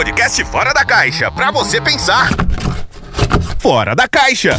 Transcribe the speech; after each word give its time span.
podcast 0.00 0.42
Fora 0.46 0.72
da 0.72 0.82
Caixa, 0.82 1.30
para 1.30 1.50
você 1.50 1.78
pensar. 1.78 2.30
Fora 3.58 3.94
da 3.94 4.08
Caixa. 4.08 4.58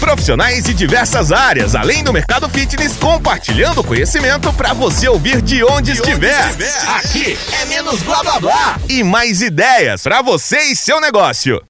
Profissionais 0.00 0.64
de 0.64 0.72
diversas 0.72 1.30
áreas, 1.30 1.74
além 1.74 2.02
do 2.02 2.10
mercado 2.10 2.48
fitness, 2.48 2.96
compartilhando 2.96 3.84
conhecimento 3.84 4.50
para 4.54 4.72
você 4.72 5.06
ouvir 5.08 5.42
de 5.42 5.62
onde, 5.62 5.92
de 5.92 5.98
estiver. 5.98 6.42
onde 6.52 6.64
estiver. 6.64 6.96
Aqui 6.96 7.38
é 7.60 7.66
menos 7.66 8.00
blá 8.02 8.22
blá 8.22 8.40
blá 8.40 8.80
e 8.88 9.04
mais 9.04 9.42
ideias 9.42 10.02
para 10.04 10.22
você 10.22 10.58
e 10.62 10.74
seu 10.74 10.98
negócio. 11.02 11.62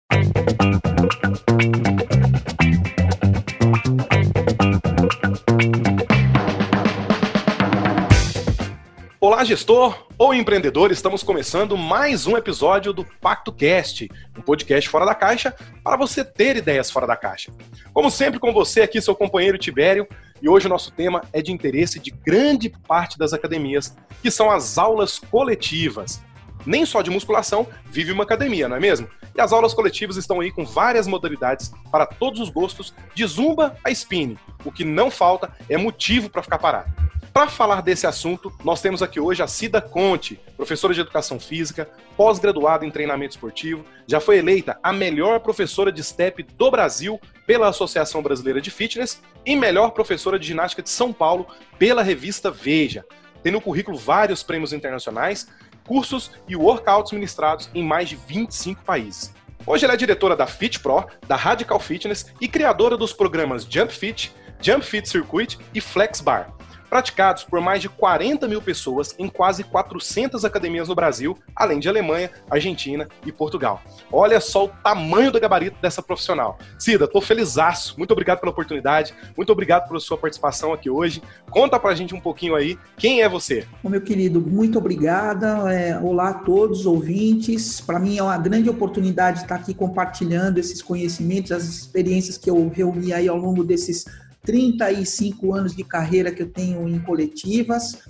Olá, 9.42 9.48
gestor 9.48 10.06
ou 10.16 10.32
empreendedor, 10.32 10.92
estamos 10.92 11.24
começando 11.24 11.76
mais 11.76 12.28
um 12.28 12.36
episódio 12.36 12.92
do 12.92 13.04
Pacto 13.04 13.50
Cast, 13.52 14.08
um 14.38 14.40
podcast 14.40 14.88
fora 14.88 15.04
da 15.04 15.16
caixa 15.16 15.52
para 15.82 15.96
você 15.96 16.24
ter 16.24 16.56
ideias 16.56 16.92
fora 16.92 17.08
da 17.08 17.16
caixa. 17.16 17.50
Como 17.92 18.08
sempre, 18.08 18.38
com 18.38 18.52
você 18.52 18.82
aqui, 18.82 19.02
seu 19.02 19.16
companheiro 19.16 19.58
Tibério, 19.58 20.06
e 20.40 20.48
hoje 20.48 20.66
o 20.66 20.68
nosso 20.68 20.92
tema 20.92 21.22
é 21.32 21.42
de 21.42 21.50
interesse 21.50 21.98
de 21.98 22.12
grande 22.12 22.72
parte 22.86 23.18
das 23.18 23.32
academias, 23.32 23.96
que 24.22 24.30
são 24.30 24.48
as 24.48 24.78
aulas 24.78 25.18
coletivas. 25.18 26.22
Nem 26.64 26.86
só 26.86 27.02
de 27.02 27.10
musculação 27.10 27.66
vive 27.86 28.12
uma 28.12 28.22
academia, 28.22 28.68
não 28.68 28.76
é 28.76 28.80
mesmo? 28.80 29.08
E 29.36 29.40
as 29.40 29.52
aulas 29.52 29.74
coletivas 29.74 30.16
estão 30.16 30.38
aí 30.38 30.52
com 30.52 30.64
várias 30.64 31.08
modalidades 31.08 31.72
para 31.90 32.06
todos 32.06 32.38
os 32.38 32.48
gostos, 32.48 32.94
de 33.12 33.26
zumba 33.26 33.76
a 33.82 33.90
spinning. 33.90 34.38
O 34.64 34.70
que 34.70 34.84
não 34.84 35.10
falta 35.10 35.52
é 35.68 35.76
motivo 35.76 36.30
para 36.30 36.44
ficar 36.44 36.58
parado. 36.58 37.02
Para 37.32 37.48
falar 37.48 37.80
desse 37.80 38.06
assunto, 38.06 38.52
nós 38.62 38.82
temos 38.82 39.02
aqui 39.02 39.18
hoje 39.18 39.42
a 39.42 39.46
Cida 39.46 39.80
Conte, 39.80 40.38
professora 40.54 40.92
de 40.92 41.00
educação 41.00 41.40
física, 41.40 41.88
pós-graduada 42.14 42.84
em 42.84 42.90
treinamento 42.90 43.34
esportivo, 43.34 43.86
já 44.06 44.20
foi 44.20 44.36
eleita 44.36 44.78
a 44.82 44.92
melhor 44.92 45.40
professora 45.40 45.90
de 45.90 46.04
STEP 46.04 46.42
do 46.42 46.70
Brasil 46.70 47.18
pela 47.46 47.68
Associação 47.68 48.22
Brasileira 48.22 48.60
de 48.60 48.70
Fitness 48.70 49.22
e 49.46 49.56
melhor 49.56 49.92
professora 49.92 50.38
de 50.38 50.46
ginástica 50.46 50.82
de 50.82 50.90
São 50.90 51.10
Paulo 51.10 51.46
pela 51.78 52.02
revista 52.02 52.50
Veja. 52.50 53.02
Tem 53.42 53.50
no 53.50 53.62
currículo 53.62 53.96
vários 53.96 54.42
prêmios 54.42 54.74
internacionais, 54.74 55.48
cursos 55.86 56.32
e 56.46 56.54
workouts 56.54 57.12
ministrados 57.12 57.70
em 57.74 57.82
mais 57.82 58.10
de 58.10 58.16
25 58.16 58.84
países. 58.84 59.32
Hoje 59.66 59.86
ela 59.86 59.94
é 59.94 59.96
diretora 59.96 60.36
da 60.36 60.46
Fit 60.46 60.80
Pro, 60.80 61.06
da 61.26 61.36
Radical 61.36 61.80
Fitness 61.80 62.26
e 62.42 62.46
criadora 62.46 62.94
dos 62.94 63.14
programas 63.14 63.64
Jump 63.64 63.90
Fit, 63.90 64.34
Jump 64.60 64.84
Fit 64.84 65.08
Circuit 65.08 65.58
e 65.72 65.80
Flex 65.80 66.20
Bar 66.20 66.52
praticados 66.92 67.42
por 67.42 67.58
mais 67.58 67.80
de 67.80 67.88
40 67.88 68.46
mil 68.46 68.60
pessoas 68.60 69.14
em 69.18 69.26
quase 69.26 69.64
400 69.64 70.44
academias 70.44 70.90
no 70.90 70.94
Brasil, 70.94 71.38
além 71.56 71.80
de 71.80 71.88
Alemanha, 71.88 72.30
Argentina 72.50 73.08
e 73.24 73.32
Portugal. 73.32 73.80
Olha 74.12 74.38
só 74.42 74.66
o 74.66 74.68
tamanho 74.68 75.32
do 75.32 75.40
gabarito 75.40 75.80
dessa 75.80 76.02
profissional. 76.02 76.58
Cida, 76.78 77.08
tô 77.08 77.22
felizaço. 77.22 77.94
Muito 77.96 78.10
obrigado 78.10 78.40
pela 78.40 78.52
oportunidade, 78.52 79.14
muito 79.34 79.50
obrigado 79.50 79.88
pela 79.88 79.98
sua 80.00 80.18
participação 80.18 80.74
aqui 80.74 80.90
hoje. 80.90 81.22
Conta 81.50 81.80
pra 81.80 81.94
gente 81.94 82.14
um 82.14 82.20
pouquinho 82.20 82.54
aí, 82.54 82.78
quem 82.98 83.22
é 83.22 83.28
você? 83.28 83.66
Meu 83.82 84.02
querido, 84.02 84.38
muito 84.38 84.76
obrigada. 84.76 85.72
É, 85.72 85.98
olá 85.98 86.28
a 86.28 86.34
todos 86.34 86.80
os 86.80 86.86
ouvintes. 86.86 87.80
Para 87.80 87.98
mim 87.98 88.18
é 88.18 88.22
uma 88.22 88.36
grande 88.36 88.68
oportunidade 88.68 89.40
estar 89.40 89.54
aqui 89.54 89.72
compartilhando 89.72 90.58
esses 90.58 90.82
conhecimentos, 90.82 91.52
as 91.52 91.64
experiências 91.64 92.36
que 92.36 92.50
eu 92.50 92.68
reuni 92.68 93.14
aí 93.14 93.28
ao 93.28 93.38
longo 93.38 93.64
desses 93.64 94.04
35 94.44 95.54
anos 95.54 95.74
de 95.74 95.84
carreira 95.84 96.32
que 96.32 96.42
eu 96.42 96.50
tenho 96.50 96.88
em 96.88 96.98
coletivas 96.98 98.02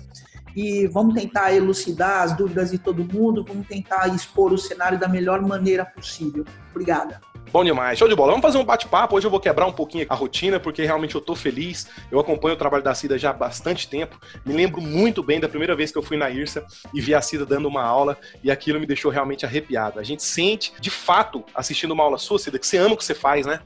e 0.55 0.87
vamos 0.87 1.15
tentar 1.15 1.53
elucidar 1.53 2.23
as 2.23 2.35
dúvidas 2.35 2.71
de 2.71 2.77
todo 2.77 3.03
mundo, 3.03 3.43
vamos 3.47 3.67
tentar 3.67 4.07
expor 4.13 4.53
o 4.53 4.57
cenário 4.57 4.99
da 4.99 5.07
melhor 5.07 5.41
maneira 5.41 5.85
possível. 5.85 6.45
Obrigada. 6.71 7.19
Bom 7.51 7.63
demais, 7.63 7.99
show 7.99 8.07
de 8.07 8.15
bola. 8.15 8.31
Vamos 8.31 8.41
fazer 8.41 8.57
um 8.57 8.65
bate-papo. 8.65 9.15
Hoje 9.15 9.27
eu 9.27 9.31
vou 9.31 9.39
quebrar 9.39 9.67
um 9.67 9.71
pouquinho 9.71 10.07
a 10.09 10.15
rotina, 10.15 10.59
porque 10.59 10.83
realmente 10.83 11.13
eu 11.13 11.21
tô 11.21 11.35
feliz. 11.35 11.87
Eu 12.11 12.19
acompanho 12.19 12.55
o 12.55 12.57
trabalho 12.57 12.83
da 12.83 12.95
Cida 12.95 13.15
já 13.15 13.29
há 13.29 13.33
bastante 13.33 13.87
tempo. 13.87 14.19
Me 14.43 14.53
lembro 14.53 14.81
muito 14.81 15.21
bem 15.21 15.39
da 15.39 15.47
primeira 15.47 15.75
vez 15.75 15.91
que 15.91 15.97
eu 15.97 16.01
fui 16.01 16.17
na 16.17 16.31
IRSA 16.31 16.65
e 16.91 16.99
vi 16.99 17.13
a 17.13 17.21
Cida 17.21 17.45
dando 17.45 17.67
uma 17.67 17.83
aula, 17.83 18.17
e 18.43 18.49
aquilo 18.49 18.79
me 18.79 18.87
deixou 18.87 19.11
realmente 19.11 19.45
arrepiado. 19.45 19.99
A 19.99 20.03
gente 20.03 20.23
sente, 20.23 20.73
de 20.79 20.89
fato, 20.89 21.43
assistindo 21.53 21.91
uma 21.91 22.03
aula 22.03 22.17
sua, 22.17 22.39
Cida, 22.39 22.57
que 22.57 22.65
você 22.65 22.77
ama 22.77 22.95
o 22.95 22.97
que 22.97 23.05
você 23.05 23.13
faz, 23.13 23.45
né? 23.45 23.59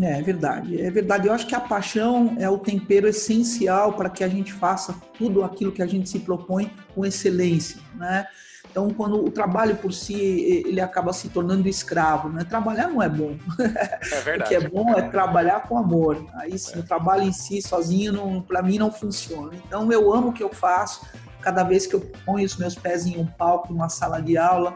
É, 0.00 0.18
é 0.18 0.22
verdade, 0.22 0.80
é 0.80 0.90
verdade. 0.90 1.26
Eu 1.26 1.32
acho 1.32 1.46
que 1.46 1.54
a 1.54 1.60
paixão 1.60 2.36
é 2.38 2.48
o 2.48 2.58
tempero 2.58 3.08
essencial 3.08 3.94
para 3.94 4.10
que 4.10 4.22
a 4.22 4.28
gente 4.28 4.52
faça 4.52 4.94
tudo 5.16 5.42
aquilo 5.42 5.72
que 5.72 5.82
a 5.82 5.86
gente 5.86 6.08
se 6.08 6.20
propõe 6.20 6.70
com 6.94 7.04
excelência, 7.04 7.80
né? 7.94 8.26
Então, 8.70 8.88
quando 8.90 9.24
o 9.24 9.30
trabalho 9.30 9.76
por 9.76 9.92
si, 9.92 10.14
ele 10.14 10.80
acaba 10.80 11.12
se 11.12 11.28
tornando 11.28 11.68
escravo, 11.68 12.28
né? 12.28 12.44
Trabalhar 12.44 12.88
não 12.88 13.02
é 13.02 13.08
bom. 13.08 13.36
É 13.60 14.20
verdade. 14.20 14.42
o 14.42 14.48
que 14.48 14.66
é 14.66 14.68
bom 14.68 14.96
é 14.96 15.02
trabalhar 15.02 15.62
com 15.62 15.76
amor. 15.76 16.24
Aí 16.34 16.56
sim, 16.58 16.76
é. 16.76 16.78
o 16.78 16.82
trabalho 16.82 17.22
em 17.22 17.32
si, 17.32 17.60
sozinho, 17.60 18.44
para 18.46 18.62
mim 18.62 18.78
não 18.78 18.92
funciona. 18.92 19.52
Então, 19.66 19.90
eu 19.90 20.12
amo 20.12 20.28
o 20.28 20.32
que 20.32 20.42
eu 20.42 20.50
faço. 20.50 21.04
Cada 21.40 21.64
vez 21.64 21.86
que 21.86 21.94
eu 21.94 22.00
ponho 22.24 22.46
os 22.46 22.56
meus 22.56 22.74
pés 22.74 23.06
em 23.06 23.18
um 23.18 23.26
palco, 23.26 23.72
numa 23.72 23.88
sala 23.88 24.20
de 24.20 24.36
aula, 24.36 24.74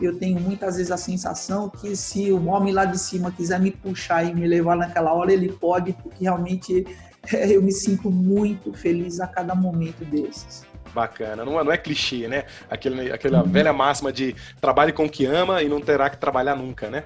eu 0.00 0.18
tenho 0.18 0.40
muitas 0.40 0.76
vezes 0.76 0.90
a 0.90 0.96
sensação 0.96 1.68
que 1.68 1.94
se 1.96 2.32
o 2.32 2.46
homem 2.46 2.72
lá 2.72 2.84
de 2.84 2.98
cima 2.98 3.30
quiser 3.30 3.60
me 3.60 3.70
puxar 3.70 4.24
e 4.24 4.34
me 4.34 4.46
levar 4.46 4.76
naquela 4.76 5.12
hora, 5.12 5.32
ele 5.32 5.50
pode, 5.50 5.92
porque 5.92 6.24
realmente 6.24 6.84
eu 7.32 7.62
me 7.62 7.72
sinto 7.72 8.10
muito 8.10 8.72
feliz 8.72 9.20
a 9.20 9.26
cada 9.26 9.54
momento 9.54 10.04
desses. 10.04 10.64
Bacana, 10.94 11.44
não, 11.44 11.58
é, 11.58 11.64
não 11.64 11.72
é 11.72 11.78
clichê, 11.78 12.28
né? 12.28 12.44
Aquele, 12.68 13.10
aquela 13.10 13.42
uhum. 13.42 13.50
velha 13.50 13.72
máxima 13.72 14.12
de 14.12 14.34
trabalhe 14.60 14.92
com 14.92 15.06
o 15.06 15.10
que 15.10 15.24
ama 15.24 15.62
e 15.62 15.68
não 15.68 15.80
terá 15.80 16.10
que 16.10 16.18
trabalhar 16.18 16.54
nunca, 16.54 16.90
né? 16.90 17.04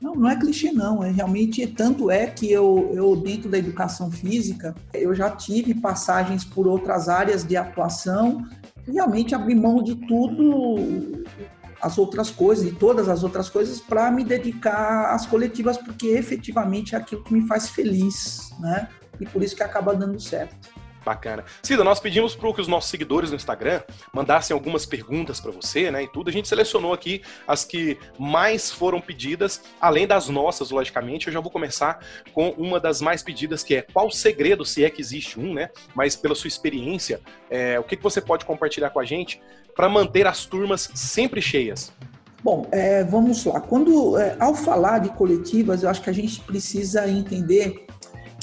Não, 0.00 0.14
não 0.14 0.28
é 0.28 0.36
clichê 0.36 0.72
não, 0.72 1.02
é 1.02 1.10
realmente 1.10 1.66
tanto 1.66 2.10
é 2.10 2.26
que 2.26 2.50
eu, 2.50 2.92
eu 2.94 3.16
dentro 3.16 3.48
da 3.48 3.56
educação 3.56 4.10
física 4.10 4.74
eu 4.92 5.14
já 5.14 5.30
tive 5.30 5.74
passagens 5.74 6.44
por 6.44 6.66
outras 6.66 7.08
áreas 7.08 7.42
de 7.44 7.56
atuação, 7.56 8.46
realmente 8.86 9.34
abri 9.34 9.54
mão 9.54 9.82
de 9.82 9.94
tudo 9.94 11.24
as 11.80 11.98
outras 11.98 12.30
coisas 12.30 12.64
e 12.66 12.72
todas 12.72 13.08
as 13.08 13.22
outras 13.22 13.48
coisas 13.48 13.80
para 13.80 14.10
me 14.10 14.24
dedicar 14.24 15.14
às 15.14 15.26
coletivas, 15.26 15.76
porque 15.76 16.08
efetivamente 16.08 16.94
é 16.94 16.98
aquilo 16.98 17.22
que 17.22 17.32
me 17.32 17.46
faz 17.46 17.68
feliz, 17.68 18.50
né? 18.60 18.88
E 19.20 19.26
por 19.26 19.42
isso 19.42 19.56
que 19.56 19.62
acaba 19.62 19.94
dando 19.94 20.20
certo. 20.20 20.68
Bacana. 21.06 21.44
Cida, 21.62 21.84
nós 21.84 22.00
pedimos 22.00 22.34
para 22.34 22.52
que 22.52 22.60
os 22.60 22.66
nossos 22.66 22.90
seguidores 22.90 23.30
no 23.30 23.36
Instagram 23.36 23.80
mandassem 24.12 24.52
algumas 24.52 24.84
perguntas 24.84 25.38
para 25.38 25.52
você, 25.52 25.88
né, 25.88 26.02
e 26.02 26.08
tudo. 26.08 26.30
A 26.30 26.32
gente 26.32 26.48
selecionou 26.48 26.92
aqui 26.92 27.22
as 27.46 27.64
que 27.64 27.96
mais 28.18 28.72
foram 28.72 29.00
pedidas, 29.00 29.62
além 29.80 30.04
das 30.04 30.28
nossas, 30.28 30.72
logicamente. 30.72 31.28
Eu 31.28 31.32
já 31.32 31.38
vou 31.38 31.52
começar 31.52 32.04
com 32.34 32.48
uma 32.58 32.80
das 32.80 33.00
mais 33.00 33.22
pedidas, 33.22 33.62
que 33.62 33.76
é 33.76 33.82
qual 33.82 34.08
o 34.08 34.10
segredo, 34.10 34.64
se 34.64 34.84
é 34.84 34.90
que 34.90 35.00
existe 35.00 35.38
um, 35.38 35.54
né, 35.54 35.70
mas 35.94 36.16
pela 36.16 36.34
sua 36.34 36.48
experiência, 36.48 37.20
é, 37.48 37.78
o 37.78 37.84
que, 37.84 37.96
que 37.96 38.02
você 38.02 38.20
pode 38.20 38.44
compartilhar 38.44 38.90
com 38.90 38.98
a 38.98 39.04
gente 39.04 39.40
para 39.76 39.88
manter 39.88 40.26
as 40.26 40.44
turmas 40.44 40.90
sempre 40.92 41.40
cheias? 41.40 41.92
Bom, 42.42 42.66
é, 42.72 43.04
vamos 43.04 43.44
lá. 43.44 43.60
Quando, 43.60 44.18
é, 44.18 44.36
ao 44.40 44.56
falar 44.56 44.98
de 44.98 45.10
coletivas, 45.10 45.84
eu 45.84 45.88
acho 45.88 46.02
que 46.02 46.10
a 46.10 46.12
gente 46.12 46.40
precisa 46.40 47.08
entender 47.08 47.85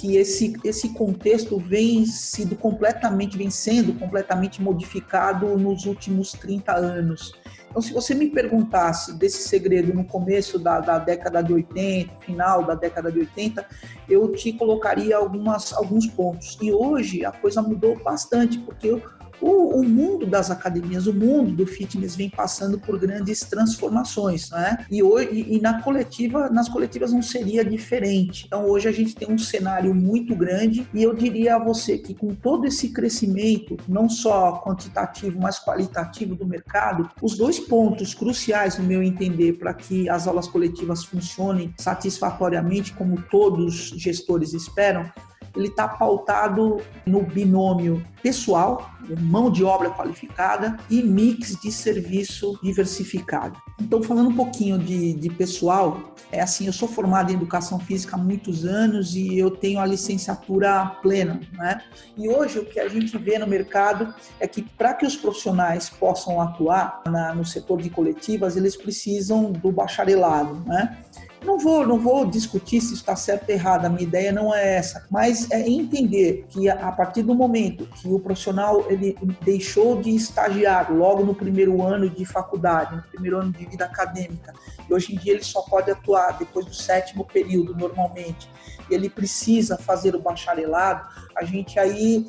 que 0.03 0.18
esse, 0.18 0.53
esse 0.66 0.90
contexto 0.90 1.58
vem 1.58 2.06
sido 2.06 2.58
completamente, 2.58 3.38
vem 3.38 3.50
sendo 3.50 3.94
completamente 3.94 4.62
modificado 4.62 5.58
nos 5.58 5.86
últimos 5.86 6.34
30 6.34 6.75
anos. 6.75 7.31
Então, 7.69 7.81
se 7.81 7.94
você 7.94 8.13
me 8.13 8.30
perguntasse 8.30 9.18
desse 9.18 9.47
segredo 9.47 9.94
no 9.94 10.03
começo 10.03 10.59
da, 10.59 10.81
da 10.81 11.00
década 11.00 11.42
de 11.42 11.53
80, 11.53 12.19
final 12.19 12.66
da 12.66 12.75
década 12.75 13.09
de 13.09 13.19
80, 13.19 13.66
eu 14.09 14.30
te 14.34 14.52
colocaria 14.52 15.16
algumas, 15.16 15.72
alguns 15.72 16.06
pontos. 16.06 16.58
E 16.62 16.69
hoje 16.69 17.24
a 17.24 17.31
coisa 17.31 17.62
mudou 17.62 17.97
bastante, 18.03 18.59
porque 18.59 19.02
o, 19.44 19.80
o, 19.80 19.84
mundo 19.84 20.26
das 20.26 20.50
academias, 20.50 21.08
o 21.08 21.14
mundo 21.14 21.52
do 21.52 21.68
fitness 21.68 22.16
vem 22.16 22.30
passando 22.30 22.80
por 22.80 22.98
grandes 22.98 23.42
transformações, 23.42 24.50
né? 24.50 24.86
E 24.90 25.04
hoje 25.04 25.45
e, 25.50 25.60
na 25.60 25.81
coletiva, 25.81 26.50
nas 26.50 26.69
coletivas 26.69 27.12
não 27.12 27.22
seria 27.22 27.63
diferente. 27.63 28.45
Então 28.48 28.66
hoje 28.66 28.88
a 28.88 28.92
gente 28.92 29.16
tem 29.16 29.30
um 29.30 29.38
cenário 29.38 29.94
muito 29.94 30.36
grande 30.36 30.88
e 30.94 31.04
eu 31.04 31.13
diria 31.13 31.56
a 31.56 31.60
você 31.60 31.98
que 31.98 32.13
com 32.13 32.34
todo 32.34 32.66
esse 32.66 32.90
crescimento, 32.90 33.78
não 33.88 34.07
só 34.07 34.62
quantitativo, 34.63 35.40
mas 35.40 35.60
qualitativo 35.60 36.36
do 36.36 36.45
mercado, 36.45 37.10
os 37.22 37.38
dois 37.38 37.60
pontos 37.60 38.13
cruciais 38.13 38.78
no 38.78 38.86
meu 38.86 39.04
entender 39.04 39.54
para 39.54 39.74
que 39.74 40.07
as 40.10 40.28
aulas 40.28 40.48
coletivas 40.48 41.04
funcionem 41.04 41.74
satisfatoriamente 41.78 42.94
como 42.94 43.22
todos 43.30 43.94
gestores 43.98 44.54
esperam, 44.54 45.12
ele 45.56 45.68
está 45.68 45.88
pautado 45.88 46.82
no 47.06 47.22
binômio 47.22 48.04
pessoal, 48.22 48.90
mão 49.20 49.52
de 49.52 49.64
obra 49.64 49.90
qualificada 49.90 50.78
e 50.90 51.04
mix 51.04 51.58
de 51.62 51.72
serviço 51.72 52.58
diversificado. 52.64 53.62
Então, 53.82 54.02
falando 54.02 54.30
um 54.30 54.36
pouquinho 54.36 54.80
de, 54.80 55.14
de 55.14 55.30
pessoal, 55.30 56.14
é 56.32 56.42
assim, 56.42 56.66
eu 56.66 56.74
sou 56.74 56.88
formado 56.88 57.32
em 57.32 57.36
educação 57.36 57.80
física 57.80 58.16
há 58.16 58.20
muitos 58.20 58.66
anos 58.66 59.14
e 59.16 59.38
eu 59.38 59.52
tenho 59.52 59.80
a 59.80 59.86
licenciatura 59.86 60.86
plena, 61.02 61.42
né? 61.52 61.82
E 62.18 62.30
hoje 62.30 62.60
o 62.60 62.66
que 62.66 62.80
a 62.80 62.88
gente 62.88 63.18
vê 63.18 63.38
no 63.38 63.46
mercado 63.46 64.14
é 64.40 64.48
que 64.48 64.62
para 64.62 64.94
que 64.94 65.06
os 65.06 65.18
profissionais 65.18 65.90
possam 65.90 66.40
atuar 66.40 67.04
na, 67.06 67.36
no 67.36 67.44
setor 67.44 67.82
de 67.82 67.90
coletivas, 67.90 68.56
eles 68.56 68.78
precisam 68.78 69.52
do 69.52 69.72
bacharelado, 69.72 70.56
né? 70.66 70.98
Não 71.44 71.60
vou, 71.60 71.86
não 71.86 72.00
vou 72.00 72.25
discutir 72.25 72.80
se 72.80 72.94
está 72.94 73.16
certo 73.16 73.50
ou 73.50 73.56
errado, 73.56 73.86
a 73.86 73.90
minha 73.90 74.04
ideia 74.04 74.31
não 74.31 74.54
é 74.54 74.75
essa, 74.75 75.06
mas 75.12 75.51
é 75.51 75.68
entender 75.68 76.45
que 76.50 76.69
a 76.69 76.92
partir 76.92 77.22
do 77.22 77.36
momento 77.36 77.86
que 77.86 78.07
o 78.07 78.19
profissional 78.19 78.86
ele 78.90 79.18
deixou 79.42 80.01
de 80.01 80.10
estagiar 80.12 80.92
logo 80.92 81.24
no 81.24 81.36
primeiro 81.36 81.81
ano 81.81 82.10
de 82.10 82.25
faculdade, 82.25 82.95
no 82.95 83.04
primeiro 83.04 83.40
ano 83.40 83.51
de 83.51 83.66
vida 83.66 83.86
acadêmica, 83.86 84.54
e 84.90 84.94
hoje 84.94 85.13
em 85.13 85.18
dia 85.18 85.34
ele 85.34 85.44
só 85.44 85.62
pode 85.63 85.92
atuar 85.92 86.38
depois 86.38 86.66
do 86.66 86.74
sétimo 86.74 87.25
período 87.25 87.75
normalmente, 87.75 88.50
e 88.90 88.94
ele 88.94 89.10
precisa 89.10 89.78
fazer 89.78 90.16
o 90.16 90.19
bacharelado, 90.19 91.06
a 91.36 91.44
gente 91.44 91.78
aí 91.78 92.25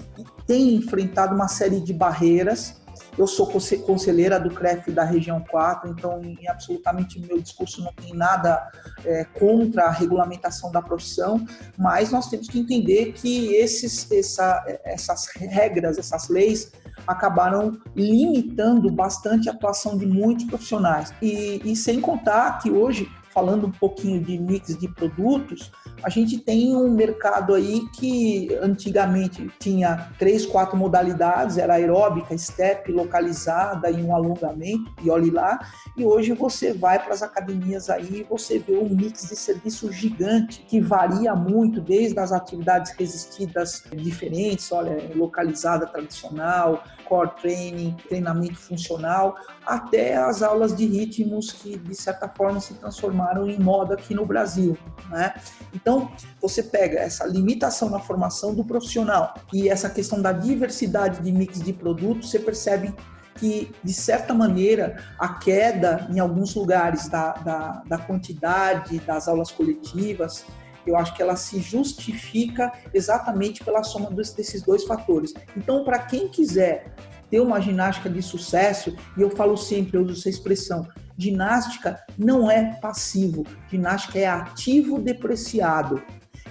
tem 0.46 0.74
enfrentado 0.74 1.34
uma 1.34 1.48
série 1.48 1.80
de 1.80 1.92
barreiras 1.92 2.82
eu 3.16 3.26
sou 3.26 3.46
conselheira 3.46 4.38
do 4.38 4.50
CREF 4.50 4.90
da 4.90 5.04
região 5.04 5.40
4, 5.48 5.90
então 5.90 6.22
em 6.22 6.48
absolutamente 6.48 7.20
meu 7.20 7.40
discurso 7.40 7.82
não 7.82 7.92
tem 7.92 8.14
nada 8.14 8.70
é, 9.04 9.24
contra 9.24 9.84
a 9.84 9.90
regulamentação 9.90 10.70
da 10.72 10.82
profissão, 10.82 11.44
mas 11.78 12.10
nós 12.10 12.28
temos 12.28 12.48
que 12.48 12.58
entender 12.58 13.12
que 13.12 13.54
esses, 13.54 14.10
essa, 14.10 14.64
essas 14.84 15.28
regras, 15.36 15.98
essas 15.98 16.28
leis 16.28 16.72
acabaram 17.06 17.78
limitando 17.94 18.90
bastante 18.90 19.48
a 19.48 19.52
atuação 19.52 19.96
de 19.96 20.06
muitos 20.06 20.44
profissionais. 20.46 21.12
E, 21.20 21.60
e 21.64 21.76
sem 21.76 22.00
contar 22.00 22.58
que 22.58 22.70
hoje 22.70 23.08
falando 23.34 23.66
um 23.66 23.72
pouquinho 23.72 24.22
de 24.22 24.38
mix 24.38 24.78
de 24.78 24.86
produtos, 24.86 25.72
a 26.04 26.08
gente 26.08 26.38
tem 26.38 26.76
um 26.76 26.88
mercado 26.90 27.52
aí 27.52 27.84
que 27.92 28.54
antigamente 28.62 29.50
tinha 29.58 30.12
três, 30.18 30.46
quatro 30.46 30.76
modalidades, 30.76 31.58
era 31.58 31.74
aeróbica, 31.74 32.36
step, 32.38 32.92
localizada 32.92 33.90
e 33.90 34.00
um 34.00 34.14
alongamento, 34.14 34.92
e 35.02 35.10
olhe 35.10 35.30
lá, 35.30 35.58
e 35.96 36.04
hoje 36.04 36.32
você 36.32 36.72
vai 36.72 37.02
para 37.02 37.12
as 37.12 37.22
academias 37.22 37.90
aí 37.90 38.20
e 38.20 38.22
você 38.22 38.58
vê 38.58 38.76
um 38.76 38.88
mix 38.88 39.28
de 39.28 39.34
serviço 39.34 39.90
gigante 39.92 40.64
que 40.68 40.80
varia 40.80 41.34
muito, 41.34 41.80
desde 41.80 42.18
as 42.20 42.30
atividades 42.30 42.92
resistidas 42.92 43.82
diferentes, 43.96 44.70
olha, 44.70 45.10
localizada 45.16 45.86
tradicional, 45.86 46.84
core 47.04 47.30
training, 47.40 47.96
treinamento 48.08 48.58
funcional, 48.58 49.36
até 49.66 50.16
as 50.16 50.42
aulas 50.42 50.76
de 50.76 50.86
ritmos 50.86 51.52
que 51.52 51.76
de 51.76 51.94
certa 51.94 52.28
forma 52.28 52.60
se 52.60 52.74
transformaram 52.74 53.23
em 53.48 53.58
moda 53.58 53.94
aqui 53.94 54.14
no 54.14 54.26
Brasil, 54.26 54.76
né? 55.10 55.34
Então, 55.72 56.10
você 56.40 56.62
pega 56.62 56.98
essa 56.98 57.26
limitação 57.26 57.90
na 57.90 57.98
formação 57.98 58.54
do 58.54 58.64
profissional 58.64 59.34
e 59.52 59.68
essa 59.68 59.90
questão 59.90 60.20
da 60.20 60.32
diversidade 60.32 61.22
de 61.22 61.32
mix 61.32 61.60
de 61.60 61.72
produtos, 61.72 62.30
você 62.30 62.38
percebe 62.38 62.94
que, 63.36 63.72
de 63.82 63.92
certa 63.92 64.32
maneira, 64.32 64.96
a 65.18 65.34
queda 65.34 66.06
em 66.10 66.20
alguns 66.20 66.54
lugares 66.54 67.08
da, 67.08 67.32
da, 67.32 67.82
da 67.86 67.98
quantidade 67.98 68.98
das 69.00 69.26
aulas 69.26 69.50
coletivas, 69.50 70.44
eu 70.86 70.96
acho 70.96 71.14
que 71.14 71.22
ela 71.22 71.36
se 71.36 71.60
justifica 71.60 72.72
exatamente 72.92 73.64
pela 73.64 73.82
soma 73.82 74.10
desses 74.10 74.62
dois 74.62 74.84
fatores. 74.84 75.32
Então, 75.56 75.84
para 75.84 75.98
quem 75.98 76.28
quiser 76.28 76.94
ter 77.30 77.40
uma 77.40 77.60
ginástica 77.60 78.08
de 78.08 78.22
sucesso, 78.22 78.94
e 79.16 79.22
eu 79.22 79.30
falo 79.30 79.56
sempre, 79.56 79.96
eu 79.96 80.02
uso 80.02 80.12
essa 80.12 80.28
expressão, 80.28 80.86
ginástica 81.16 82.00
não 82.18 82.50
é 82.50 82.74
passivo, 82.80 83.44
ginástica 83.70 84.18
é 84.18 84.26
ativo 84.26 84.98
depreciado. 84.98 86.02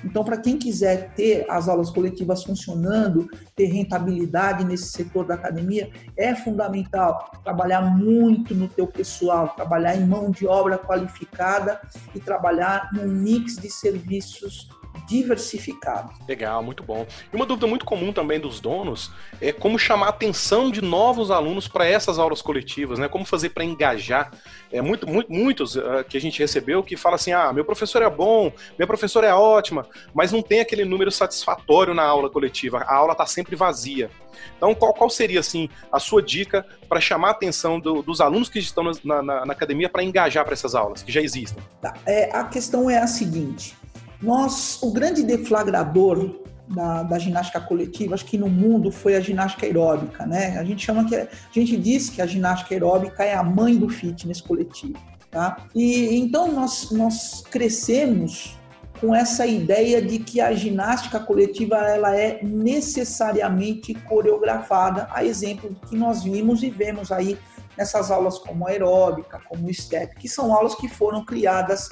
Então, 0.03 0.23
para 0.23 0.37
quem 0.37 0.57
quiser 0.57 1.13
ter 1.13 1.45
as 1.49 1.69
aulas 1.69 1.89
coletivas 1.89 2.43
funcionando, 2.43 3.29
ter 3.55 3.67
rentabilidade 3.67 4.65
nesse 4.65 4.91
setor 4.91 5.25
da 5.25 5.35
academia, 5.35 5.89
é 6.17 6.35
fundamental 6.35 7.31
trabalhar 7.43 7.81
muito 7.81 8.53
no 8.53 8.67
teu 8.67 8.85
pessoal, 8.85 9.49
trabalhar 9.55 9.95
em 9.95 10.05
mão 10.05 10.29
de 10.29 10.45
obra 10.45 10.77
qualificada 10.77 11.79
e 12.13 12.19
trabalhar 12.19 12.89
num 12.93 13.07
mix 13.07 13.55
de 13.55 13.71
serviços 13.71 14.69
diversificado. 15.07 16.11
Legal, 16.27 16.63
muito 16.63 16.83
bom. 16.83 17.05
E 17.31 17.35
uma 17.35 17.45
dúvida 17.45 17.67
muito 17.67 17.85
comum 17.85 18.11
também 18.13 18.39
dos 18.39 18.59
donos 18.59 19.11
é 19.41 19.51
como 19.51 19.77
chamar 19.77 20.07
a 20.07 20.09
atenção 20.09 20.69
de 20.69 20.81
novos 20.81 21.31
alunos 21.31 21.67
para 21.67 21.85
essas 21.85 22.19
aulas 22.19 22.41
coletivas, 22.41 22.99
né? 22.99 23.07
Como 23.07 23.25
fazer 23.25 23.49
para 23.49 23.63
engajar. 23.63 24.31
É 24.71 24.81
muito, 24.81 25.07
muito 25.07 25.31
muitos 25.31 25.75
uh, 25.75 26.03
que 26.07 26.17
a 26.17 26.21
gente 26.21 26.39
recebeu 26.39 26.83
que 26.83 26.97
fala 26.97 27.15
assim: 27.15 27.31
"Ah, 27.31 27.51
meu 27.53 27.65
professor 27.65 28.01
é 28.01 28.09
bom, 28.09 28.51
minha 28.77 28.87
professora 28.87 29.27
é 29.27 29.33
ótima", 29.33 29.87
mas 30.13 30.31
não 30.31 30.41
tem 30.41 30.59
aquele 30.59 30.85
número 30.85 31.11
satisfatório 31.11 31.93
na 31.93 32.03
aula 32.03 32.29
coletiva. 32.29 32.79
A 32.79 32.95
aula 32.95 33.11
está 33.13 33.25
sempre 33.25 33.55
vazia. 33.55 34.09
Então, 34.57 34.73
qual, 34.73 34.93
qual 34.93 35.09
seria 35.09 35.39
assim 35.39 35.69
a 35.91 35.99
sua 35.99 36.21
dica 36.21 36.65
para 36.87 36.99
chamar 36.99 37.29
a 37.29 37.31
atenção 37.31 37.79
do, 37.79 38.01
dos 38.01 38.21
alunos 38.21 38.49
que 38.49 38.59
estão 38.59 38.83
na, 39.03 39.21
na, 39.21 39.45
na 39.45 39.53
academia 39.53 39.89
para 39.89 40.03
engajar 40.03 40.43
para 40.43 40.53
essas 40.53 40.75
aulas 40.75 41.03
que 41.03 41.11
já 41.11 41.21
existem? 41.21 41.61
Tá. 41.81 41.93
É, 42.05 42.35
a 42.35 42.43
questão 42.45 42.89
é 42.89 42.97
a 42.97 43.07
seguinte: 43.07 43.75
nós, 44.23 44.81
o 44.81 44.91
grande 44.91 45.21
deflagrador 45.21 46.39
da, 46.67 47.03
da, 47.03 47.19
ginástica 47.19 47.59
coletiva, 47.59 48.15
acho 48.15 48.25
que 48.25 48.37
no 48.37 48.49
mundo 48.49 48.89
foi 48.89 49.15
a 49.15 49.19
ginástica 49.19 49.65
aeróbica, 49.65 50.25
né? 50.25 50.57
A 50.57 50.63
gente 50.63 50.85
chama 50.85 51.05
que 51.05 51.15
a 51.15 51.27
gente 51.51 51.77
diz 51.77 52.09
que 52.09 52.21
a 52.21 52.25
ginástica 52.25 52.73
aeróbica 52.73 53.23
é 53.23 53.35
a 53.35 53.43
mãe 53.43 53.77
do 53.77 53.89
fitness 53.89 54.39
coletivo, 54.39 54.97
tá? 55.29 55.57
E 55.75 56.15
então 56.15 56.51
nós 56.51 56.89
nós 56.91 57.43
crescemos 57.49 58.57
com 59.01 59.13
essa 59.13 59.45
ideia 59.45 60.01
de 60.01 60.19
que 60.19 60.39
a 60.39 60.53
ginástica 60.53 61.19
coletiva 61.19 61.75
ela 61.75 62.15
é 62.15 62.41
necessariamente 62.41 63.93
coreografada, 63.93 65.09
a 65.11 65.25
exemplo 65.25 65.69
do 65.69 65.87
que 65.87 65.97
nós 65.97 66.23
vimos 66.23 66.63
e 66.63 66.69
vemos 66.69 67.11
aí 67.11 67.37
nessas 67.77 68.09
aulas 68.09 68.37
como 68.37 68.67
aeróbica, 68.67 69.41
como 69.49 69.73
step, 69.73 70.15
que 70.15 70.29
são 70.29 70.53
aulas 70.53 70.75
que 70.75 70.87
foram 70.87 71.25
criadas 71.25 71.89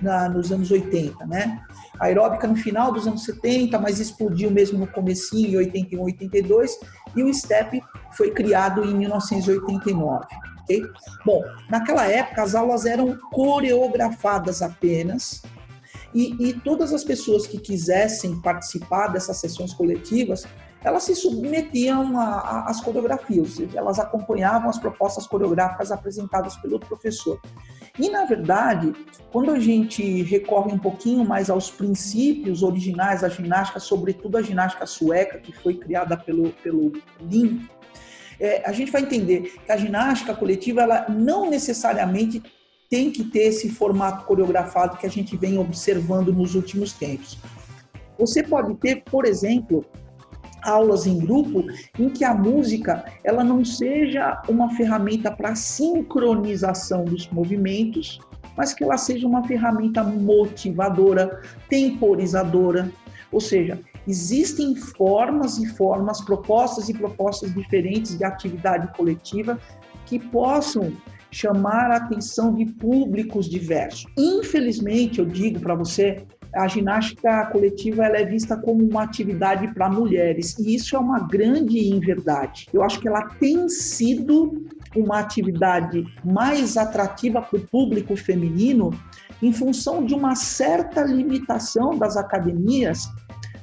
na, 0.00 0.28
nos 0.28 0.52
anos 0.52 0.70
80, 0.70 1.24
né? 1.26 1.60
A 1.98 2.06
aeróbica 2.06 2.46
no 2.46 2.56
final 2.56 2.92
dos 2.92 3.06
anos 3.06 3.24
70, 3.24 3.78
mas 3.78 4.00
explodiu 4.00 4.50
mesmo 4.50 4.78
no 4.78 4.86
comecinho, 4.86 5.52
em 5.52 5.56
81, 5.56 6.02
82, 6.02 6.78
e 7.14 7.22
o 7.22 7.32
STEP 7.32 7.80
foi 8.12 8.30
criado 8.30 8.84
em 8.84 8.94
1989. 8.94 10.26
Okay? 10.62 10.82
Bom, 11.24 11.42
naquela 11.70 12.06
época 12.06 12.42
as 12.42 12.54
aulas 12.54 12.84
eram 12.84 13.16
coreografadas 13.30 14.62
apenas, 14.62 15.42
e, 16.14 16.48
e, 16.48 16.54
todas 16.54 16.94
as 16.94 17.04
pessoas 17.04 17.46
que 17.46 17.58
quisessem 17.58 18.40
participar 18.40 19.08
dessas 19.08 19.36
sessões 19.36 19.74
coletivas, 19.74 20.46
elas 20.84 21.02
se 21.02 21.14
submetiam 21.14 22.18
às 22.18 22.80
coreografias, 22.80 23.58
elas 23.74 23.98
acompanhavam 23.98 24.70
as 24.70 24.78
propostas 24.78 25.26
coreográficas 25.26 25.90
apresentadas 25.90 26.56
pelo 26.56 26.78
professor. 26.78 27.40
E, 27.98 28.08
na 28.10 28.24
verdade, 28.24 28.92
quando 29.32 29.50
a 29.50 29.58
gente 29.58 30.22
recorre 30.22 30.72
um 30.72 30.78
pouquinho 30.78 31.24
mais 31.24 31.50
aos 31.50 31.70
princípios 31.70 32.62
originais 32.62 33.22
da 33.22 33.28
ginástica, 33.28 33.80
sobretudo 33.80 34.36
a 34.36 34.42
ginástica 34.42 34.86
sueca, 34.86 35.38
que 35.38 35.52
foi 35.52 35.74
criada 35.74 36.16
pelo, 36.16 36.50
pelo 36.62 36.92
é, 38.38 38.62
a 38.68 38.72
gente 38.72 38.92
vai 38.92 39.02
entender 39.02 39.54
que 39.64 39.72
a 39.72 39.76
ginástica 39.76 40.34
coletiva 40.34 40.82
ela 40.82 41.06
não 41.08 41.48
necessariamente 41.48 42.42
tem 42.88 43.10
que 43.10 43.24
ter 43.24 43.44
esse 43.44 43.70
formato 43.70 44.24
coreografado 44.26 44.96
que 44.98 45.06
a 45.06 45.10
gente 45.10 45.36
vem 45.36 45.58
observando 45.58 46.32
nos 46.32 46.54
últimos 46.54 46.92
tempos. 46.92 47.38
Você 48.18 48.42
pode 48.42 48.74
ter, 48.76 49.02
por 49.04 49.24
exemplo, 49.24 49.84
aulas 50.66 51.06
em 51.06 51.18
grupo 51.18 51.64
em 51.98 52.08
que 52.08 52.24
a 52.24 52.34
música 52.34 53.04
ela 53.24 53.44
não 53.44 53.64
seja 53.64 54.42
uma 54.48 54.70
ferramenta 54.76 55.30
para 55.30 55.54
sincronização 55.54 57.04
dos 57.04 57.28
movimentos, 57.28 58.18
mas 58.56 58.72
que 58.72 58.84
ela 58.84 58.96
seja 58.96 59.26
uma 59.26 59.46
ferramenta 59.46 60.02
motivadora, 60.02 61.40
temporizadora, 61.68 62.90
ou 63.30 63.40
seja, 63.40 63.78
existem 64.06 64.74
formas 64.74 65.58
e 65.58 65.66
formas, 65.66 66.20
propostas 66.20 66.88
e 66.88 66.94
propostas 66.94 67.52
diferentes 67.52 68.16
de 68.16 68.24
atividade 68.24 68.88
coletiva 68.96 69.58
que 70.06 70.18
possam 70.18 70.92
chamar 71.30 71.90
a 71.90 71.96
atenção 71.96 72.54
de 72.54 72.64
públicos 72.64 73.48
diversos. 73.48 74.06
Infelizmente, 74.16 75.18
eu 75.18 75.26
digo 75.26 75.60
para 75.60 75.74
você, 75.74 76.24
a 76.56 76.66
ginástica 76.66 77.46
coletiva 77.46 78.06
ela 78.06 78.16
é 78.16 78.24
vista 78.24 78.56
como 78.56 78.82
uma 78.82 79.02
atividade 79.02 79.68
para 79.74 79.90
mulheres 79.90 80.58
e 80.58 80.74
isso 80.74 80.96
é 80.96 80.98
uma 80.98 81.20
grande 81.20 81.92
inverdade. 81.92 82.66
Eu 82.72 82.82
acho 82.82 82.98
que 82.98 83.06
ela 83.06 83.28
tem 83.38 83.68
sido 83.68 84.66
uma 84.96 85.18
atividade 85.18 86.06
mais 86.24 86.76
atrativa 86.76 87.42
para 87.42 87.58
o 87.58 87.66
público 87.66 88.16
feminino 88.16 88.90
em 89.42 89.52
função 89.52 90.04
de 90.04 90.14
uma 90.14 90.34
certa 90.34 91.02
limitação 91.02 91.98
das 91.98 92.16
academias 92.16 93.06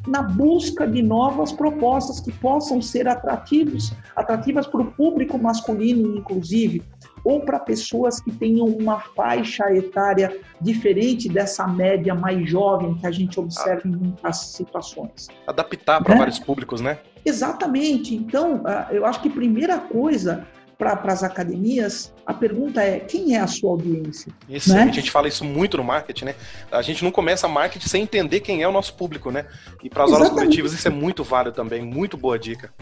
na 0.08 0.22
busca 0.22 0.86
de 0.86 1.02
novas 1.02 1.52
propostas 1.52 2.20
que 2.20 2.32
possam 2.32 2.82
ser 2.82 3.08
atrativos, 3.08 3.94
atrativas 4.16 4.68
para 4.68 4.82
o 4.82 4.92
público 4.92 5.38
masculino, 5.38 6.18
inclusive, 6.18 6.84
ou 7.24 7.42
para 7.42 7.60
pessoas 7.60 8.20
que 8.20 8.32
tenham 8.32 8.66
uma 8.66 9.00
faixa 9.00 9.74
etária 9.74 10.38
diferente 10.60 11.30
dessa 11.30 11.68
média 11.68 12.14
mais 12.14 12.50
jovem 12.50 12.96
que 12.96 13.08
a 13.08 13.12
gente 13.12 13.40
observa 13.40 13.88
em 13.88 13.92
muitas 13.92 14.38
situações. 14.38 15.28
Adaptar 15.48 16.04
para 16.04 16.16
é? 16.16 16.18
vários 16.18 16.40
públicos, 16.40 16.82
né? 16.82 16.98
Exatamente. 17.26 18.16
Então, 18.16 18.62
ah, 18.66 18.88
eu 18.92 19.06
acho 19.06 19.22
que 19.22 19.30
primeira 19.30 19.80
coisa 19.80 20.46
para 20.78 21.14
as 21.14 21.24
academias, 21.24 22.14
a 22.26 22.34
pergunta 22.34 22.82
é 22.82 23.00
quem 23.00 23.36
é 23.36 23.40
a 23.40 23.48
sua 23.48 23.72
audiência? 23.72 24.34
Isso, 24.50 24.74
né? 24.74 24.84
a 24.84 24.88
gente 24.88 25.10
fala 25.10 25.28
isso 25.28 25.46
muito 25.46 25.78
no 25.78 25.84
marketing, 25.84 26.26
né? 26.26 26.36
A 26.72 26.82
gente 26.82 27.04
não 27.04 27.12
começa 27.12 27.48
marketing 27.48 27.88
sem 27.88 28.04
entender 28.04 28.42
quem 28.42 28.62
é 28.62 28.68
o 28.68 28.72
nosso 28.72 28.94
público, 28.96 29.32
né? 29.32 29.46
E 29.82 29.90
para 29.90 30.04
as 30.04 30.12
aulas 30.12 30.30
coletivas 30.30 30.74
isso 30.74 30.88
é 30.88 30.92
muito 30.92 31.24
válido 31.24 31.56
também, 31.56 31.82
muito 31.82 32.18
boa 32.18 32.38
dica. 32.38 32.74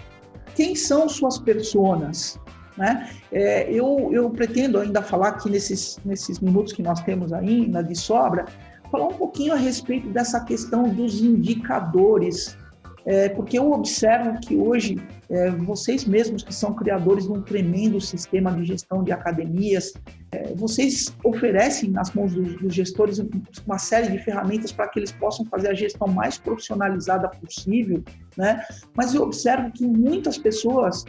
Quem 0.56 0.74
são 0.76 1.08
suas 1.08 1.38
personas? 1.38 2.40
Né? 2.82 3.08
É, 3.32 3.72
eu, 3.72 4.10
eu 4.12 4.28
pretendo 4.32 4.80
ainda 4.80 5.04
falar 5.04 5.28
aqui 5.28 5.52
nesses, 5.52 6.00
nesses 6.04 6.40
minutos 6.40 6.74
que 6.74 6.82
nós 6.82 7.00
temos 7.02 7.32
ainda 7.32 7.84
de 7.84 7.96
sobra, 7.96 8.46
falar 8.92 9.06
um 9.06 9.14
pouquinho 9.14 9.54
a 9.54 9.56
respeito 9.56 10.10
dessa 10.10 10.44
questão 10.44 10.90
dos 10.90 11.22
indicadores 11.22 12.58
é, 13.06 13.30
porque 13.30 13.58
eu 13.58 13.72
observo 13.72 14.40
que 14.40 14.56
hoje 14.56 15.02
é, 15.30 15.50
vocês 15.50 16.06
mesmos 16.06 16.44
que 16.44 16.54
são 16.54 16.74
criadores 16.74 17.26
de 17.26 17.32
um 17.32 17.42
tremendo 17.42 18.00
sistema 18.00 18.52
de 18.52 18.64
gestão 18.66 19.04
de 19.04 19.12
academias, 19.12 19.94
é, 20.32 20.54
vocês 20.54 21.16
oferecem 21.24 21.90
nas 21.90 22.14
mãos 22.14 22.34
dos, 22.34 22.62
dos, 22.62 22.74
gestores 22.74 23.20
uma 23.66 23.80
série 23.80 24.12
de 24.12 24.20
ferramentas 24.20 24.72
para 24.72 24.88
que 24.88 25.00
eles 25.00 25.12
possam 25.12 25.46
fazer 25.46 25.70
a 25.70 25.74
gestão 25.74 26.08
mais 26.08 26.38
profissionalizada 26.38 27.28
possível, 27.28 28.04
né? 28.38 28.64
Mas 28.96 29.16
eu 29.16 29.24
observo 29.24 29.72
que 29.72 29.86
muitas 29.86 30.38
pessoas 30.38 31.04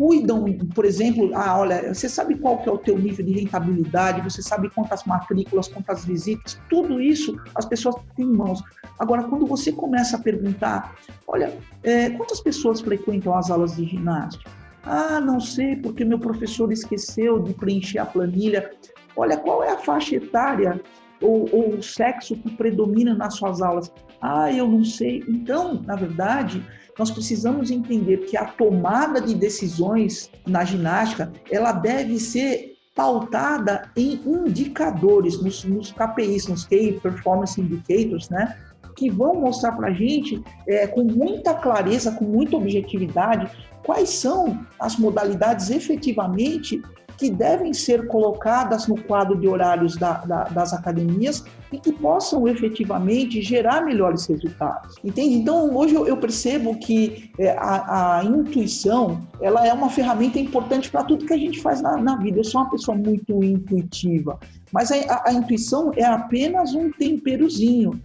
cuidam, 0.00 0.46
por 0.74 0.86
exemplo, 0.86 1.30
ah, 1.34 1.58
olha, 1.58 1.92
você 1.92 2.08
sabe 2.08 2.34
qual 2.36 2.56
que 2.62 2.70
é 2.70 2.72
o 2.72 2.78
teu 2.78 2.98
nível 2.98 3.22
de 3.22 3.32
rentabilidade, 3.32 4.22
você 4.22 4.40
sabe 4.40 4.70
quantas 4.70 5.04
matrículas, 5.04 5.68
quantas 5.68 6.06
visitas, 6.06 6.58
tudo 6.70 7.02
isso 7.02 7.36
as 7.54 7.66
pessoas 7.66 7.96
têm 8.16 8.24
em 8.24 8.32
mãos. 8.32 8.62
Agora, 8.98 9.24
quando 9.24 9.46
você 9.46 9.70
começa 9.70 10.16
a 10.16 10.20
perguntar, 10.20 10.96
olha, 11.28 11.54
é, 11.82 12.08
quantas 12.08 12.40
pessoas 12.40 12.80
frequentam 12.80 13.36
as 13.36 13.50
aulas 13.50 13.76
de 13.76 13.84
ginástica? 13.84 14.50
Ah, 14.84 15.20
não 15.20 15.38
sei, 15.38 15.76
porque 15.76 16.02
meu 16.02 16.18
professor 16.18 16.72
esqueceu 16.72 17.38
de 17.38 17.52
preencher 17.52 17.98
a 17.98 18.06
planilha. 18.06 18.70
Olha, 19.14 19.36
qual 19.36 19.62
é 19.62 19.70
a 19.70 19.76
faixa 19.76 20.16
etária 20.16 20.80
ou, 21.20 21.46
ou 21.52 21.74
o 21.74 21.82
sexo 21.82 22.34
que 22.36 22.50
predomina 22.56 23.14
nas 23.14 23.34
suas 23.34 23.60
aulas? 23.60 23.92
Ah, 24.22 24.50
eu 24.50 24.66
não 24.66 24.82
sei. 24.82 25.22
Então, 25.28 25.82
na 25.82 25.94
verdade, 25.94 26.64
nós 27.00 27.10
precisamos 27.10 27.70
entender 27.70 28.26
que 28.26 28.36
a 28.36 28.44
tomada 28.44 29.22
de 29.22 29.34
decisões 29.34 30.30
na 30.46 30.66
ginástica, 30.66 31.32
ela 31.50 31.72
deve 31.72 32.20
ser 32.20 32.74
pautada 32.94 33.90
em 33.96 34.20
indicadores, 34.26 35.42
nos, 35.42 35.64
nos 35.64 35.90
KPIs, 35.92 36.46
nos 36.48 36.66
Key 36.66 37.00
Performance 37.02 37.58
Indicators, 37.58 38.28
né? 38.28 38.54
que 38.94 39.08
vão 39.08 39.40
mostrar 39.40 39.72
para 39.72 39.88
a 39.88 39.92
gente, 39.94 40.42
é, 40.68 40.86
com 40.88 41.04
muita 41.04 41.54
clareza, 41.54 42.12
com 42.12 42.26
muita 42.26 42.58
objetividade, 42.58 43.50
quais 43.82 44.10
são 44.10 44.60
as 44.78 44.98
modalidades 44.98 45.70
efetivamente 45.70 46.82
que 47.20 47.30
devem 47.30 47.74
ser 47.74 48.06
colocadas 48.06 48.88
no 48.88 48.98
quadro 49.02 49.38
de 49.38 49.46
horários 49.46 49.94
da, 49.94 50.24
da, 50.24 50.44
das 50.44 50.72
academias 50.72 51.44
e 51.70 51.78
que 51.78 51.92
possam 51.92 52.48
efetivamente 52.48 53.42
gerar 53.42 53.84
melhores 53.84 54.24
resultados. 54.24 54.96
Entende? 55.04 55.34
Então, 55.34 55.76
hoje 55.76 55.94
eu, 55.94 56.16
percebo 56.16 56.74
que 56.78 57.30
é, 57.38 57.50
a, 57.58 58.20
a, 58.20 58.24
intuição 58.24 59.20
ela 59.38 59.66
é 59.66 59.72
uma 59.72 59.90
ferramenta 59.90 60.38
importante 60.38 60.90
para 60.90 61.04
tudo 61.04 61.26
que 61.26 61.34
a 61.34 61.38
gente 61.38 61.60
faz 61.60 61.82
na, 61.82 61.98
na, 61.98 62.16
vida. 62.16 62.38
Eu 62.38 62.44
sou 62.44 62.62
uma 62.62 62.70
pessoa 62.70 62.96
muito 62.96 63.44
intuitiva, 63.44 64.40
mas 64.72 64.90
a, 64.90 64.96
a, 64.96 65.28
a 65.28 65.32
intuição 65.34 65.92
é 65.96 66.04
apenas 66.04 66.72
um 66.72 66.90
temperozinho. 66.90 68.00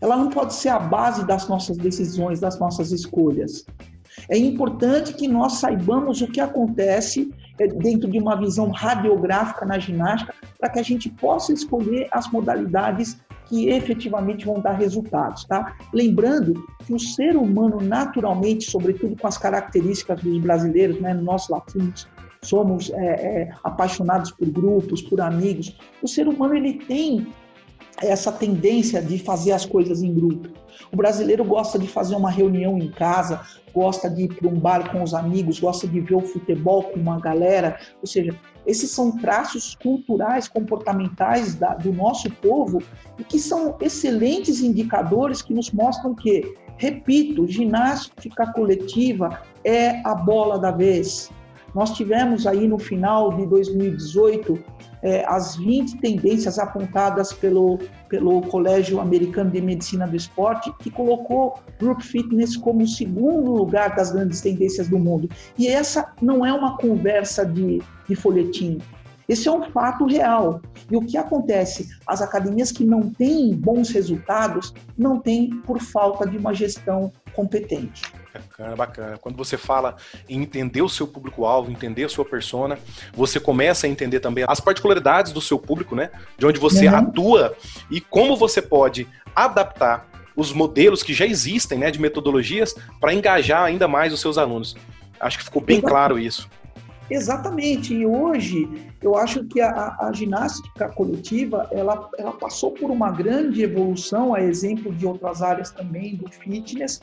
Ela 0.00 0.16
não 0.16 0.30
pode 0.30 0.52
ser 0.54 0.70
a 0.70 0.80
base 0.80 1.24
das 1.24 1.48
nossas 1.48 1.76
decisões, 1.76 2.40
das 2.40 2.58
nossas 2.58 2.90
escolhas. 2.90 3.64
É 4.28 4.36
importante 4.36 5.14
que 5.14 5.28
nós 5.28 5.54
saibamos 5.54 6.20
o 6.20 6.26
que 6.26 6.40
acontece 6.40 7.30
dentro 7.66 8.10
de 8.10 8.18
uma 8.18 8.36
visão 8.36 8.70
radiográfica 8.70 9.66
na 9.66 9.78
ginástica, 9.78 10.34
para 10.58 10.70
que 10.70 10.78
a 10.78 10.82
gente 10.82 11.08
possa 11.08 11.52
escolher 11.52 12.08
as 12.12 12.30
modalidades 12.30 13.18
que 13.46 13.68
efetivamente 13.70 14.44
vão 14.44 14.60
dar 14.60 14.72
resultados, 14.72 15.44
tá? 15.44 15.74
Lembrando 15.92 16.62
que 16.86 16.92
o 16.92 16.98
ser 16.98 17.36
humano 17.36 17.80
naturalmente, 17.80 18.70
sobretudo 18.70 19.16
com 19.16 19.26
as 19.26 19.38
características 19.38 20.20
dos 20.20 20.38
brasileiros, 20.38 21.00
né, 21.00 21.14
nós 21.14 21.48
latinos, 21.48 22.06
somos 22.42 22.90
é, 22.90 22.96
é, 22.96 23.50
apaixonados 23.64 24.30
por 24.30 24.48
grupos, 24.48 25.02
por 25.02 25.20
amigos. 25.20 25.76
O 26.02 26.06
ser 26.06 26.28
humano 26.28 26.54
ele 26.54 26.74
tem 26.74 27.26
essa 28.02 28.30
tendência 28.30 29.02
de 29.02 29.18
fazer 29.18 29.52
as 29.52 29.64
coisas 29.64 30.02
em 30.02 30.14
grupo. 30.14 30.48
O 30.92 30.96
brasileiro 30.96 31.44
gosta 31.44 31.78
de 31.78 31.86
fazer 31.86 32.14
uma 32.14 32.30
reunião 32.30 32.78
em 32.78 32.90
casa, 32.90 33.40
gosta 33.74 34.08
de 34.08 34.22
ir 34.22 34.34
para 34.34 34.48
um 34.48 34.58
bar 34.58 34.90
com 34.90 35.02
os 35.02 35.12
amigos, 35.12 35.60
gosta 35.60 35.86
de 35.86 36.00
ver 36.00 36.14
o 36.14 36.20
futebol 36.20 36.84
com 36.84 36.98
uma 36.98 37.20
galera. 37.20 37.78
Ou 38.00 38.06
seja, 38.06 38.34
esses 38.66 38.90
são 38.90 39.16
traços 39.18 39.74
culturais, 39.74 40.48
comportamentais 40.48 41.54
da, 41.54 41.74
do 41.74 41.92
nosso 41.92 42.30
povo 42.30 42.82
e 43.18 43.24
que 43.24 43.38
são 43.38 43.76
excelentes 43.80 44.60
indicadores 44.60 45.42
que 45.42 45.52
nos 45.52 45.70
mostram 45.70 46.14
que, 46.14 46.54
repito, 46.76 47.46
ginástica 47.46 48.52
coletiva 48.52 49.42
é 49.64 50.00
a 50.06 50.14
bola 50.14 50.58
da 50.58 50.70
vez. 50.70 51.30
Nós 51.74 51.90
tivemos 51.92 52.46
aí 52.46 52.66
no 52.66 52.78
final 52.78 53.36
de 53.36 53.46
2018 53.46 54.58
é, 55.02 55.24
as 55.26 55.56
20 55.56 55.98
tendências 55.98 56.58
apontadas 56.58 57.32
pelo, 57.32 57.78
pelo 58.08 58.42
Colégio 58.42 59.00
Americano 59.00 59.50
de 59.50 59.60
Medicina 59.60 60.06
do 60.06 60.16
Esporte, 60.16 60.72
que 60.78 60.90
colocou 60.90 61.58
Group 61.78 62.00
Fitness 62.00 62.56
como 62.56 62.82
o 62.82 62.88
segundo 62.88 63.52
lugar 63.52 63.94
das 63.94 64.12
grandes 64.12 64.40
tendências 64.40 64.88
do 64.88 64.98
mundo. 64.98 65.28
E 65.56 65.68
essa 65.68 66.12
não 66.20 66.44
é 66.44 66.52
uma 66.52 66.76
conversa 66.76 67.44
de, 67.44 67.82
de 68.08 68.14
folhetim. 68.14 68.78
Esse 69.28 69.46
é 69.46 69.52
um 69.52 69.70
fato 69.70 70.06
real. 70.06 70.62
E 70.90 70.96
o 70.96 71.02
que 71.02 71.18
acontece? 71.18 71.88
As 72.06 72.22
academias 72.22 72.72
que 72.72 72.84
não 72.84 73.10
têm 73.10 73.54
bons 73.54 73.90
resultados 73.90 74.72
não 74.96 75.20
têm 75.20 75.50
por 75.66 75.80
falta 75.80 76.26
de 76.26 76.38
uma 76.38 76.54
gestão 76.54 77.12
competente. 77.34 78.02
Bacana, 78.32 78.76
bacana. 78.76 79.18
Quando 79.18 79.36
você 79.36 79.56
fala 79.56 79.96
em 80.28 80.40
entender 80.40 80.80
o 80.80 80.88
seu 80.88 81.06
público-alvo, 81.06 81.70
entender 81.70 82.04
a 82.04 82.08
sua 82.08 82.24
persona, 82.24 82.78
você 83.12 83.38
começa 83.38 83.86
a 83.86 83.90
entender 83.90 84.20
também 84.20 84.44
as 84.48 84.60
particularidades 84.60 85.32
do 85.32 85.40
seu 85.40 85.58
público, 85.58 85.94
né? 85.94 86.10
De 86.38 86.46
onde 86.46 86.58
você 86.58 86.88
uhum. 86.88 86.96
atua 86.96 87.56
e 87.90 88.00
como 88.00 88.36
você 88.36 88.62
pode 88.62 89.06
adaptar 89.36 90.08
os 90.34 90.52
modelos 90.52 91.02
que 91.02 91.12
já 91.12 91.26
existem, 91.26 91.78
né, 91.78 91.90
de 91.90 92.00
metodologias 92.00 92.74
para 93.00 93.12
engajar 93.12 93.64
ainda 93.64 93.88
mais 93.88 94.12
os 94.12 94.20
seus 94.20 94.38
alunos. 94.38 94.76
Acho 95.18 95.38
que 95.38 95.44
ficou 95.44 95.60
bem 95.60 95.80
claro 95.80 96.16
isso. 96.16 96.48
Exatamente. 97.10 97.94
E 97.94 98.06
hoje 98.06 98.68
eu 99.02 99.16
acho 99.16 99.44
que 99.44 99.60
a, 99.60 99.96
a, 100.00 100.12
ginástica 100.12 100.88
coletiva 100.90 101.68
ela, 101.72 102.08
ela 102.18 102.32
passou 102.32 102.72
por 102.72 102.90
uma 102.90 103.10
grande 103.10 103.62
evolução, 103.62 104.34
a 104.34 104.42
exemplo 104.42 104.94
de 104.94 105.06
outras 105.06 105.42
áreas 105.42 105.70
também 105.70 106.16
do 106.16 106.30
fitness, 106.30 107.00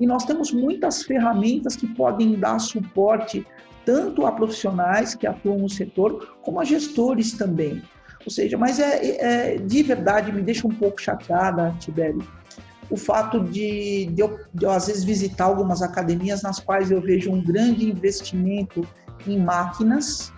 e 0.00 0.06
nós 0.06 0.24
temos 0.24 0.52
muitas 0.52 1.02
ferramentas 1.02 1.76
que 1.76 1.86
podem 1.86 2.34
dar 2.38 2.58
suporte 2.58 3.46
tanto 3.84 4.24
a 4.26 4.32
profissionais 4.32 5.14
que 5.14 5.26
atuam 5.26 5.58
no 5.58 5.68
setor, 5.68 6.36
como 6.42 6.60
a 6.60 6.64
gestores 6.64 7.32
também. 7.32 7.82
Ou 8.24 8.30
seja, 8.30 8.56
mas 8.56 8.78
é, 8.78 9.54
é 9.54 9.56
de 9.56 9.82
verdade 9.82 10.32
me 10.32 10.40
deixa 10.40 10.66
um 10.66 10.70
pouco 10.70 11.00
chateada, 11.00 11.74
Tibério, 11.80 12.22
o 12.88 12.96
fato 12.96 13.40
de, 13.40 14.06
de, 14.06 14.20
eu, 14.20 14.38
de 14.52 14.64
eu, 14.64 14.70
às 14.70 14.86
vezes, 14.86 15.02
visitar 15.02 15.44
algumas 15.44 15.82
academias 15.82 16.42
nas 16.42 16.60
quais 16.60 16.90
eu 16.90 17.00
vejo 17.00 17.32
um 17.32 17.42
grande 17.42 17.88
investimento 17.88 18.86
em 19.26 19.38
máquinas 19.38 20.32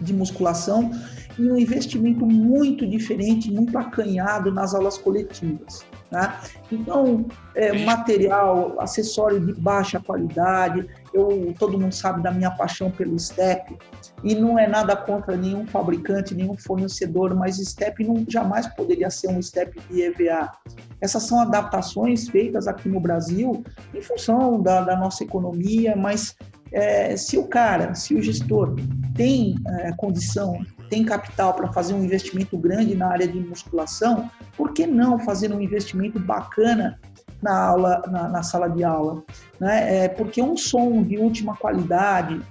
de 0.00 0.12
musculação 0.12 0.90
e 1.38 1.48
um 1.48 1.56
investimento 1.56 2.26
muito 2.26 2.86
diferente, 2.86 3.50
muito 3.50 3.76
acanhado 3.78 4.52
nas 4.52 4.74
aulas 4.74 4.98
coletivas. 4.98 5.84
Né? 6.10 6.38
Então, 6.70 7.24
é, 7.54 7.72
material, 7.84 8.78
acessório 8.78 9.40
de 9.40 9.54
baixa 9.54 9.98
qualidade, 9.98 10.86
eu, 11.14 11.54
todo 11.58 11.78
mundo 11.78 11.94
sabe 11.94 12.22
da 12.22 12.30
minha 12.30 12.50
paixão 12.50 12.90
pelo 12.90 13.18
STEP, 13.18 13.78
e 14.22 14.34
não 14.34 14.58
é 14.58 14.68
nada 14.68 14.94
contra 14.94 15.36
nenhum 15.36 15.66
fabricante, 15.66 16.34
nenhum 16.34 16.56
fornecedor, 16.56 17.34
mas 17.34 17.56
STEP 17.56 18.04
não, 18.04 18.24
jamais 18.28 18.66
poderia 18.74 19.08
ser 19.08 19.28
um 19.28 19.40
STEP 19.40 19.80
de 19.90 20.02
EVA. 20.02 20.52
Essas 21.00 21.22
são 21.22 21.40
adaptações 21.40 22.28
feitas 22.28 22.68
aqui 22.68 22.90
no 22.90 23.00
Brasil 23.00 23.64
em 23.94 24.02
função 24.02 24.60
da, 24.60 24.82
da 24.82 24.96
nossa 24.96 25.24
economia, 25.24 25.96
mas 25.96 26.36
é, 26.72 27.16
se 27.16 27.36
o 27.38 27.46
cara, 27.46 27.94
se 27.94 28.14
o 28.14 28.22
gestor 28.22 28.74
tem 29.14 29.54
é, 29.66 29.92
condição 29.92 30.58
tem 30.92 31.06
capital 31.06 31.54
para 31.54 31.72
fazer 31.72 31.94
um 31.94 32.04
investimento 32.04 32.54
grande 32.58 32.94
na 32.94 33.08
área 33.08 33.26
de 33.26 33.40
musculação, 33.40 34.30
por 34.54 34.74
que 34.74 34.86
não 34.86 35.18
fazer 35.18 35.50
um 35.50 35.58
investimento 35.58 36.20
bacana 36.20 37.00
na 37.40 37.58
aula, 37.58 38.02
na, 38.08 38.28
na 38.28 38.42
sala 38.42 38.68
de 38.68 38.84
aula, 38.84 39.22
né? 39.58 40.04
É 40.04 40.08
porque 40.08 40.42
um 40.42 40.54
som 40.54 41.02
de 41.02 41.16
última 41.16 41.56
qualidade, 41.56 42.42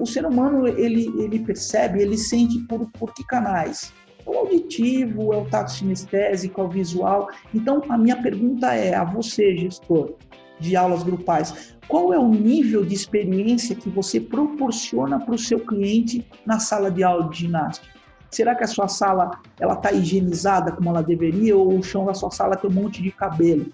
o 0.00 0.04
ser 0.04 0.26
humano 0.26 0.66
ele, 0.66 1.06
ele 1.22 1.38
percebe, 1.38 2.02
ele 2.02 2.18
sente 2.18 2.58
por, 2.66 2.90
por 2.90 3.14
que 3.14 3.24
canais? 3.24 3.92
O 4.26 4.36
auditivo, 4.38 5.32
é 5.32 5.36
o 5.36 5.44
tato 5.44 5.70
sinestésico, 5.70 6.60
é 6.60 6.64
o 6.64 6.68
visual. 6.68 7.28
Então, 7.54 7.80
a 7.88 7.96
minha 7.96 8.20
pergunta 8.20 8.74
é 8.74 8.92
a 8.92 9.04
você, 9.04 9.56
gestor 9.56 10.16
de 10.58 10.76
aulas 10.76 11.02
grupais, 11.02 11.76
qual 11.88 12.12
é 12.12 12.18
o 12.18 12.28
nível 12.28 12.84
de 12.84 12.94
experiência 12.94 13.76
que 13.76 13.88
você 13.88 14.20
proporciona 14.20 15.20
para 15.20 15.34
o 15.34 15.38
seu 15.38 15.60
cliente 15.60 16.26
na 16.44 16.58
sala 16.58 16.90
de 16.90 17.04
aula 17.04 17.28
de 17.28 17.40
ginástica? 17.40 17.96
Será 18.30 18.54
que 18.54 18.64
a 18.64 18.66
sua 18.66 18.88
sala 18.88 19.30
ela 19.60 19.74
está 19.74 19.92
higienizada 19.92 20.72
como 20.72 20.90
ela 20.90 21.02
deveria 21.02 21.56
ou 21.56 21.78
o 21.78 21.82
chão 21.82 22.04
da 22.04 22.14
sua 22.14 22.30
sala 22.30 22.56
tem 22.56 22.70
um 22.70 22.74
monte 22.74 23.02
de 23.02 23.10
cabelo? 23.10 23.66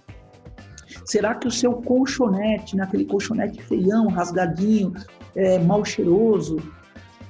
Será 1.07 1.35
que 1.35 1.49
o 1.49 1.51
seu 1.51 1.73
colchonete, 1.75 2.77
naquele 2.77 3.05
colchonete 3.05 3.63
feião, 3.63 4.09
rasgadinho, 4.09 4.93
é, 5.35 5.59
mal 5.59 5.85
cheiroso, 5.85 6.59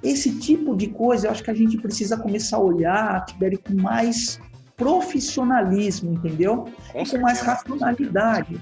esse 0.03 0.37
tipo 0.41 0.75
de 0.75 0.89
coisa 0.89 1.29
eu 1.29 1.31
acho 1.31 1.45
que 1.45 1.51
a 1.51 1.55
gente 1.55 1.79
precisa 1.79 2.17
começar 2.17 2.57
a 2.57 2.61
olhar, 2.61 3.25
Tibério, 3.25 3.61
com 3.61 3.75
mais 3.75 4.41
profissionalismo, 4.77 6.13
entendeu? 6.15 6.67
Com, 6.93 7.05
com 7.05 7.19
mais 7.19 7.41
racionalidade. 7.41 8.61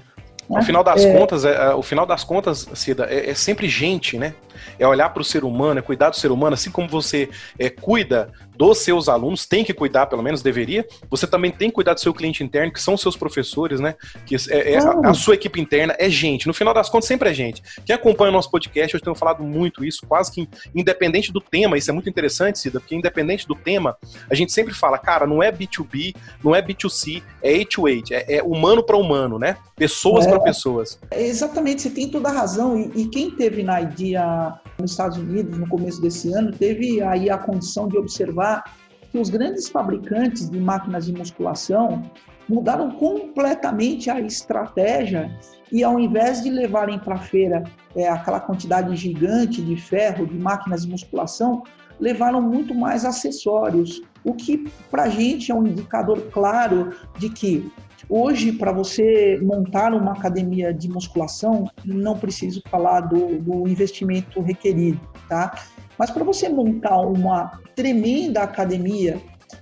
Ao 0.57 0.63
final 0.63 0.83
das 0.83 1.03
é... 1.03 1.17
contas, 1.17 1.45
é, 1.45 1.53
é, 1.53 1.73
o 1.73 1.81
final 1.81 2.05
das 2.05 2.23
contas, 2.23 2.67
Cida, 2.73 3.07
é, 3.09 3.29
é 3.29 3.33
sempre 3.33 3.67
gente, 3.69 4.17
né? 4.17 4.33
É 4.77 4.87
olhar 4.87 5.09
para 5.09 5.21
o 5.21 5.25
ser 5.25 5.43
humano, 5.43 5.79
é 5.79 5.81
cuidar 5.81 6.09
do 6.09 6.15
ser 6.15 6.31
humano, 6.31 6.53
assim 6.53 6.71
como 6.71 6.87
você 6.87 7.29
é, 7.57 7.69
cuida 7.69 8.31
dos 8.61 8.77
seus 8.77 9.09
alunos, 9.09 9.47
tem 9.47 9.63
que 9.63 9.73
cuidar, 9.73 10.05
pelo 10.05 10.21
menos 10.21 10.43
deveria, 10.43 10.85
você 11.09 11.25
também 11.25 11.49
tem 11.49 11.69
que 11.69 11.73
cuidar 11.73 11.95
do 11.95 11.99
seu 11.99 12.13
cliente 12.13 12.43
interno, 12.43 12.71
que 12.71 12.79
são 12.79 12.95
seus 12.95 13.15
professores, 13.15 13.79
né? 13.79 13.95
Que 14.25 14.35
é, 14.51 14.73
é 14.73 14.77
a, 14.77 15.09
a, 15.09 15.13
sua 15.15 15.33
equipe 15.33 15.59
interna 15.59 15.95
é 15.97 16.07
gente. 16.09 16.45
No 16.45 16.53
final 16.53 16.71
das 16.71 16.87
contas, 16.87 17.07
sempre 17.07 17.29
é 17.29 17.33
gente. 17.33 17.61
Quem 17.83 17.95
acompanha 17.95 18.29
o 18.29 18.33
nosso 18.33 18.51
podcast, 18.51 18.93
eu 18.93 19.01
tenho 19.01 19.15
falado 19.15 19.43
muito 19.43 19.83
isso, 19.83 20.05
quase 20.07 20.31
que 20.31 20.47
independente 20.75 21.31
do 21.31 21.41
tema, 21.41 21.75
isso 21.75 21.89
é 21.89 21.93
muito 21.93 22.07
interessante, 22.07 22.59
Cida, 22.59 22.79
porque 22.79 22.95
independente 22.95 23.47
do 23.47 23.55
tema, 23.55 23.97
a 24.29 24.35
gente 24.35 24.51
sempre 24.51 24.75
fala, 24.75 24.99
cara, 24.99 25.25
não 25.25 25.41
é 25.41 25.51
B2B, 25.51 26.15
não 26.43 26.53
é 26.53 26.61
B2C, 26.61 27.23
é 27.41 27.53
H2H, 27.53 28.11
é, 28.11 28.35
é 28.35 28.43
humano 28.43 28.83
para 28.83 28.95
humano, 28.95 29.39
né? 29.39 29.57
Pessoas 29.75 30.27
para 30.27 30.39
pessoas. 30.39 30.99
Exatamente, 31.11 31.81
você 31.81 31.89
tem 31.89 32.09
toda 32.09 32.29
a 32.29 32.31
razão. 32.31 32.77
E, 32.77 33.01
e 33.01 33.07
quem 33.07 33.31
teve 33.31 33.63
na 33.63 33.81
idea 33.81 34.50
nos 34.79 34.91
Estados 34.91 35.17
Unidos 35.17 35.57
no 35.57 35.67
começo 35.67 36.01
desse 36.01 36.33
ano 36.33 36.51
teve 36.51 37.01
aí 37.01 37.29
a 37.29 37.37
condição 37.37 37.87
de 37.87 37.97
observar 37.97 38.63
que 39.11 39.17
os 39.17 39.29
grandes 39.29 39.67
fabricantes 39.67 40.49
de 40.49 40.59
máquinas 40.59 41.05
de 41.05 41.13
musculação 41.13 42.03
mudaram 42.47 42.91
completamente 42.91 44.09
a 44.09 44.19
estratégia 44.19 45.37
e 45.71 45.83
ao 45.83 45.99
invés 45.99 46.41
de 46.43 46.49
levarem 46.49 46.99
para 46.99 47.15
a 47.15 47.19
feira 47.19 47.63
é, 47.95 48.09
aquela 48.09 48.39
quantidade 48.39 48.95
gigante 48.95 49.61
de 49.61 49.75
ferro, 49.77 50.25
de 50.25 50.37
máquinas 50.37 50.83
de 50.83 50.91
musculação, 50.91 51.63
levaram 51.99 52.41
muito 52.41 52.73
mais 52.73 53.05
acessórios, 53.05 54.01
o 54.23 54.33
que 54.33 54.69
para 54.89 55.03
a 55.03 55.09
gente 55.09 55.51
é 55.51 55.55
um 55.55 55.65
indicador 55.65 56.19
claro 56.31 56.91
de 57.17 57.29
que 57.29 57.71
Hoje, 58.13 58.51
para 58.51 58.73
você 58.73 59.39
montar 59.41 59.93
uma 59.93 60.11
academia 60.11 60.73
de 60.73 60.89
musculação, 60.89 61.71
não 61.85 62.19
preciso 62.19 62.61
falar 62.69 62.99
do, 62.99 63.39
do 63.39 63.65
investimento 63.69 64.41
requerido, 64.41 64.99
tá? 65.29 65.57
Mas 65.97 66.11
para 66.11 66.21
você 66.21 66.49
montar 66.49 66.97
uma 66.97 67.61
tremenda 67.73 68.41
academia 68.41 69.17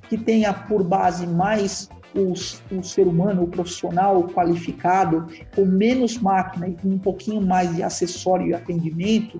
que 0.09 0.17
tenha 0.17 0.51
por 0.51 0.83
base 0.83 1.27
mais 1.27 1.89
o, 2.15 2.33
o, 2.75 2.83
ser 2.83 3.07
humano, 3.07 3.43
o 3.43 3.47
profissional 3.47 4.23
qualificado, 4.23 5.27
com 5.55 5.63
menos 5.63 6.17
máquina 6.17 6.69
e 6.69 6.73
com 6.73 6.87
um 6.87 6.97
pouquinho 6.97 7.41
mais 7.41 7.75
de 7.75 7.83
acessório 7.83 8.47
e 8.47 8.55
atendimento, 8.55 9.39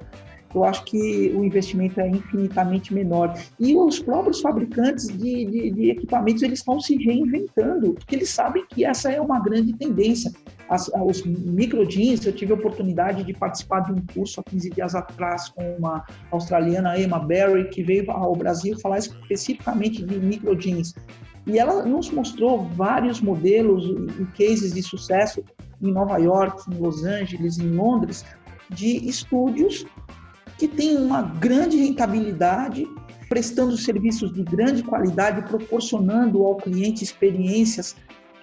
eu 0.54 0.64
acho 0.64 0.84
que 0.86 1.32
o 1.36 1.44
investimento 1.44 2.00
é 2.00 2.10
infinitamente 2.10 2.94
menor. 2.94 3.38
E 3.60 3.76
os 3.76 4.00
próprios 4.00 4.42
fabricantes 4.42 5.08
de, 5.08 5.46
de, 5.46 5.72
de 5.72 5.92
equipamentos 5.92 6.42
eles 6.42 6.60
estão 6.60 6.80
se 6.80 6.96
reinventando, 6.98 7.94
porque 7.94 8.16
eles 8.16 8.30
sabem 8.30 8.66
que 8.68 8.84
essa 8.84 9.12
é 9.12 9.22
uma 9.22 9.40
grande 9.40 9.74
tendência. 9.74 10.32
As, 10.68 10.90
os 11.04 11.24
micro 11.26 11.86
jeans, 11.86 12.26
eu 12.26 12.34
tive 12.34 12.52
a 12.52 12.56
oportunidade 12.56 13.24
de 13.24 13.34
participar 13.34 13.82
de 13.82 13.92
um 13.92 14.04
curso 14.14 14.40
há 14.40 14.44
15 14.44 14.70
dias 14.70 14.96
atrás 14.96 15.50
com 15.50 15.76
uma 15.78 16.04
australiana, 16.32 17.00
Emma 17.00 17.20
Berry, 17.20 17.70
que 17.70 17.84
veio 17.84 18.10
ao 18.12 18.36
Brasil 18.36 18.78
falar 18.80 19.00
especificamente 19.00 20.04
de 20.04 20.20
micro 20.20 20.56
jeans. 20.56 20.94
E 21.46 21.58
ela 21.58 21.84
nos 21.84 22.12
mostrou 22.12 22.66
vários 22.76 23.22
modelos 23.22 23.84
e 24.20 24.26
cases 24.38 24.74
de 24.74 24.84
sucesso 24.84 25.44
em 25.82 25.92
Nova 25.92 26.18
York, 26.18 26.64
em 26.72 26.78
Los 26.78 27.04
Angeles, 27.04 27.58
em 27.58 27.72
Londres, 27.72 28.26
de 28.70 29.08
estúdios 29.08 29.86
que 30.60 30.68
tem 30.68 30.98
uma 30.98 31.22
grande 31.22 31.78
rentabilidade, 31.78 32.86
prestando 33.30 33.78
serviços 33.78 34.34
de 34.34 34.44
grande 34.44 34.84
qualidade, 34.84 35.48
proporcionando 35.48 36.44
ao 36.44 36.58
cliente 36.58 37.02
experiências 37.02 37.96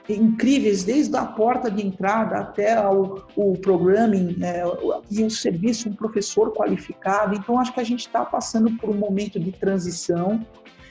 incríveis, 0.08 0.82
desde 0.82 1.14
a 1.14 1.26
porta 1.26 1.70
de 1.70 1.84
entrada 1.84 2.38
até 2.38 2.80
o, 2.88 3.22
o 3.36 3.58
programming 3.58 4.38
é, 4.40 4.62
e 5.10 5.24
o 5.24 5.30
serviço, 5.30 5.90
um 5.90 5.92
professor 5.92 6.52
qualificado. 6.52 7.34
Então, 7.34 7.58
acho 7.58 7.74
que 7.74 7.80
a 7.80 7.84
gente 7.84 8.06
está 8.06 8.24
passando 8.24 8.72
por 8.78 8.88
um 8.88 8.94
momento 8.94 9.38
de 9.38 9.52
transição 9.52 10.40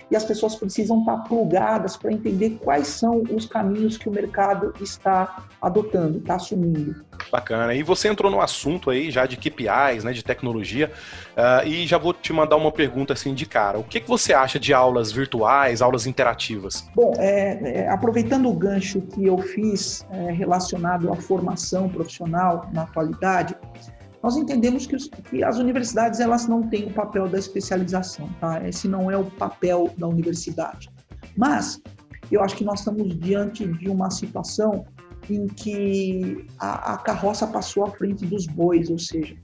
e 0.10 0.16
as 0.16 0.24
pessoas 0.24 0.56
precisam 0.56 1.00
estar 1.00 1.18
plugadas 1.24 1.98
para 1.98 2.12
entender 2.12 2.60
quais 2.64 2.88
são 2.88 3.24
os 3.32 3.46
caminhos 3.46 3.98
que 3.98 4.08
o 4.08 4.12
mercado 4.12 4.74
está 4.80 5.46
adotando, 5.62 6.20
está 6.20 6.36
assumindo. 6.36 7.04
Bacana. 7.32 7.74
E 7.74 7.82
você 7.82 8.08
entrou 8.08 8.30
no 8.30 8.42
assunto 8.42 8.90
aí 8.90 9.10
já 9.10 9.26
de 9.26 9.38
KPIs, 9.38 10.04
né, 10.04 10.14
de 10.14 10.24
tecnologia, 10.24 10.92
uh, 11.36 11.68
e 11.68 11.88
já 11.88 11.98
vou 11.98 12.14
te 12.14 12.32
mandar 12.32 12.56
uma 12.56 12.72
pergunta 12.72 13.14
assim 13.14 13.34
de 13.34 13.46
cara. 13.46 13.80
O 13.80 13.84
que, 13.84 14.00
que 14.00 14.08
você 14.08 14.34
acha 14.34 14.60
de 14.60 14.74
aulas 14.74 15.12
virtuais, 15.12 15.82
aulas 15.82 16.06
interativas? 16.06 16.88
Bom, 16.96 17.14
é, 17.18 17.82
é, 17.82 17.90
aproveitando 17.90 18.50
o 18.50 18.54
gancho 18.54 19.02
que 19.02 19.26
eu 19.26 19.38
fiz 19.38 20.06
é, 20.12 20.32
relacionado 20.32 21.12
à 21.12 21.16
formação 21.16 21.90
profissional 21.90 22.70
na 22.74 22.84
atualidade, 22.84 23.56
nós 24.26 24.38
entendemos 24.38 24.88
que, 24.88 24.96
os, 24.96 25.08
que, 25.08 25.44
as 25.44 25.60
universidades 25.60 26.20
elas 26.20 26.48
não 26.48 26.64
têm 26.64 26.88
o 26.88 26.90
papel 26.92 27.28
da 27.28 27.38
especialização, 27.38 28.28
tá? 28.42 28.68
Esse 28.68 28.88
não 28.88 29.12
é 29.12 29.16
o 29.16 29.26
papel 29.26 29.94
da 30.00 30.08
universidade. 30.08 30.90
Mas 31.38 31.80
eu 32.32 32.42
acho 32.42 32.56
que 32.56 32.64
nós 32.64 32.80
estamos 32.80 33.16
diante 33.20 33.68
de 33.68 33.88
uma 33.88 34.10
situação 34.10 34.84
em 35.30 35.46
que 35.46 36.44
a, 36.60 36.94
a 36.94 36.98
carroça 36.98 37.46
passou 37.46 37.86
à 37.86 37.92
frente 37.92 38.26
dos 38.26 38.48
bois, 38.48 38.90
ou 38.90 38.98
seja, 38.98 39.36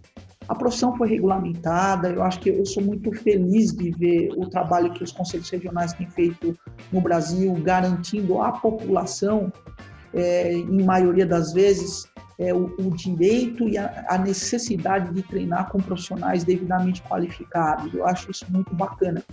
a 0.48 0.56
profissão 0.56 0.98
foi 0.98 1.10
regulamentada. 1.10 2.10
Eu 2.10 2.24
acho 2.24 2.39
que 2.39 2.50
eu 2.50 2.65
sou 2.65 2.82
muito 2.82 3.12
feliz 3.12 3.72
de 3.74 3.91
ver 3.91 4.32
o 4.36 4.50
trabalho 4.50 4.91
que 4.94 5.04
os 5.04 5.12
conselhos 5.12 5.52
regionais 5.52 5.94
têm 5.94 6.10
feito 6.10 6.58
no 6.91 7.02
Brasil, 7.02 7.54
garantindo 7.62 8.41
à 8.41 8.52
população, 8.52 9.54
é, 10.13 10.54
em 10.54 10.84
maioria 10.84 11.26
das 11.26 11.54
vezes, 11.54 12.08
é, 12.39 12.54
o, 12.54 12.74
o, 12.80 12.91
direito 12.95 13.67
e 13.69 13.78
a, 13.78 14.06
a, 14.10 14.17
necessidade 14.17 15.13
de 15.13 15.21
treinar 15.21 15.69
com 15.69 15.80
profissionais 15.80 16.43
devidamente 16.43 17.02
qualificados. 17.04 17.93
Eu 17.93 18.06
acho 18.08 18.32
isso 18.32 18.45
muito 18.50 18.74
bacana. 18.74 19.24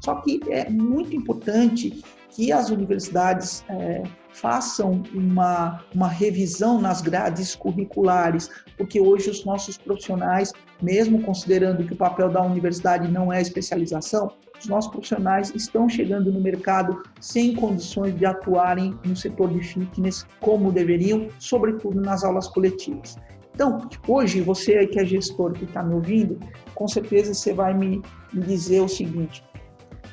Só 0.00 0.16
que 0.16 0.40
é 0.48 0.68
muito 0.68 1.14
importante 1.14 2.02
que 2.36 2.52
as 2.52 2.68
universidades 2.68 3.64
é, 3.70 4.02
façam 4.30 5.02
uma, 5.14 5.82
uma 5.94 6.06
revisão 6.06 6.78
nas 6.78 7.00
grades 7.00 7.54
curriculares, 7.54 8.50
porque 8.76 9.00
hoje 9.00 9.30
os 9.30 9.42
nossos 9.46 9.78
profissionais, 9.78 10.52
mesmo 10.82 11.22
considerando 11.22 11.82
que 11.82 11.94
o 11.94 11.96
papel 11.96 12.28
da 12.28 12.42
universidade 12.42 13.10
não 13.10 13.32
é 13.32 13.40
especialização, 13.40 14.30
os 14.60 14.66
nossos 14.66 14.90
profissionais 14.90 15.50
estão 15.54 15.88
chegando 15.88 16.30
no 16.30 16.38
mercado 16.38 17.02
sem 17.22 17.54
condições 17.54 18.14
de 18.14 18.26
atuarem 18.26 18.94
no 19.06 19.16
setor 19.16 19.48
de 19.48 19.62
fitness 19.62 20.26
como 20.38 20.70
deveriam, 20.70 21.28
sobretudo 21.38 22.02
nas 22.02 22.22
aulas 22.22 22.48
coletivas. 22.48 23.16
Então, 23.54 23.88
hoje, 24.06 24.42
você 24.42 24.86
que 24.86 25.00
é 25.00 25.06
gestor 25.06 25.54
que 25.54 25.64
está 25.64 25.82
me 25.82 25.94
ouvindo, 25.94 26.38
com 26.74 26.86
certeza 26.86 27.32
você 27.32 27.54
vai 27.54 27.72
me, 27.72 28.02
dizer 28.34 28.82
o 28.82 28.88
seguinte: 28.88 29.42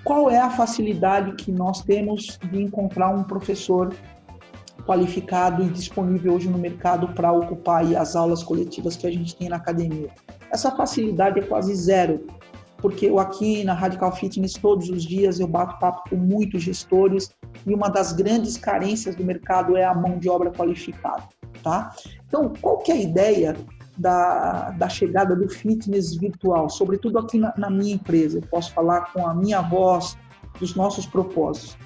qual 0.03 0.29
é 0.29 0.39
a 0.39 0.49
facilidade 0.49 1.33
que 1.33 1.51
nós 1.51 1.81
temos 1.81 2.37
de 2.51 2.61
encontrar 2.61 3.09
um 3.09 3.23
professor 3.23 3.93
qualificado 4.85 5.63
e 5.63 5.69
disponível 5.69 6.33
hoje 6.33 6.49
no 6.49 6.57
mercado 6.57 7.07
para 7.09 7.31
ocupar 7.31 7.85
as 7.95 8.15
aulas 8.15 8.43
coletivas 8.43 8.97
que 8.97 9.07
a 9.07 9.11
gente 9.11 9.35
tem 9.35 9.49
na 9.49 9.55
academia? 9.55 10.09
Essa 10.51 10.71
facilidade 10.71 11.39
é 11.39 11.43
quase 11.43 11.73
zero 11.73 12.25
porque 12.83 13.05
eu 13.05 13.17
aqui 13.17 13.63
na 13.63 13.73
Radical 13.73 14.13
Fitness 14.13 14.55
todos 14.55 14.89
os 14.89 15.03
dias 15.03 15.39
eu 15.39 15.47
bato 15.47 15.79
papo 15.79 16.09
com 16.09 16.17
muitos 16.17 16.63
gestores 16.63 17.33
e 17.65 17.73
uma 17.73 17.87
das 17.87 18.11
grandes 18.11 18.57
carências 18.57 19.15
do 19.15 19.23
mercado 19.23 19.77
é 19.77 19.85
a 19.85 19.93
mão 19.93 20.19
de 20.19 20.27
obra 20.27 20.51
qualificada, 20.51 21.23
tá? 21.63 21.95
Então, 22.27 22.51
qual 22.59 22.79
que 22.79 22.91
é 22.91 22.95
a 22.95 23.01
ideia 23.01 23.55
da, 23.97 24.71
da 24.71 24.89
chegada 24.89 25.36
do 25.36 25.47
fitness 25.47 26.15
virtual, 26.15 26.69
sobretudo 26.69 27.19
aqui 27.19 27.38
na, 27.38 27.53
na 27.58 27.69
minha 27.69 27.93
empresa? 27.93 28.39
Eu 28.39 28.43
posso 28.43 28.73
falar 28.73 29.12
com 29.13 29.27
a 29.27 29.34
minha 29.34 29.62
voz 29.62 30.17
dos 30.60 30.75
nossos 30.75 31.06
propósitos. 31.06 31.77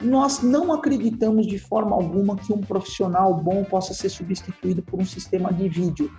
nós 0.00 0.42
não 0.42 0.72
acreditamos 0.72 1.46
de 1.46 1.58
forma 1.58 1.94
alguma 1.94 2.36
que 2.36 2.52
um 2.52 2.60
profissional 2.60 3.34
bom 3.34 3.64
possa 3.64 3.92
ser 3.92 4.08
substituído 4.08 4.82
por 4.82 5.00
um 5.00 5.04
sistema 5.04 5.52
de 5.52 5.68
vídeo. 5.68 6.10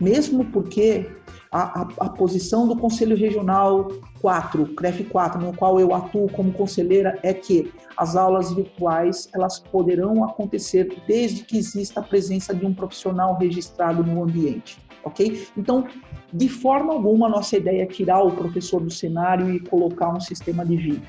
Mesmo 0.00 0.44
porque 0.46 1.10
a, 1.50 1.82
a, 1.82 1.88
a 1.98 2.08
posição 2.10 2.66
do 2.66 2.76
Conselho 2.76 3.16
Regional 3.16 3.88
4, 4.20 4.66
CREF 4.74 5.04
4, 5.04 5.40
no 5.40 5.54
qual 5.54 5.80
eu 5.80 5.94
atuo 5.94 6.28
como 6.30 6.52
conselheira, 6.52 7.18
é 7.22 7.32
que 7.32 7.72
as 7.96 8.16
aulas 8.16 8.52
virtuais 8.52 9.28
elas 9.34 9.58
poderão 9.58 10.24
acontecer 10.24 10.96
desde 11.06 11.44
que 11.44 11.58
exista 11.58 12.00
a 12.00 12.02
presença 12.02 12.54
de 12.54 12.66
um 12.66 12.74
profissional 12.74 13.36
registrado 13.38 14.04
no 14.04 14.22
ambiente, 14.22 14.78
ok? 15.04 15.46
Então, 15.56 15.86
de 16.32 16.48
forma 16.48 16.92
alguma, 16.92 17.28
nossa 17.28 17.56
ideia 17.56 17.82
é 17.82 17.86
tirar 17.86 18.22
o 18.22 18.32
professor 18.32 18.80
do 18.80 18.90
cenário 18.90 19.50
e 19.54 19.60
colocar 19.60 20.10
um 20.10 20.20
sistema 20.20 20.64
de 20.64 20.76
vídeo. 20.76 21.08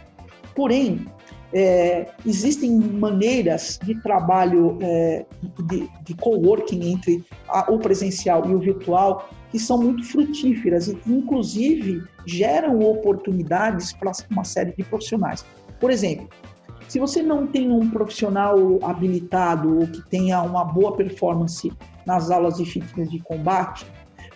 Porém, 0.56 1.06
é, 1.54 2.08
existem 2.26 2.72
maneiras 2.72 3.80
de 3.84 3.96
trabalho 4.02 4.78
é, 4.82 5.26
de, 5.68 5.90
de 6.04 6.14
coworking 6.16 6.92
entre 6.92 7.24
a, 7.48 7.72
o 7.72 7.80
presencial 7.80 8.48
e 8.48 8.54
o 8.54 8.60
virtual 8.60 9.30
que 9.52 9.60
são 9.60 9.78
muito 9.78 10.04
frutíferas 10.04 10.88
e 10.88 10.96
que, 10.96 11.12
inclusive, 11.12 12.04
geram 12.26 12.80
oportunidades 12.80 13.94
para 13.94 14.12
uma 14.30 14.44
série 14.44 14.74
de 14.74 14.84
profissionais. 14.84 15.46
Por 15.80 15.92
exemplo, 15.92 16.30
se 16.88 17.00
você 17.00 17.22
não 17.22 17.46
tem 17.46 17.72
um 17.72 17.90
profissional 17.90 18.58
habilitado 18.84 19.80
ou 19.80 19.88
que 19.88 20.02
tenha 20.10 20.42
uma 20.42 20.64
boa 20.64 20.96
performance 20.96 21.72
nas 22.06 22.32
aulas 22.32 22.58
de 22.58 22.66
fitness 22.66 23.10
de 23.10 23.20
combate, 23.20 23.86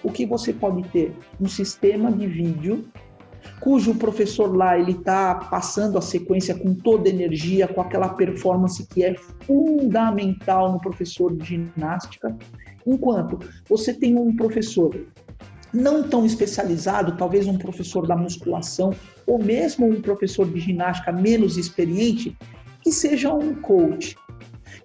o 0.04 0.12
que 0.12 0.26
você 0.26 0.54
pode 0.54 0.84
ter? 0.90 1.16
Um 1.40 1.48
sistema 1.48 2.12
de 2.12 2.28
vídeo 2.28 2.86
cujo 3.64 3.96
professor 3.96 4.54
lá 4.54 4.78
ele 4.78 4.92
está 4.92 5.36
passando 5.36 5.98
a 5.98 6.02
sequência 6.02 6.54
com 6.54 6.74
toda 6.74 7.08
energia, 7.08 7.66
com 7.66 7.80
aquela 7.80 8.10
performance 8.10 8.86
que 8.88 9.02
é 9.06 9.16
fundamental 9.46 10.74
no 10.74 10.82
professor 10.82 11.34
de 11.34 11.46
ginástica, 11.46 12.36
enquanto 12.86 13.40
você 13.70 13.94
tem 13.94 14.18
um 14.18 14.36
professor 14.36 14.94
não 15.74 16.04
tão 16.04 16.26
especializado, 16.26 17.16
talvez 17.16 17.48
um 17.48 17.58
professor 17.58 18.06
da 18.06 18.18
musculação 18.18 18.94
ou 19.26 19.42
mesmo 19.42 19.88
um 19.88 20.02
professor 20.02 20.46
de 20.46 20.60
ginástica 20.60 21.14
menos 21.14 21.56
experiente, 21.56 22.38
que 22.82 22.92
seja 22.92 23.34
um 23.34 23.56
coach, 23.56 24.18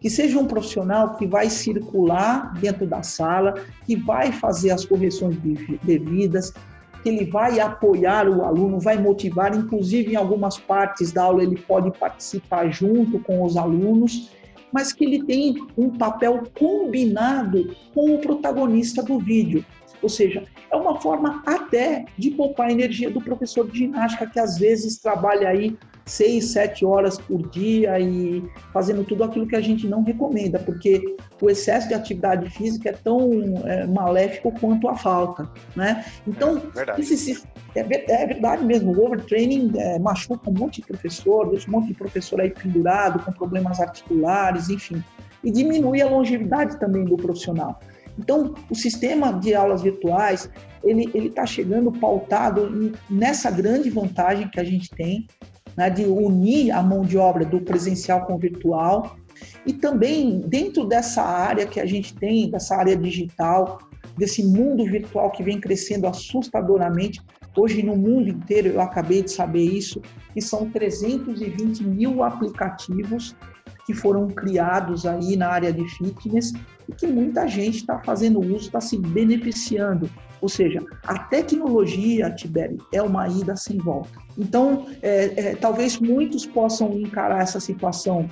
que 0.01 0.09
seja 0.09 0.38
um 0.38 0.47
profissional 0.47 1.17
que 1.17 1.27
vai 1.27 1.51
circular 1.51 2.55
dentro 2.61 2.87
da 2.87 3.03
sala, 3.03 3.55
que 3.85 3.97
vai 3.97 4.31
fazer 4.31 4.71
as 4.71 4.85
correções 4.85 5.37
devidas, 5.83 6.55
que 7.03 7.09
ele 7.09 7.25
vai 7.25 7.61
apoiar 7.61 8.29
o 8.29 8.45
aluno, 8.45 8.81
vai 8.81 8.99
motivar, 8.99 9.57
inclusive 9.57 10.13
em 10.13 10.17
algumas 10.17 10.59
partes 10.59 11.13
da 11.13 11.25
aula 11.25 11.43
ele 11.43 11.57
pode 11.57 11.91
participar 11.99 12.71
junto 12.71 13.19
com 13.21 13.43
os 13.45 13.57
alunos, 13.57 14.31
mas 14.73 14.93
que 14.93 15.05
ele 15.05 15.25
tem 15.25 15.55
um 15.77 15.91
papel 15.91 16.43
combinado 16.59 17.75
com 17.95 18.15
o 18.15 18.19
protagonista 18.19 19.03
do 19.03 19.19
vídeo. 19.19 19.65
Ou 20.03 20.09
seja, 20.09 20.45
é 20.71 20.77
uma 20.77 21.01
forma 21.01 21.43
até 21.47 22.05
de 22.17 22.31
poupar 22.31 22.69
a 22.69 22.73
energia 22.73 23.11
do 23.11 23.21
professor 23.21 23.69
de 23.69 23.79
ginástica 23.79 24.27
que 24.27 24.39
às 24.39 24.59
vezes 24.59 24.99
trabalha 24.99 25.49
aí 25.49 25.77
seis, 26.09 26.47
sete 26.47 26.85
horas 26.85 27.19
por 27.19 27.49
dia 27.51 27.99
e 28.01 28.43
fazendo 28.73 29.05
tudo 29.05 29.25
aquilo 29.25 29.47
que 29.47 29.57
a 29.57 29.61
gente 29.61 29.87
não 29.87 30.03
recomenda, 30.03 30.59
porque 30.59 31.17
o 31.41 31.51
excesso 31.51 31.89
de 31.89 31.95
atividade 31.95 32.49
física 32.51 32.89
é 32.89 32.93
tão 32.93 33.31
é, 33.67 33.87
maléfico 33.87 34.51
quanto 34.59 34.89
a 34.89 34.97
falta, 34.97 35.49
né? 35.77 36.05
Então, 36.27 36.57
é 36.57 36.61
verdade, 36.75 37.01
esse, 37.03 37.43
é, 37.75 37.81
é 37.81 38.27
verdade 38.27 38.65
mesmo, 38.65 38.93
o 38.93 39.05
overtraining 39.05 39.73
é, 39.77 39.99
machuca 39.99 40.49
um 40.49 40.55
monte 40.55 40.81
de 40.81 40.87
professor, 40.87 41.51
deixa 41.51 41.69
um 41.69 41.73
monte 41.73 41.89
de 41.89 41.95
professor 41.95 42.41
aí 42.41 42.51
pendurado, 42.51 43.23
com 43.25 43.33
problemas 43.33 43.79
articulares, 43.81 44.71
enfim, 44.71 45.03
e 45.45 45.51
diminui 45.51 46.01
a 46.01 46.09
longevidade 46.09 46.79
também 46.81 47.05
do 47.05 47.17
profissional. 47.17 47.79
Então, 48.19 48.55
o 48.69 48.75
sistema 48.75 49.33
de 49.33 49.55
aulas 49.55 49.83
virtuais, 49.83 50.51
ele 50.83 51.29
está 51.29 51.47
chegando 51.47 51.93
pautado 51.93 52.93
nessa 53.09 53.51
grande 53.51 53.89
vantagem 53.91 54.49
que 54.49 54.59
a 54.59 54.65
gente 54.65 54.91
tem, 54.91 55.27
né, 55.77 55.89
de 55.89 56.05
unir 56.05 56.73
a 56.73 56.83
mão 56.83 57.03
de 57.03 57.17
obra 57.17 57.45
do 57.45 57.61
presencial 57.61 58.27
com 58.27 58.35
o 58.35 58.39
virtual, 58.39 59.17
e 59.65 59.73
também 59.73 60.41
dentro 60.41 60.85
dessa 60.85 61.23
área 61.23 61.67
que 61.67 61.79
a 61.79 61.87
gente 61.87 62.13
tem, 62.15 62.51
dessa 62.51 62.75
área 62.75 62.97
digital, 62.97 63.79
desse 64.17 64.45
mundo 64.45 64.85
virtual 64.85 65.31
que 65.31 65.45
vem 65.45 65.61
crescendo 65.61 66.09
assustadoramente, 66.09 67.21
hoje 67.57 67.83
no 67.83 67.97
mundo 67.97 68.29
inteiro, 68.29 68.69
eu 68.69 68.81
acabei 68.81 69.23
de 69.23 69.31
saber 69.31 69.63
isso, 69.63 70.01
que 70.33 70.41
são 70.41 70.71
320 70.71 71.85
mil 71.85 72.23
aplicativos 72.23 73.35
que 73.87 73.95
foram 73.95 74.29
criados 74.29 75.07
aí 75.07 75.37
na 75.37 75.49
área 75.49 75.73
de 75.73 75.85
fitness 75.97 76.53
que 76.96 77.07
muita 77.07 77.46
gente 77.46 77.79
está 77.79 77.98
fazendo 78.01 78.40
uso, 78.40 78.66
está 78.66 78.81
se 78.81 78.98
beneficiando. 78.98 80.11
Ou 80.40 80.48
seja, 80.48 80.85
a 81.05 81.18
tecnologia, 81.18 82.31
Tibério, 82.31 82.79
é 82.92 83.03
uma 83.03 83.29
ida 83.29 83.57
sem 83.57 83.79
volta. 83.79 84.18
Então, 84.37 84.87
é, 85.03 85.24
é, 85.37 85.55
talvez 85.57 85.98
muitos 85.98 86.46
possam 86.46 86.92
encarar 86.98 87.42
essa 87.42 87.61
situação 87.61 88.31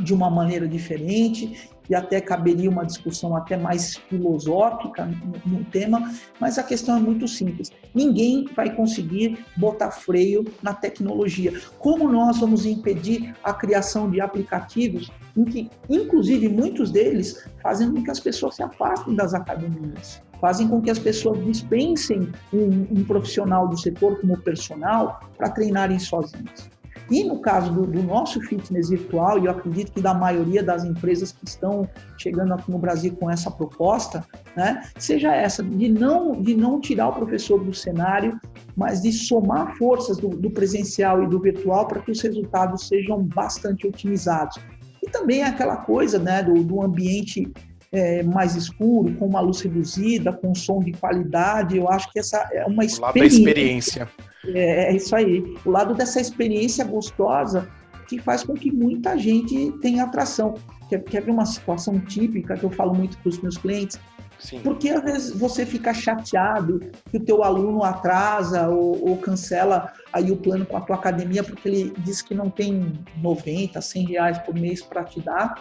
de 0.00 0.12
uma 0.12 0.28
maneira 0.30 0.66
diferente 0.66 1.70
e 1.90 1.94
até 1.94 2.20
caberia 2.20 2.70
uma 2.70 2.86
discussão 2.86 3.36
até 3.36 3.56
mais 3.56 3.96
filosófica 3.96 5.04
no, 5.04 5.58
no, 5.58 5.64
tema, 5.64 6.14
mas 6.38 6.56
a 6.56 6.62
questão 6.62 6.96
é 6.96 7.00
muito 7.00 7.26
simples. 7.26 7.70
Ninguém 7.92 8.48
vai 8.54 8.74
conseguir 8.74 9.44
botar 9.56 9.90
freio 9.90 10.44
na 10.62 10.72
tecnologia. 10.72 11.52
Como 11.80 12.10
nós 12.10 12.38
vamos 12.38 12.64
impedir 12.64 13.34
a 13.42 13.52
criação 13.52 14.08
de 14.08 14.20
aplicativos 14.20 15.10
em 15.36 15.44
que, 15.44 15.70
inclusive, 15.88 16.48
muitos 16.48 16.92
deles 16.92 17.44
fazem 17.60 17.92
com 17.92 18.04
que 18.04 18.10
as 18.10 18.20
pessoas 18.20 18.54
se 18.54 18.62
afastem 18.62 19.14
das 19.14 19.34
academias? 19.34 20.22
fazem 20.40 20.66
com 20.68 20.80
que 20.80 20.90
as 20.90 20.98
pessoas 20.98 21.44
dispensem 21.44 22.32
um, 22.50 22.86
um 22.90 23.04
profissional 23.04 23.68
do 23.68 23.76
setor 23.76 24.18
como 24.22 24.38
personal 24.38 25.20
para 25.36 25.50
treinarem 25.50 25.98
sozinhos. 25.98 26.70
E 27.10 27.24
no 27.24 27.40
caso 27.40 27.72
do, 27.72 27.86
do, 27.86 28.02
nosso 28.02 28.40
fitness 28.40 28.88
virtual, 28.88 29.38
e 29.38 29.46
eu 29.46 29.50
acredito 29.50 29.92
que 29.92 30.00
da 30.00 30.14
maioria 30.14 30.62
das 30.62 30.84
empresas 30.84 31.32
que 31.32 31.44
estão 31.44 31.88
chegando 32.16 32.54
aqui 32.54 32.70
no 32.70 32.78
Brasil 32.78 33.16
com 33.18 33.28
essa 33.28 33.50
proposta, 33.50 34.24
né, 34.56 34.82
seja 34.96 35.34
essa, 35.34 35.62
de 35.62 35.88
não, 35.88 36.40
de 36.40 36.54
não 36.54 36.80
tirar 36.80 37.08
o 37.08 37.12
professor 37.12 37.62
do 37.64 37.74
cenário, 37.74 38.40
mas 38.76 39.02
de 39.02 39.12
somar 39.12 39.76
forças 39.76 40.18
do, 40.18 40.28
do 40.28 40.50
presencial 40.50 41.24
e 41.24 41.26
do 41.26 41.40
virtual 41.40 41.88
para 41.88 42.00
que 42.00 42.12
os 42.12 42.20
resultados 42.20 42.86
sejam 42.86 43.22
bastante 43.22 43.88
otimizados. 43.88 44.56
E 45.02 45.10
também 45.10 45.42
aquela 45.42 45.78
coisa 45.78 46.18
né, 46.18 46.42
do, 46.42 46.62
do 46.62 46.80
ambiente 46.80 47.50
é, 47.92 48.22
mais 48.22 48.54
escuro, 48.54 49.14
com 49.16 49.26
uma 49.26 49.40
luz 49.40 49.60
reduzida, 49.60 50.32
com 50.32 50.54
som 50.54 50.80
de 50.80 50.92
qualidade. 50.92 51.76
Eu 51.76 51.88
acho 51.88 52.10
que 52.12 52.18
essa 52.18 52.48
é 52.52 52.64
uma 52.64 52.84
experiência. 52.84 53.00
O 53.00 53.06
lado 53.06 53.18
da 53.18 53.26
experiência. 53.26 54.08
É, 54.46 54.92
é 54.92 54.96
isso 54.96 55.16
aí. 55.16 55.56
O 55.64 55.70
lado 55.70 55.94
dessa 55.94 56.20
experiência 56.20 56.84
gostosa 56.84 57.68
que 58.06 58.18
faz 58.18 58.42
com 58.42 58.54
que 58.54 58.72
muita 58.72 59.16
gente 59.16 59.72
tenha 59.80 60.04
atração. 60.04 60.54
Quer, 60.88 61.22
ver 61.22 61.30
uma 61.30 61.46
situação 61.46 61.98
típica 62.00 62.56
que 62.56 62.64
eu 62.64 62.70
falo 62.70 62.94
muito 62.94 63.16
para 63.18 63.28
os 63.28 63.40
meus 63.40 63.56
clientes? 63.56 63.98
Sim. 64.38 64.58
Porque 64.60 64.88
às 64.88 65.02
vezes 65.02 65.36
você 65.36 65.66
fica 65.66 65.92
chateado 65.92 66.80
que 67.10 67.18
o 67.18 67.20
teu 67.20 67.44
aluno 67.44 67.84
atrasa 67.84 68.68
ou, 68.68 69.10
ou, 69.10 69.16
cancela 69.18 69.92
aí 70.12 70.32
o 70.32 70.36
plano 70.36 70.64
com 70.64 70.78
a 70.78 70.80
tua 70.80 70.96
academia 70.96 71.44
porque 71.44 71.68
ele 71.68 71.92
diz 71.98 72.22
que 72.22 72.34
não 72.34 72.48
tem 72.48 72.92
90, 73.18 73.80
100 73.80 74.06
reais 74.06 74.38
por 74.38 74.54
mês 74.54 74.82
para 74.82 75.04
te 75.04 75.20
dar 75.20 75.54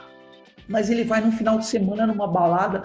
mas 0.70 0.90
ele 0.90 1.04
vai 1.04 1.20
no 1.20 1.32
final 1.32 1.58
de 1.58 1.66
semana 1.66 2.06
numa 2.06 2.28
balada 2.28 2.84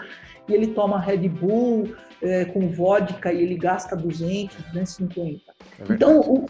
e 0.48 0.54
ele 0.54 0.68
toma 0.68 0.98
Red 0.98 1.28
Bull 1.28 1.94
é, 2.22 2.46
com 2.46 2.68
vodka 2.68 3.32
e 3.32 3.42
ele 3.42 3.56
gasta 3.56 3.94
200, 3.94 4.56
250. 4.72 5.40
É 5.78 5.92
então, 5.92 6.20
o, 6.20 6.46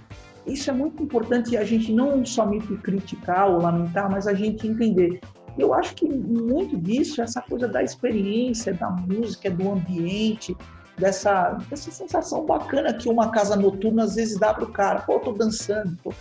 isso 0.46 0.70
é 0.70 0.72
muito 0.72 1.02
importante 1.02 1.56
a 1.56 1.64
gente 1.64 1.92
não 1.92 2.24
somente 2.24 2.74
criticar 2.76 3.50
ou 3.50 3.60
lamentar, 3.60 4.10
mas 4.10 4.26
a 4.26 4.34
gente 4.34 4.66
entender. 4.66 5.20
Eu 5.58 5.72
acho 5.72 5.94
que 5.94 6.08
muito 6.08 6.76
disso, 6.76 7.22
essa 7.22 7.40
coisa 7.40 7.68
da 7.68 7.82
experiência, 7.82 8.74
da 8.74 8.90
música, 8.90 9.50
do 9.50 9.70
ambiente, 9.70 10.56
dessa, 10.98 11.56
dessa 11.70 11.90
sensação 11.90 12.44
bacana 12.44 12.92
que 12.92 13.08
uma 13.08 13.30
casa 13.30 13.56
noturna 13.56 14.04
às 14.04 14.16
vezes 14.16 14.38
dá 14.38 14.52
para 14.52 14.64
o 14.64 14.72
cara. 14.72 15.00
Pô, 15.00 15.14
eu 15.14 15.20
tô 15.20 15.32
dançando. 15.32 15.96
Pô. 16.02 16.12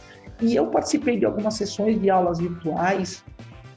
E 0.42 0.56
eu 0.56 0.68
participei 0.68 1.18
de 1.18 1.26
algumas 1.26 1.56
sessões 1.56 2.00
de 2.00 2.10
aulas 2.10 2.40
virtuais 2.40 3.24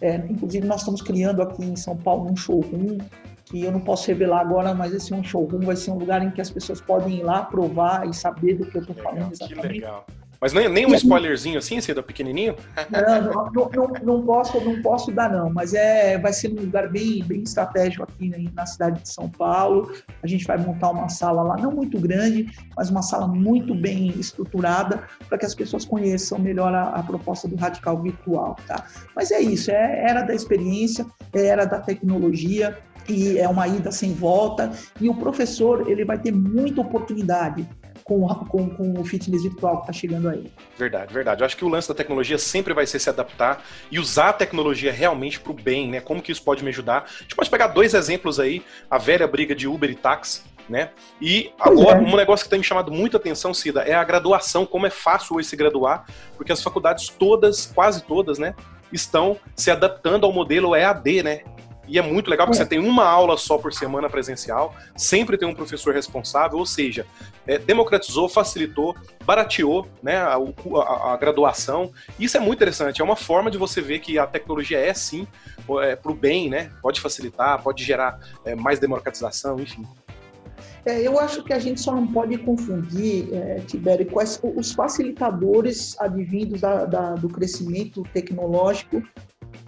é, 0.00 0.16
inclusive, 0.28 0.66
nós 0.66 0.80
estamos 0.80 1.02
criando 1.02 1.42
aqui 1.42 1.64
em 1.64 1.76
São 1.76 1.96
Paulo 1.96 2.30
um 2.30 2.36
showroom 2.36 2.98
que 3.44 3.62
eu 3.62 3.70
não 3.70 3.80
posso 3.80 4.08
revelar 4.08 4.40
agora, 4.40 4.74
mas 4.74 4.92
esse 4.92 5.12
é 5.12 5.16
um 5.16 5.22
showroom, 5.22 5.60
vai 5.60 5.76
ser 5.76 5.92
um 5.92 5.98
lugar 5.98 6.22
em 6.22 6.30
que 6.30 6.40
as 6.40 6.50
pessoas 6.50 6.80
podem 6.80 7.18
ir 7.18 7.22
lá 7.22 7.44
provar 7.44 8.08
e 8.08 8.12
saber 8.12 8.54
do 8.54 8.66
que 8.66 8.76
eu 8.76 8.80
estou 8.80 8.96
falando 8.96 9.32
exatamente. 9.32 9.68
Que 9.68 9.74
legal. 9.74 10.06
Mas 10.40 10.52
nem, 10.52 10.68
nem 10.68 10.86
um 10.86 10.94
spoilerzinho 10.94 11.58
assim, 11.58 11.80
Cida, 11.80 12.02
pequenininho? 12.02 12.56
Não, 12.90 13.50
não, 13.50 13.70
não, 13.70 13.92
não, 14.02 14.22
posso, 14.22 14.60
não 14.60 14.82
posso 14.82 15.12
dar 15.12 15.30
não, 15.30 15.50
mas 15.50 15.74
é, 15.74 16.18
vai 16.18 16.32
ser 16.32 16.52
um 16.52 16.60
lugar 16.60 16.88
bem, 16.88 17.22
bem 17.24 17.42
estratégico 17.42 18.04
aqui 18.04 18.28
né, 18.28 18.44
na 18.54 18.66
cidade 18.66 19.02
de 19.02 19.08
São 19.08 19.28
Paulo. 19.28 19.92
A 20.22 20.26
gente 20.26 20.46
vai 20.46 20.58
montar 20.58 20.90
uma 20.90 21.08
sala 21.08 21.42
lá, 21.42 21.56
não 21.56 21.70
muito 21.70 21.98
grande, 21.98 22.50
mas 22.76 22.90
uma 22.90 23.02
sala 23.02 23.26
muito 23.26 23.74
bem 23.74 24.08
estruturada 24.18 25.04
para 25.28 25.38
que 25.38 25.46
as 25.46 25.54
pessoas 25.54 25.84
conheçam 25.84 26.38
melhor 26.38 26.74
a, 26.74 26.90
a, 26.90 27.02
proposta 27.02 27.48
do 27.48 27.56
Radical 27.56 28.00
Virtual, 28.02 28.56
tá? 28.66 28.86
Mas 29.14 29.30
é 29.30 29.40
isso, 29.40 29.70
é 29.70 30.04
era 30.08 30.22
da 30.22 30.34
experiência, 30.34 31.06
é 31.32 31.46
era 31.46 31.64
da 31.64 31.80
tecnologia, 31.80 32.76
e 33.08 33.38
é 33.38 33.48
uma 33.48 33.68
ida 33.68 33.92
sem 33.92 34.12
volta, 34.12 34.72
e 35.00 35.08
o 35.08 35.14
professor 35.14 35.88
ele 35.88 36.04
vai 36.04 36.18
ter 36.18 36.32
muita 36.32 36.80
oportunidade 36.80 37.66
com, 38.06 38.26
com, 38.46 38.70
com 38.70 39.00
o 39.00 39.04
fitness 39.04 39.42
virtual 39.42 39.78
que 39.78 39.82
está 39.82 39.92
chegando 39.92 40.28
aí. 40.28 40.50
Verdade, 40.78 41.12
verdade. 41.12 41.42
Eu 41.42 41.46
acho 41.46 41.56
que 41.56 41.64
o 41.64 41.68
lance 41.68 41.88
da 41.88 41.94
tecnologia 41.94 42.38
sempre 42.38 42.72
vai 42.72 42.86
ser 42.86 43.00
se 43.00 43.10
adaptar 43.10 43.64
e 43.90 43.98
usar 43.98 44.28
a 44.28 44.32
tecnologia 44.32 44.92
realmente 44.92 45.40
para 45.40 45.50
o 45.50 45.54
bem, 45.54 45.90
né? 45.90 46.00
Como 46.00 46.22
que 46.22 46.30
isso 46.30 46.42
pode 46.42 46.62
me 46.62 46.70
ajudar? 46.70 47.06
A 47.18 47.22
gente 47.22 47.34
pode 47.34 47.50
pegar 47.50 47.66
dois 47.68 47.94
exemplos 47.94 48.38
aí, 48.38 48.62
a 48.88 48.96
velha 48.96 49.26
briga 49.26 49.56
de 49.56 49.66
Uber 49.66 49.90
e 49.90 49.96
táxi, 49.96 50.42
né? 50.68 50.90
E 51.20 51.50
agora, 51.58 51.98
é. 51.98 52.00
um 52.00 52.14
negócio 52.14 52.44
que 52.44 52.50
tem 52.50 52.60
me 52.60 52.64
chamado 52.64 52.92
muita 52.92 53.16
atenção, 53.16 53.52
Cida, 53.52 53.82
é 53.82 53.94
a 53.94 54.04
graduação, 54.04 54.64
como 54.64 54.86
é 54.86 54.90
fácil 54.90 55.36
hoje 55.36 55.48
se 55.48 55.56
graduar, 55.56 56.06
porque 56.36 56.52
as 56.52 56.62
faculdades 56.62 57.08
todas, 57.08 57.66
quase 57.66 58.04
todas, 58.04 58.38
né, 58.38 58.54
estão 58.92 59.36
se 59.56 59.68
adaptando 59.68 60.24
ao 60.24 60.32
modelo 60.32 60.76
EAD, 60.76 61.24
né? 61.24 61.40
E 61.88 61.98
é 61.98 62.02
muito 62.02 62.28
legal 62.28 62.46
porque 62.46 62.60
é. 62.60 62.64
você 62.64 62.68
tem 62.68 62.78
uma 62.78 63.04
aula 63.04 63.36
só 63.36 63.58
por 63.58 63.72
semana 63.72 64.08
presencial, 64.10 64.74
sempre 64.96 65.38
tem 65.38 65.48
um 65.48 65.54
professor 65.54 65.94
responsável, 65.94 66.58
ou 66.58 66.66
seja, 66.66 67.06
é, 67.46 67.58
democratizou, 67.58 68.28
facilitou, 68.28 68.94
barateou 69.24 69.86
né, 70.02 70.16
a, 70.16 70.34
a, 70.34 71.12
a, 71.12 71.16
graduação. 71.16 71.92
Isso 72.18 72.36
é 72.36 72.40
muito 72.40 72.58
interessante, 72.58 73.00
é 73.00 73.04
uma 73.04 73.16
forma 73.16 73.50
de 73.50 73.58
você 73.58 73.80
ver 73.80 74.00
que 74.00 74.18
a 74.18 74.26
tecnologia 74.26 74.78
é 74.78 74.92
sim 74.92 75.26
é, 75.82 75.96
para 75.96 76.12
o 76.12 76.14
bem, 76.14 76.48
né? 76.48 76.70
Pode 76.82 77.00
facilitar, 77.00 77.62
pode 77.62 77.84
gerar 77.84 78.18
é, 78.44 78.54
mais 78.54 78.78
democratização, 78.78 79.58
enfim. 79.60 79.86
É, 80.84 81.02
eu 81.02 81.18
acho 81.18 81.42
que 81.42 81.52
a 81.52 81.58
gente 81.58 81.80
só 81.80 81.92
não 81.92 82.06
pode 82.06 82.38
confundir, 82.38 83.34
é, 83.34 83.56
Tibério, 83.66 84.06
quais 84.06 84.40
os 84.42 84.70
facilitadores 84.72 85.98
advindos 85.98 86.60
da, 86.60 86.84
da, 86.84 87.14
do 87.14 87.28
crescimento 87.28 88.04
tecnológico 88.12 89.02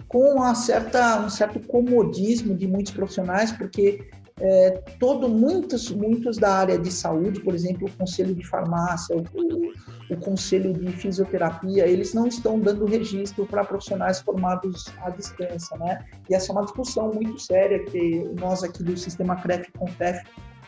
com 0.09 0.33
uma 0.33 0.55
certa, 0.55 1.21
um 1.21 1.29
certo 1.29 1.59
comodismo 1.67 2.55
de 2.55 2.67
muitos 2.67 2.91
profissionais, 2.91 3.51
porque 3.51 4.09
é, 4.41 4.71
todo, 4.99 5.29
muitos, 5.29 5.91
muitos 5.91 6.37
da 6.37 6.55
área 6.55 6.79
de 6.79 6.91
saúde, 6.91 7.41
por 7.41 7.53
exemplo, 7.53 7.87
o 7.87 7.91
conselho 7.91 8.33
de 8.33 8.45
farmácia, 8.45 9.15
o, 9.15 10.13
o, 10.13 10.17
conselho 10.17 10.73
de 10.73 10.91
fisioterapia, 10.93 11.85
eles 11.85 12.13
não 12.13 12.25
estão 12.25 12.59
dando 12.59 12.85
registro 12.85 13.45
para 13.45 13.63
profissionais 13.63 14.19
formados 14.21 14.85
à 15.03 15.09
distância, 15.09 15.77
né? 15.77 16.05
E 16.29 16.33
essa 16.33 16.51
é 16.51 16.53
uma 16.53 16.63
discussão 16.63 17.13
muito 17.13 17.37
séria 17.37 17.83
que 17.85 18.23
nós 18.39 18.63
aqui 18.63 18.81
do 18.81 18.97
Sistema 18.97 19.35
CREF 19.35 19.69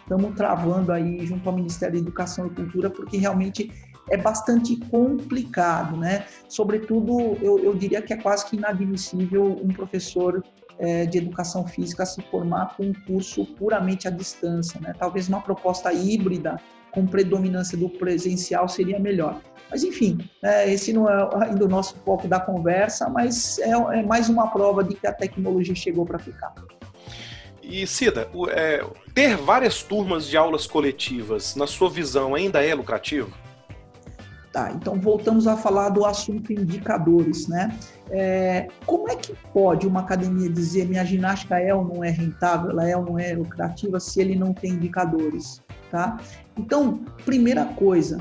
estamos 0.02 0.36
travando 0.36 0.92
aí 0.92 1.26
junto 1.26 1.48
ao 1.48 1.56
Ministério 1.56 1.96
da 1.96 2.02
Educação 2.02 2.48
e 2.48 2.50
Cultura, 2.50 2.90
porque 2.90 3.18
realmente 3.18 3.72
é 4.10 4.18
bastante 4.18 4.76
complicado, 4.90 5.96
né? 5.98 6.26
Sobretudo, 6.48 7.38
eu, 7.42 7.60
eu 7.60 7.76
diria 7.76 8.02
que 8.02 8.14
é 8.14 8.18
quase 8.18 8.46
que 8.46 8.56
inadmissível 8.56 9.60
um 9.64 9.70
professor 9.70 10.44
é, 10.80 11.06
de 11.06 11.18
educação 11.18 11.66
física 11.68 12.06
se 12.06 12.22
formar 12.24 12.76
com 12.76 12.84
um 12.84 12.94
curso 13.06 13.46
puramente 13.56 14.08
à 14.08 14.12
distância, 14.12 14.80
né? 14.82 14.94
Talvez 14.98 15.28
uma 15.28 15.42
proposta 15.42 15.94
híbrida 15.94 16.60
com 16.92 17.06
predominância 17.06 17.78
do 17.78 17.90
presencial 17.90 18.68
seria 18.68 19.00
melhor. 19.00 19.42
Mas, 19.70 19.84
enfim, 19.84 20.18
é, 20.44 20.72
esse 20.72 20.92
não 20.92 21.10
é 21.10 21.30
ainda 21.46 21.64
o 21.64 21.68
nosso 21.68 21.96
foco 22.04 22.28
da 22.28 22.40
conversa, 22.40 23.08
mas 23.10 23.58
é, 23.60 23.70
é 23.70 24.04
mais 24.04 24.28
uma 24.28 24.48
prova 24.48 24.84
de 24.84 24.96
que 24.96 25.08
a 25.08 25.14
tecnologia 25.14 25.74
chegou 25.74 26.06
para 26.06 26.20
ficar. 26.20 26.54
E 27.64 27.88
Cida, 27.88 28.28
é, 28.50 28.84
ter 29.14 29.38
várias 29.38 29.82
turmas 29.82 30.28
de 30.28 30.36
aulas 30.36 30.68
coletivas, 30.68 31.56
na 31.56 31.66
sua 31.66 31.90
visão, 31.90 32.36
ainda 32.36 32.62
é 32.62 32.76
lucrativo? 32.76 33.32
Tá, 34.52 34.70
então 34.74 35.00
voltamos 35.00 35.48
a 35.48 35.56
falar 35.56 35.90
do 35.90 36.06
assunto 36.06 36.52
indicadores, 36.52 37.48
né? 37.48 37.74
É, 38.10 38.68
como 38.86 39.10
é 39.10 39.16
que 39.16 39.34
pode 39.54 39.88
uma 39.88 40.02
academia 40.02 40.50
dizer 40.50 40.90
minha 40.90 41.06
ginástica 41.06 41.58
é 41.58 41.74
ou 41.74 41.86
não 41.86 42.04
é 42.04 42.10
rentável, 42.10 42.72
ela 42.72 42.86
é 42.86 42.98
ou 42.98 43.06
não 43.06 43.18
é 43.18 43.34
lucrativa, 43.34 43.98
se 43.98 44.20
ele 44.20 44.36
não 44.36 44.54
tem 44.54 44.72
indicadores, 44.74 45.62
tá? 45.90 46.20
Então, 46.58 47.00
primeira 47.24 47.64
coisa, 47.64 48.20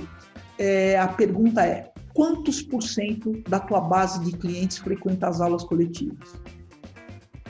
é, 0.57 0.97
a 1.01 1.09
pergunta 1.09 1.67
é, 1.67 1.91
quantos 2.15 2.63
por 2.63 2.85
cento 2.85 3.33
da 3.49 3.59
tua 3.59 3.81
base 3.81 4.21
de 4.21 4.31
clientes 4.31 4.79
frequenta 4.79 5.27
as 5.27 5.41
aulas 5.41 5.65
coletivas? 5.65 6.41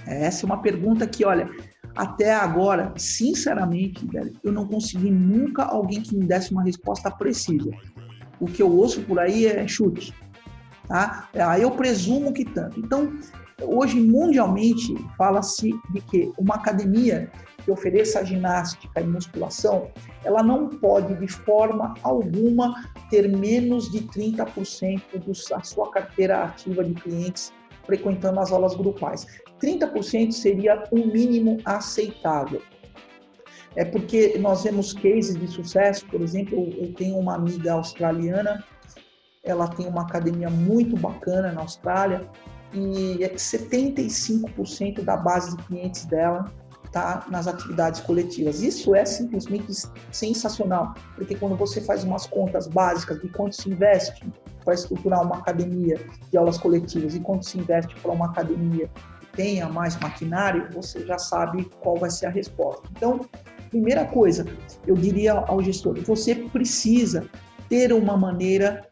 Essa 0.06 0.44
é 0.44 0.46
uma 0.46 0.62
pergunta 0.62 1.06
que, 1.06 1.22
olha, 1.22 1.50
até 1.94 2.32
agora, 2.32 2.94
sinceramente, 2.96 4.08
eu 4.42 4.50
não 4.50 4.66
consegui 4.66 5.10
nunca 5.10 5.64
alguém 5.64 6.00
que 6.00 6.16
me 6.16 6.24
desse 6.24 6.50
uma 6.50 6.62
resposta 6.62 7.10
precisa 7.10 7.70
o 8.40 8.46
que 8.46 8.62
eu 8.62 8.70
ouço 8.70 9.03
por 9.03 9.18
aí 9.18 9.46
é 9.46 9.66
chute. 9.68 10.14
Tá? 10.88 11.29
Aí 11.35 11.62
eu 11.62 11.70
presumo 11.70 12.33
que 12.33 12.44
tanto. 12.44 12.81
Então, 12.81 13.12
hoje, 13.62 14.00
mundialmente, 14.00 14.94
fala-se 15.16 15.70
de 15.92 16.00
que 16.00 16.33
uma 16.38 16.57
academia 16.57 17.31
que 17.64 17.70
ofereça 17.70 18.24
ginástica 18.24 19.00
e 19.00 19.05
musculação, 19.05 19.90
ela 20.24 20.42
não 20.42 20.68
pode, 20.68 21.14
de 21.14 21.29
forma 21.29 21.94
alguma, 22.03 22.88
ter 23.11 23.29
menos 23.29 23.90
de 23.90 24.00
30% 24.00 25.03
da 25.50 25.61
sua 25.62 25.90
carteira 25.90 26.44
ativa 26.44 26.83
de 26.83 26.94
clientes 26.94 27.53
frequentando 27.85 28.40
as 28.40 28.53
aulas 28.53 28.74
grupais. 28.74 29.26
30% 29.61 30.33
seria 30.33 30.85
o 30.90 31.07
mínimo 31.07 31.59
aceitável. 31.64 32.62
É 33.76 33.85
porque 33.85 34.37
nós 34.38 34.64
vemos 34.64 34.92
cases 34.92 35.37
de 35.37 35.46
sucesso, 35.46 36.04
por 36.06 36.20
exemplo, 36.20 36.72
eu 36.76 36.92
tenho 36.94 37.16
uma 37.16 37.37
amiga 37.37 37.74
australiana, 37.74 38.64
ela 39.44 39.68
tem 39.68 39.87
uma 39.87 40.02
academia 40.02 40.50
muito 40.50 40.96
bacana 40.96 41.52
na 41.52 41.62
Austrália 41.62 42.28
e 42.74 43.18
75% 43.18 44.98
é 44.98 45.02
da 45.02 45.16
base 45.16 45.56
de 45.56 45.62
clientes 45.64 46.04
dela 46.04 46.52
está 46.90 47.24
nas 47.30 47.46
atividades 47.46 48.00
coletivas. 48.00 48.62
Isso 48.62 48.94
é 48.94 49.04
simplesmente 49.04 49.72
sensacional, 50.11 50.94
porque 51.14 51.37
quando 51.37 51.56
você 51.56 51.80
faz 51.80 52.02
umas 52.02 52.26
contas 52.26 52.66
básicas 52.66 53.20
de 53.20 53.28
quanto 53.28 53.54
se 53.54 53.70
investe 53.70 54.28
para 54.64 54.74
estruturar 54.74 55.22
uma 55.24 55.37
academia 55.38 55.98
de 56.30 56.37
aulas 56.37 56.59
coletivas 56.59 57.14
e 57.14 57.20
quanto 57.20 57.46
se 57.46 57.59
investe 57.59 57.94
para 58.00 58.11
uma 58.11 58.26
academia 58.26 58.90
que 59.20 59.26
tenha 59.37 59.68
mais 59.68 59.96
maquinário, 59.98 60.68
você 60.72 61.06
já 61.06 61.16
sabe 61.16 61.64
qual 61.80 61.96
vai 61.96 62.11
ser 62.11 62.26
a 62.26 62.30
resposta. 62.30 62.83
Então, 62.90 63.20
Primeira 63.70 64.04
coisa, 64.04 64.46
eu 64.87 64.96
diria 64.96 65.33
ao 65.33 65.62
gestor, 65.62 66.00
você 66.02 66.35
precisa 66.35 67.24
ter 67.68 67.92
uma 67.92 68.16
maneira 68.16 68.88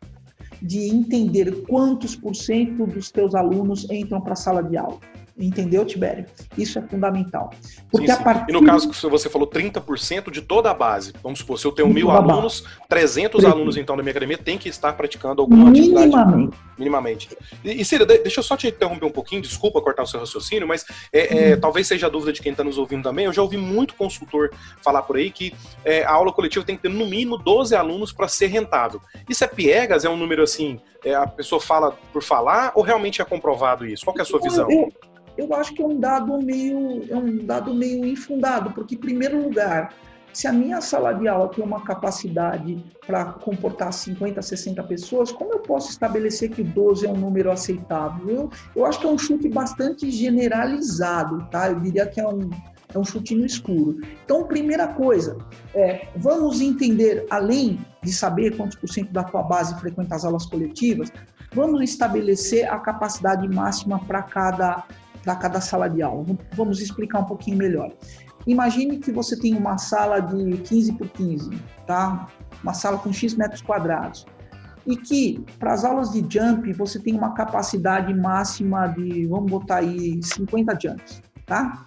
de 0.62 0.88
entender 0.88 1.62
quantos 1.68 2.14
por 2.14 2.34
cento 2.34 2.86
dos 2.86 3.10
teus 3.10 3.34
alunos 3.34 3.88
entram 3.90 4.20
para 4.20 4.32
a 4.32 4.36
sala 4.36 4.62
de 4.62 4.76
aula. 4.76 4.98
Entendeu, 5.38 5.84
Tibério? 5.84 6.26
Isso 6.56 6.78
é 6.78 6.82
fundamental. 6.82 7.50
Porque 7.90 8.08
sim, 8.08 8.16
sim. 8.16 8.24
Partir... 8.24 8.50
E 8.50 8.52
no 8.52 8.64
caso 8.64 8.90
que 8.90 9.06
você 9.06 9.28
falou 9.28 9.48
30% 9.48 10.30
de 10.30 10.42
toda 10.42 10.70
a 10.70 10.74
base. 10.74 11.12
Vamos 11.22 11.38
supor, 11.38 11.58
se 11.58 11.66
eu 11.66 11.70
tenho 11.72 11.88
mil 11.88 12.10
alunos, 12.10 12.64
300 12.88 13.44
alunos 13.44 13.76
então 13.76 13.96
da 13.96 14.02
minha 14.02 14.10
academia 14.10 14.36
tem 14.36 14.58
que 14.58 14.68
estar 14.68 14.92
praticando 14.94 15.40
alguma 15.40 15.70
minimamente. 15.70 16.16
atividade. 16.16 16.50
Minimamente. 16.76 17.36
E, 17.64 17.80
e 17.80 17.84
Cira, 17.84 18.04
deixa 18.04 18.40
eu 18.40 18.44
só 18.44 18.56
te 18.56 18.66
interromper 18.66 19.06
um 19.06 19.10
pouquinho, 19.10 19.40
desculpa 19.40 19.80
cortar 19.80 20.02
o 20.02 20.06
seu 20.06 20.18
raciocínio, 20.18 20.66
mas 20.66 20.84
é, 21.12 21.50
é, 21.50 21.54
hum. 21.54 21.60
talvez 21.60 21.86
seja 21.86 22.06
a 22.06 22.10
dúvida 22.10 22.32
de 22.32 22.42
quem 22.42 22.50
está 22.50 22.64
nos 22.64 22.76
ouvindo 22.76 23.04
também. 23.04 23.26
Eu 23.26 23.32
já 23.32 23.42
ouvi 23.42 23.56
muito 23.56 23.94
consultor 23.94 24.50
falar 24.82 25.02
por 25.02 25.16
aí 25.16 25.30
que 25.30 25.54
é, 25.84 26.02
a 26.04 26.12
aula 26.12 26.32
coletiva 26.32 26.64
tem 26.64 26.76
que 26.76 26.82
ter 26.82 26.88
no 26.88 27.06
mínimo 27.06 27.38
12 27.38 27.76
alunos 27.76 28.12
para 28.12 28.26
ser 28.26 28.48
rentável. 28.48 29.00
Isso 29.28 29.44
é 29.44 29.46
piegas? 29.46 30.04
É 30.04 30.10
um 30.10 30.16
número 30.16 30.42
assim, 30.42 30.80
é, 31.04 31.14
a 31.14 31.26
pessoa 31.26 31.60
fala 31.60 31.96
por 32.12 32.22
falar 32.22 32.72
ou 32.74 32.82
realmente 32.82 33.22
é 33.22 33.24
comprovado 33.24 33.86
isso? 33.86 34.04
Qual 34.04 34.16
é 34.18 34.22
a 34.22 34.24
sua 34.24 34.40
visão? 34.40 34.68
Eu, 34.70 34.80
eu 34.80 35.07
acho 35.54 35.72
que 35.74 35.82
é 35.82 35.86
um 35.86 35.98
dado 35.98 36.40
meio, 36.42 37.04
é 37.08 37.16
um 37.16 37.44
dado 37.44 37.72
meio 37.72 38.04
infundado, 38.04 38.72
porque, 38.72 38.96
em 38.96 38.98
primeiro 38.98 39.40
lugar, 39.42 39.94
se 40.32 40.46
a 40.46 40.52
minha 40.52 40.80
sala 40.80 41.12
de 41.12 41.26
aula 41.26 41.48
tem 41.48 41.64
uma 41.64 41.82
capacidade 41.82 42.84
para 43.06 43.24
comportar 43.24 43.92
50, 43.92 44.40
60 44.40 44.82
pessoas, 44.84 45.32
como 45.32 45.52
eu 45.52 45.60
posso 45.60 45.90
estabelecer 45.90 46.50
que 46.50 46.62
12 46.62 47.06
é 47.06 47.10
um 47.10 47.16
número 47.16 47.50
aceitável? 47.50 48.28
Eu, 48.28 48.50
eu 48.76 48.86
acho 48.86 49.00
que 49.00 49.06
é 49.06 49.10
um 49.10 49.18
chute 49.18 49.48
bastante 49.48 50.10
generalizado, 50.10 51.46
tá? 51.50 51.68
Eu 51.68 51.80
diria 51.80 52.06
que 52.06 52.20
é 52.20 52.28
um, 52.28 52.50
é 52.94 52.98
um 52.98 53.04
chute 53.04 53.34
no 53.34 53.44
escuro. 53.44 53.98
Então, 54.24 54.44
primeira 54.44 54.88
coisa, 54.88 55.36
é, 55.74 56.08
vamos 56.16 56.60
entender, 56.60 57.26
além 57.30 57.78
de 58.02 58.12
saber 58.12 58.56
quantos 58.56 58.76
por 58.76 58.88
cento 58.88 59.12
da 59.12 59.24
tua 59.24 59.42
base 59.42 59.78
frequenta 59.80 60.14
as 60.14 60.24
aulas 60.24 60.46
coletivas, 60.46 61.10
vamos 61.52 61.82
estabelecer 61.82 62.70
a 62.70 62.78
capacidade 62.78 63.48
máxima 63.48 63.98
para 64.06 64.22
cada 64.22 64.84
para 65.28 65.36
cada 65.36 65.60
sala 65.60 65.90
de 65.90 66.00
aula. 66.00 66.24
Vamos 66.54 66.80
explicar 66.80 67.18
um 67.18 67.24
pouquinho 67.24 67.58
melhor. 67.58 67.92
Imagine 68.46 68.96
que 68.96 69.12
você 69.12 69.38
tem 69.38 69.54
uma 69.54 69.76
sala 69.76 70.20
de 70.20 70.56
15 70.56 70.94
por 70.94 71.06
15, 71.08 71.50
tá? 71.86 72.28
Uma 72.62 72.72
sala 72.72 72.96
com 72.96 73.12
X 73.12 73.34
metros 73.34 73.60
quadrados. 73.60 74.24
e 74.86 74.96
que 74.96 75.44
para 75.58 75.74
as 75.74 75.84
aulas 75.84 76.12
de 76.12 76.20
jump 76.20 76.72
você 76.72 76.98
tem 76.98 77.14
uma 77.14 77.34
capacidade 77.34 78.14
máxima 78.14 78.86
de, 78.86 79.26
vamos 79.26 79.50
botar 79.50 79.76
aí, 79.76 80.18
50 80.22 80.78
jumps, 80.80 81.22
tá? 81.44 81.84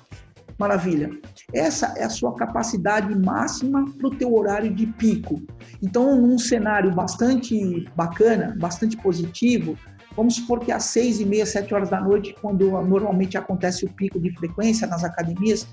Maravilha. 0.60 1.10
Essa 1.52 1.96
é 1.98 2.04
a 2.04 2.10
sua 2.10 2.36
capacidade 2.36 3.18
máxima 3.18 3.84
para 3.98 4.08
o 4.08 4.16
teu 4.16 4.36
horário 4.36 4.72
de 4.72 4.86
pico. 4.86 5.42
Então, 5.82 6.16
num 6.22 6.38
cenário 6.38 6.94
bastante 6.94 7.90
bacana, 7.96 8.56
bastante 8.60 8.96
positivo, 8.98 9.76
vamos 10.16 10.36
supor 10.36 10.60
que 10.60 10.72
às 10.72 10.86
seis 10.86 11.20
e 11.20 11.26
meia, 11.26 11.46
sete 11.46 11.74
horas 11.74 11.90
da 11.90 12.00
noite, 12.00 12.36
quando 12.42 12.70
normalmente 12.82 13.38
acontece 13.38 13.86
o 13.86 13.90
pico 13.90 14.20
de 14.20 14.32
frequência 14.38 14.88
nas 14.88 15.04
academias, 15.04 15.68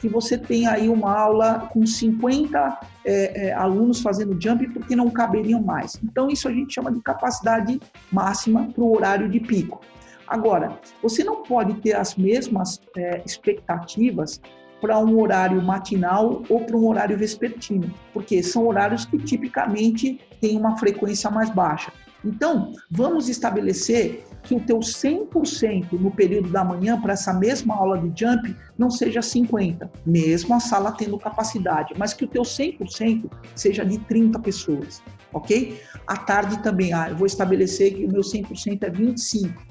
que 0.00 0.08
você 0.08 0.36
tem 0.36 0.66
aí 0.66 0.88
uma 0.88 1.18
aula 1.18 1.70
com 1.72 1.86
50 1.86 2.80
é, 3.04 3.46
é, 3.46 3.52
alunos 3.52 4.00
fazendo 4.00 4.38
jump 4.40 4.68
porque 4.68 4.94
não 4.94 5.08
caberiam 5.08 5.62
mais. 5.62 5.98
Então, 6.02 6.28
isso 6.28 6.48
a 6.48 6.52
gente 6.52 6.74
chama 6.74 6.92
de 6.92 7.00
capacidade 7.00 7.80
máxima 8.12 8.68
para 8.72 8.82
o 8.82 8.94
horário 8.94 9.28
de 9.30 9.40
pico. 9.40 9.80
Agora, 10.26 10.78
você 11.02 11.22
não 11.22 11.42
pode 11.42 11.74
ter 11.80 11.94
as 11.94 12.16
mesmas 12.16 12.80
é, 12.96 13.22
expectativas 13.24 14.40
para 14.80 14.98
um 14.98 15.18
horário 15.20 15.62
matinal 15.62 16.42
ou 16.48 16.60
para 16.60 16.76
um 16.76 16.86
horário 16.86 17.16
vespertino, 17.16 17.90
porque 18.12 18.42
são 18.42 18.66
horários 18.66 19.06
que 19.06 19.16
tipicamente 19.16 20.20
têm 20.40 20.58
uma 20.58 20.76
frequência 20.76 21.30
mais 21.30 21.48
baixa. 21.48 21.90
Então, 22.24 22.72
vamos 22.90 23.28
estabelecer 23.28 24.24
que 24.42 24.54
o 24.54 24.60
teu 24.60 24.78
100% 24.78 25.92
no 25.92 26.10
período 26.10 26.50
da 26.50 26.64
manhã 26.64 27.00
para 27.00 27.12
essa 27.12 27.32
mesma 27.32 27.74
aula 27.74 27.98
de 27.98 28.20
jump 28.20 28.56
não 28.78 28.90
seja 28.90 29.22
50, 29.22 29.90
mesmo 30.04 30.54
a 30.54 30.60
sala 30.60 30.92
tendo 30.92 31.18
capacidade, 31.18 31.94
mas 31.96 32.12
que 32.12 32.24
o 32.24 32.28
teu 32.28 32.42
100% 32.42 33.30
seja 33.54 33.84
de 33.84 33.98
30 33.98 34.38
pessoas, 34.38 35.02
ok? 35.32 35.80
À 36.06 36.16
tarde 36.16 36.62
também, 36.62 36.92
ah, 36.92 37.08
eu 37.10 37.16
vou 37.16 37.26
estabelecer 37.26 37.94
que 37.94 38.04
o 38.04 38.12
meu 38.12 38.22
100% 38.22 38.82
é 38.82 38.90
25, 38.90 39.62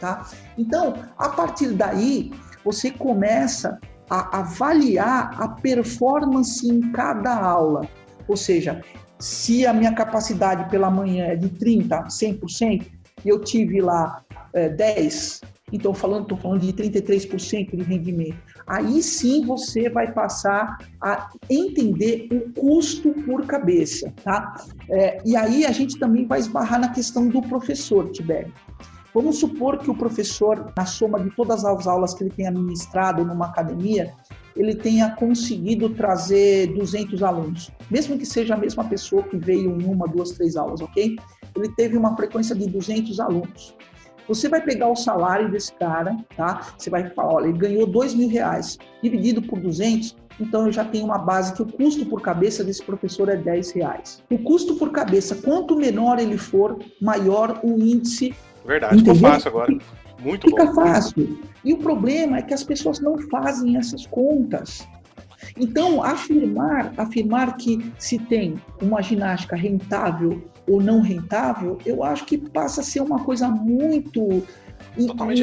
tá? 0.00 0.26
Então, 0.56 0.94
a 1.18 1.28
partir 1.28 1.72
daí, 1.72 2.32
você 2.64 2.90
começa 2.90 3.78
a 4.08 4.40
avaliar 4.40 5.40
a 5.40 5.48
performance 5.48 6.68
em 6.68 6.92
cada 6.92 7.34
aula. 7.34 7.88
Ou 8.28 8.36
seja, 8.36 8.82
se 9.22 9.64
a 9.64 9.72
minha 9.72 9.94
capacidade 9.94 10.68
pela 10.68 10.90
manhã 10.90 11.26
é 11.26 11.36
de 11.36 11.48
30%, 11.48 12.08
100%, 12.08 12.86
e 13.24 13.28
eu 13.28 13.40
tive 13.40 13.80
lá 13.80 14.24
é, 14.52 14.68
10%, 14.68 15.42
então 15.72 15.94
falando, 15.94 16.24
estou 16.24 16.36
falando 16.36 16.60
de 16.60 16.72
33% 16.72 17.76
de 17.76 17.82
rendimento. 17.84 18.36
Aí 18.66 19.00
sim 19.00 19.46
você 19.46 19.88
vai 19.88 20.12
passar 20.12 20.76
a 21.00 21.30
entender 21.48 22.28
o 22.32 22.52
custo 22.60 23.12
por 23.24 23.46
cabeça, 23.46 24.12
tá? 24.24 24.54
É, 24.90 25.22
e 25.24 25.36
aí 25.36 25.64
a 25.64 25.72
gente 25.72 25.98
também 25.98 26.26
vai 26.26 26.40
esbarrar 26.40 26.80
na 26.80 26.88
questão 26.88 27.28
do 27.28 27.40
professor, 27.40 28.10
Tibério. 28.10 28.52
Vamos 29.14 29.38
supor 29.38 29.78
que 29.78 29.90
o 29.90 29.94
professor, 29.94 30.72
na 30.74 30.86
soma 30.86 31.20
de 31.20 31.28
todas 31.36 31.64
as 31.66 31.86
aulas 31.86 32.14
que 32.14 32.24
ele 32.24 32.30
tenha 32.30 32.50
ministrado 32.50 33.22
numa 33.24 33.46
academia, 33.46 34.12
ele 34.56 34.74
tenha 34.74 35.10
conseguido 35.10 35.90
trazer 35.90 36.68
200 36.74 37.22
alunos, 37.22 37.70
mesmo 37.90 38.18
que 38.18 38.24
seja 38.24 38.54
a 38.54 38.56
mesma 38.56 38.84
pessoa 38.84 39.22
que 39.22 39.36
veio 39.36 39.78
em 39.78 39.84
uma, 39.84 40.08
duas, 40.08 40.32
três 40.32 40.56
aulas, 40.56 40.80
ok? 40.80 41.16
Ele 41.54 41.68
teve 41.74 41.96
uma 41.96 42.16
frequência 42.16 42.54
de 42.54 42.66
200 42.66 43.20
alunos. 43.20 43.76
Você 44.28 44.48
vai 44.48 44.62
pegar 44.62 44.88
o 44.88 44.96
salário 44.96 45.50
desse 45.50 45.74
cara, 45.74 46.16
tá? 46.36 46.72
Você 46.78 46.88
vai 46.88 47.10
falar, 47.10 47.34
olha, 47.34 47.48
ele 47.48 47.58
ganhou 47.58 47.86
dois 47.86 48.14
mil 48.14 48.28
reais, 48.28 48.78
dividido 49.02 49.42
por 49.42 49.58
200, 49.60 50.16
então 50.40 50.66
eu 50.66 50.72
já 50.72 50.84
tenho 50.84 51.04
uma 51.04 51.18
base 51.18 51.52
que 51.52 51.62
o 51.62 51.66
custo 51.66 52.06
por 52.06 52.22
cabeça 52.22 52.64
desse 52.64 52.82
professor 52.82 53.28
é 53.28 53.36
10 53.36 53.72
reais. 53.72 54.22
O 54.30 54.38
custo 54.38 54.76
por 54.76 54.90
cabeça, 54.90 55.34
quanto 55.34 55.76
menor 55.76 56.18
ele 56.18 56.38
for, 56.38 56.78
maior 57.00 57.60
o 57.62 57.72
índice 57.72 58.34
Verdade, 58.64 58.94
Entendeu? 58.94 59.14
ficou 59.14 59.30
fácil 59.30 59.48
agora. 59.48 59.78
Muito 60.20 60.48
Fica 60.48 60.66
bom. 60.66 60.74
fácil. 60.74 61.38
E 61.64 61.72
o 61.72 61.78
problema 61.78 62.38
é 62.38 62.42
que 62.42 62.54
as 62.54 62.62
pessoas 62.62 63.00
não 63.00 63.18
fazem 63.28 63.76
essas 63.76 64.06
contas. 64.06 64.86
Então, 65.56 66.02
afirmar, 66.02 66.92
afirmar 66.96 67.56
que 67.56 67.92
se 67.98 68.18
tem 68.18 68.54
uma 68.80 69.02
ginástica 69.02 69.56
rentável 69.56 70.48
ou 70.68 70.80
não 70.80 71.00
rentável, 71.00 71.78
eu 71.84 72.04
acho 72.04 72.24
que 72.24 72.38
passa 72.38 72.80
a 72.80 72.84
ser 72.84 73.00
uma 73.00 73.18
coisa 73.24 73.48
muito 73.48 74.44
totalmente 74.96 75.42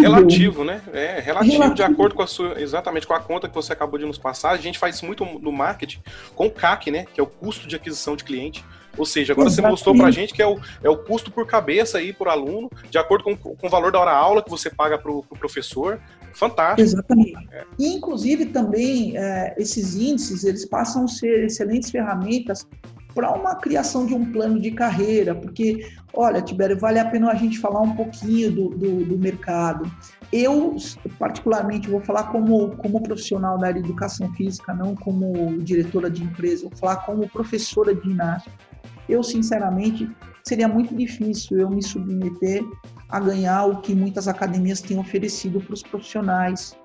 relativo, 0.00 0.64
né? 0.64 0.80
É 0.92 1.20
relativo, 1.20 1.52
relativo, 1.54 1.74
de 1.74 1.82
acordo 1.82 2.14
com 2.14 2.22
a 2.22 2.26
sua, 2.26 2.60
exatamente 2.60 3.06
com 3.06 3.14
a 3.14 3.20
conta 3.20 3.48
que 3.48 3.54
você 3.54 3.72
acabou 3.72 3.98
de 3.98 4.06
nos 4.06 4.18
passar. 4.18 4.50
A 4.50 4.56
gente 4.56 4.78
faz 4.78 4.96
isso 4.96 5.06
muito 5.06 5.24
no 5.24 5.50
marketing 5.50 6.00
com 6.34 6.46
o 6.46 6.50
CAC, 6.50 6.90
né? 6.90 7.04
Que 7.12 7.20
é 7.20 7.22
o 7.22 7.26
custo 7.26 7.66
de 7.66 7.74
aquisição 7.74 8.14
de 8.14 8.24
cliente. 8.24 8.64
Ou 8.98 9.06
seja, 9.06 9.32
agora 9.32 9.48
Exatamente. 9.48 9.70
você 9.70 9.72
mostrou 9.72 9.96
para 9.96 10.06
a 10.08 10.10
gente 10.10 10.34
que 10.34 10.42
é 10.42 10.46
o, 10.46 10.58
é 10.82 10.90
o 10.90 10.98
custo 10.98 11.30
por 11.30 11.46
cabeça 11.46 11.98
aí 11.98 12.12
por 12.12 12.28
aluno, 12.28 12.68
de 12.90 12.98
acordo 12.98 13.24
com, 13.24 13.36
com 13.36 13.66
o 13.66 13.70
valor 13.70 13.92
da 13.92 14.00
hora 14.00 14.12
aula 14.12 14.42
que 14.42 14.50
você 14.50 14.68
paga 14.68 14.98
para 14.98 15.12
o 15.12 15.22
pro 15.22 15.38
professor. 15.38 16.00
Fantástico. 16.32 16.82
Exatamente. 16.82 17.48
É. 17.50 17.64
E, 17.78 17.94
inclusive, 17.94 18.46
também, 18.46 19.16
é, 19.16 19.54
esses 19.58 19.96
índices, 19.96 20.44
eles 20.44 20.64
passam 20.66 21.04
a 21.04 21.08
ser 21.08 21.44
excelentes 21.44 21.90
ferramentas 21.90 22.66
para 23.14 23.32
uma 23.32 23.56
criação 23.56 24.06
de 24.06 24.14
um 24.14 24.30
plano 24.30 24.60
de 24.60 24.70
carreira, 24.70 25.34
porque, 25.34 25.88
olha, 26.12 26.40
Tibério, 26.40 26.78
vale 26.78 27.00
a 27.00 27.04
pena 27.04 27.32
a 27.32 27.34
gente 27.34 27.58
falar 27.58 27.80
um 27.80 27.96
pouquinho 27.96 28.52
do, 28.52 28.68
do, 28.68 29.04
do 29.04 29.18
mercado. 29.18 29.90
Eu, 30.32 30.76
particularmente, 31.18 31.88
vou 31.88 32.00
falar 32.00 32.24
como, 32.24 32.76
como 32.76 33.02
profissional 33.02 33.58
da 33.58 33.68
área 33.68 33.82
de 33.82 33.88
educação 33.88 34.32
física, 34.34 34.72
não 34.74 34.94
como 34.94 35.58
diretora 35.58 36.08
de 36.08 36.22
empresa, 36.22 36.68
vou 36.68 36.78
falar 36.78 36.96
como 36.98 37.28
professora 37.28 37.94
de 37.94 38.02
ginástica 38.02 38.67
eu, 39.08 39.22
sinceramente, 39.22 40.08
seria 40.44 40.68
muito 40.68 40.94
difícil 40.94 41.58
eu 41.58 41.70
me 41.70 41.82
submeter 41.82 42.62
a 43.08 43.20
ganhar 43.20 43.64
o 43.64 43.80
que 43.80 43.94
muitas 43.94 44.28
academias 44.28 44.80
têm 44.80 44.98
oferecido 44.98 45.60
para 45.60 45.74
os 45.74 45.82
profissionais. 45.82 46.76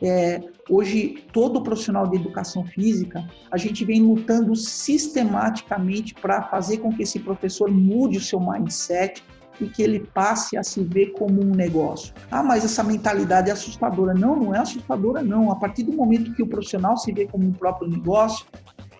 É, 0.00 0.40
hoje, 0.68 1.24
todo 1.32 1.62
profissional 1.62 2.06
de 2.06 2.16
educação 2.16 2.64
física, 2.64 3.26
a 3.50 3.56
gente 3.56 3.84
vem 3.84 4.00
lutando 4.00 4.54
sistematicamente 4.54 6.14
para 6.14 6.42
fazer 6.42 6.78
com 6.78 6.92
que 6.92 7.02
esse 7.02 7.18
professor 7.18 7.70
mude 7.70 8.18
o 8.18 8.20
seu 8.20 8.38
mindset 8.38 9.22
e 9.60 9.68
que 9.68 9.82
ele 9.82 10.00
passe 10.00 10.56
a 10.56 10.62
se 10.62 10.82
ver 10.82 11.12
como 11.12 11.42
um 11.42 11.54
negócio. 11.54 12.14
Ah, 12.30 12.42
mas 12.42 12.64
essa 12.64 12.82
mentalidade 12.82 13.50
é 13.50 13.52
assustadora. 13.52 14.14
Não, 14.14 14.36
não 14.36 14.54
é 14.54 14.58
assustadora, 14.58 15.22
não. 15.22 15.50
A 15.50 15.56
partir 15.56 15.82
do 15.82 15.92
momento 15.92 16.32
que 16.34 16.42
o 16.42 16.46
profissional 16.46 16.96
se 16.96 17.12
vê 17.12 17.26
como 17.26 17.46
um 17.46 17.52
próprio 17.52 17.88
negócio, 17.88 18.46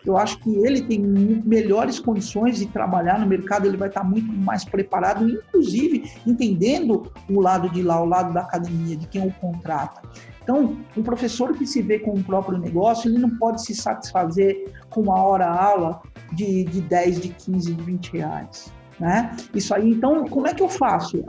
eu 0.05 0.17
acho 0.17 0.39
que 0.39 0.51
ele 0.51 0.83
tem 0.83 0.99
melhores 0.99 1.99
condições 1.99 2.59
de 2.59 2.67
trabalhar 2.67 3.19
no 3.19 3.27
mercado, 3.27 3.67
ele 3.67 3.77
vai 3.77 3.89
estar 3.89 4.05
muito 4.05 4.33
mais 4.33 4.65
preparado, 4.65 5.29
inclusive 5.29 6.11
entendendo 6.27 7.13
o 7.29 7.41
lado 7.41 7.69
de 7.71 7.83
lá, 7.83 8.01
o 8.03 8.07
lado 8.07 8.33
da 8.33 8.41
academia, 8.41 8.97
de 8.97 9.07
quem 9.07 9.27
o 9.27 9.33
contrata. 9.33 10.03
Então, 10.43 10.77
um 10.97 11.03
professor 11.03 11.55
que 11.57 11.67
se 11.67 11.83
vê 11.83 11.99
com 11.99 12.13
o 12.13 12.25
próprio 12.25 12.59
negócio, 12.59 13.09
ele 13.09 13.19
não 13.19 13.31
pode 13.31 13.65
se 13.65 13.75
satisfazer 13.75 14.73
com 14.89 15.03
uma 15.03 15.23
hora-aula 15.23 16.01
de, 16.33 16.65
de 16.65 16.81
10, 16.81 17.21
de 17.21 17.29
15, 17.29 17.75
de 17.75 17.83
20 17.83 18.13
reais. 18.13 18.73
Né? 18.99 19.35
Isso 19.55 19.75
aí, 19.75 19.91
então, 19.91 20.27
como 20.27 20.47
é 20.47 20.53
que 20.53 20.63
eu 20.63 20.69
faço? 20.69 21.25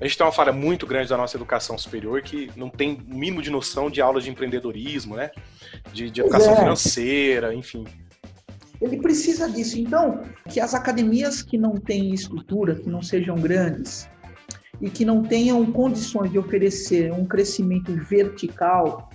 A 0.00 0.04
gente 0.04 0.18
tem 0.18 0.26
uma 0.26 0.32
falha 0.32 0.52
muito 0.52 0.86
grande 0.86 1.08
da 1.08 1.16
nossa 1.16 1.36
educação 1.36 1.78
superior 1.78 2.20
que 2.20 2.50
não 2.56 2.68
tem 2.68 2.98
o 3.08 3.14
mínimo 3.14 3.40
de 3.40 3.48
noção 3.48 3.88
de 3.88 4.00
aulas 4.00 4.24
de 4.24 4.30
empreendedorismo, 4.30 5.14
né? 5.14 5.30
De, 5.92 6.10
de 6.10 6.20
educação 6.20 6.54
é. 6.54 6.56
financeira, 6.56 7.54
enfim 7.54 7.84
ele 8.82 9.00
precisa 9.00 9.48
disso. 9.48 9.78
Então, 9.78 10.22
que 10.48 10.60
as 10.60 10.74
academias 10.74 11.40
que 11.42 11.56
não 11.56 11.76
têm 11.76 12.12
estrutura, 12.12 12.74
que 12.74 12.90
não 12.90 13.00
sejam 13.00 13.36
grandes 13.36 14.08
e 14.80 14.90
que 14.90 15.04
não 15.04 15.22
tenham 15.22 15.64
condições 15.70 16.30
de 16.30 16.38
oferecer 16.38 17.12
um 17.12 17.24
crescimento 17.24 17.94
vertical 17.94 19.08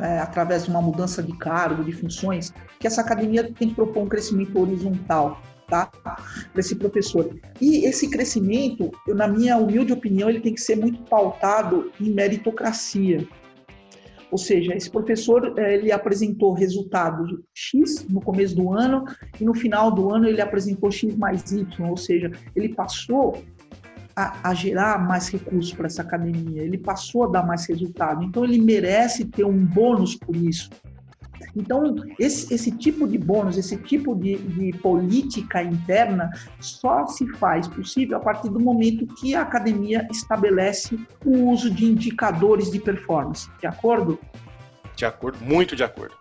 é, 0.00 0.18
através 0.18 0.64
de 0.64 0.70
uma 0.70 0.82
mudança 0.82 1.22
de 1.22 1.36
cargo, 1.38 1.84
de 1.84 1.92
funções, 1.92 2.52
que 2.80 2.86
essa 2.86 3.00
academia 3.00 3.44
tem 3.44 3.68
que 3.68 3.74
propor 3.76 4.02
um 4.02 4.08
crescimento 4.08 4.58
horizontal, 4.58 5.40
tá? 5.68 5.86
Para 5.86 6.18
esse 6.58 6.74
professor. 6.74 7.30
E 7.60 7.84
esse 7.86 8.10
crescimento, 8.10 8.90
eu, 9.06 9.14
na 9.14 9.28
minha 9.28 9.56
humilde 9.56 9.92
opinião, 9.92 10.28
ele 10.28 10.40
tem 10.40 10.52
que 10.52 10.60
ser 10.60 10.76
muito 10.76 11.00
pautado 11.04 11.92
em 12.00 12.10
meritocracia. 12.10 13.24
Ou 14.30 14.38
seja, 14.38 14.74
esse 14.74 14.90
professor 14.90 15.54
eh, 15.58 15.74
ele 15.74 15.92
apresentou 15.92 16.52
resultados 16.52 17.30
X 17.54 18.06
no 18.08 18.20
começo 18.20 18.56
do 18.56 18.72
ano 18.72 19.04
e 19.40 19.44
no 19.44 19.54
final 19.54 19.90
do 19.90 20.10
ano 20.10 20.26
ele 20.26 20.40
apresentou 20.40 20.90
X 20.90 21.14
mais 21.16 21.52
Y, 21.52 21.66
ou 21.88 21.96
seja, 21.96 22.30
ele 22.54 22.74
passou 22.74 23.42
a, 24.16 24.50
a 24.50 24.54
gerar 24.54 25.04
mais 25.06 25.28
recursos 25.28 25.72
para 25.72 25.86
essa 25.86 26.02
academia, 26.02 26.62
ele 26.62 26.78
passou 26.78 27.24
a 27.24 27.28
dar 27.28 27.46
mais 27.46 27.66
resultado. 27.66 28.22
Então 28.24 28.44
ele 28.44 28.60
merece 28.60 29.24
ter 29.24 29.44
um 29.44 29.64
bônus 29.64 30.16
por 30.16 30.36
isso. 30.36 30.70
Então, 31.56 31.94
esse, 32.18 32.52
esse 32.52 32.70
tipo 32.70 33.06
de 33.06 33.18
bônus, 33.18 33.56
esse 33.56 33.76
tipo 33.76 34.14
de, 34.14 34.36
de 34.36 34.72
política 34.78 35.62
interna 35.62 36.30
só 36.60 37.06
se 37.06 37.26
faz 37.34 37.68
possível 37.68 38.16
a 38.16 38.20
partir 38.20 38.48
do 38.48 38.60
momento 38.60 39.06
que 39.06 39.34
a 39.34 39.42
academia 39.42 40.06
estabelece 40.10 40.98
o 41.24 41.50
uso 41.50 41.70
de 41.70 41.84
indicadores 41.84 42.70
de 42.70 42.78
performance, 42.78 43.48
de 43.60 43.66
acordo? 43.66 44.18
De 44.96 45.04
acordo, 45.04 45.44
muito 45.44 45.74
de 45.74 45.82
acordo. 45.82 46.14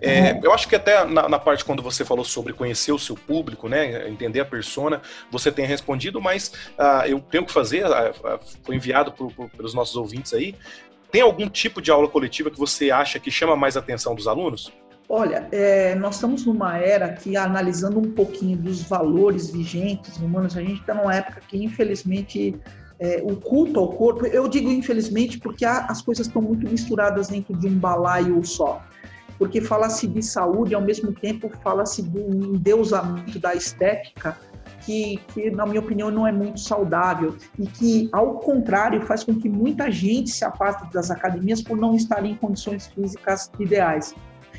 É, 0.00 0.32
uhum. 0.32 0.40
Eu 0.44 0.52
acho 0.52 0.68
que 0.68 0.74
até 0.74 1.04
na, 1.04 1.28
na, 1.28 1.38
parte 1.38 1.64
quando 1.64 1.82
você 1.82 2.04
falou 2.04 2.24
sobre 2.24 2.52
conhecer 2.52 2.90
o 2.90 2.98
seu 2.98 3.14
público, 3.14 3.68
né, 3.68 4.08
entender 4.08 4.40
a 4.40 4.44
persona, 4.44 5.00
você 5.30 5.52
tem 5.52 5.64
respondido, 5.64 6.20
mas 6.20 6.52
uh, 6.76 7.06
eu 7.06 7.20
tenho 7.20 7.46
que 7.46 7.52
fazer, 7.52 7.86
uh, 7.86 8.10
uh, 8.10 8.40
foi 8.64 8.74
enviado 8.74 9.12
pro, 9.12 9.30
pro, 9.30 9.48
pelos 9.48 9.74
nossos 9.74 9.94
ouvintes 9.96 10.34
aí. 10.34 10.56
Tem 11.10 11.22
algum 11.22 11.48
tipo 11.48 11.80
de 11.80 11.90
aula 11.90 12.08
coletiva 12.08 12.50
que 12.50 12.58
você 12.58 12.90
acha 12.90 13.18
que 13.18 13.30
chama 13.30 13.56
mais 13.56 13.76
atenção 13.76 14.14
dos 14.14 14.26
alunos? 14.26 14.72
Olha, 15.08 15.48
é, 15.52 15.94
nós 15.94 16.16
estamos 16.16 16.44
numa 16.44 16.78
era 16.78 17.12
que, 17.12 17.36
analisando 17.36 17.98
um 18.00 18.10
pouquinho 18.10 18.56
dos 18.56 18.82
valores 18.82 19.50
vigentes 19.50 20.16
humanos, 20.16 20.56
a 20.56 20.60
gente 20.60 20.80
está 20.80 20.94
numa 20.94 21.14
época 21.14 21.40
que, 21.46 21.62
infelizmente, 21.62 22.56
é, 22.98 23.22
o 23.22 23.36
culto 23.36 23.78
ao 23.78 23.92
corpo, 23.92 24.26
eu 24.26 24.48
digo 24.48 24.70
infelizmente 24.70 25.38
porque 25.38 25.64
as 25.64 26.02
coisas 26.02 26.26
estão 26.26 26.42
muito 26.42 26.68
misturadas 26.68 27.28
dentro 27.28 27.56
de 27.56 27.68
um 27.68 27.78
balaio 27.78 28.44
só. 28.44 28.82
Porque 29.38 29.60
fala-se 29.60 30.06
de 30.06 30.22
saúde, 30.22 30.74
ao 30.74 30.80
mesmo 30.80 31.12
tempo 31.12 31.50
fala-se 31.62 32.02
do 32.02 32.54
endeusamento 32.56 33.38
da 33.38 33.54
estética, 33.54 34.36
que, 34.86 35.20
que, 35.34 35.50
na 35.50 35.66
minha 35.66 35.80
opinião, 35.80 36.10
não 36.12 36.24
é 36.24 36.30
muito 36.30 36.60
saudável 36.60 37.36
e 37.58 37.66
que, 37.66 38.08
ao 38.12 38.38
contrário, 38.38 39.02
faz 39.02 39.24
com 39.24 39.34
que 39.34 39.48
muita 39.48 39.90
gente 39.90 40.30
se 40.30 40.44
afaste 40.44 40.90
das 40.92 41.10
academias 41.10 41.60
por 41.60 41.76
não 41.76 41.96
estar 41.96 42.24
em 42.24 42.36
condições 42.36 42.86
físicas 42.86 43.50
ideais. 43.58 44.14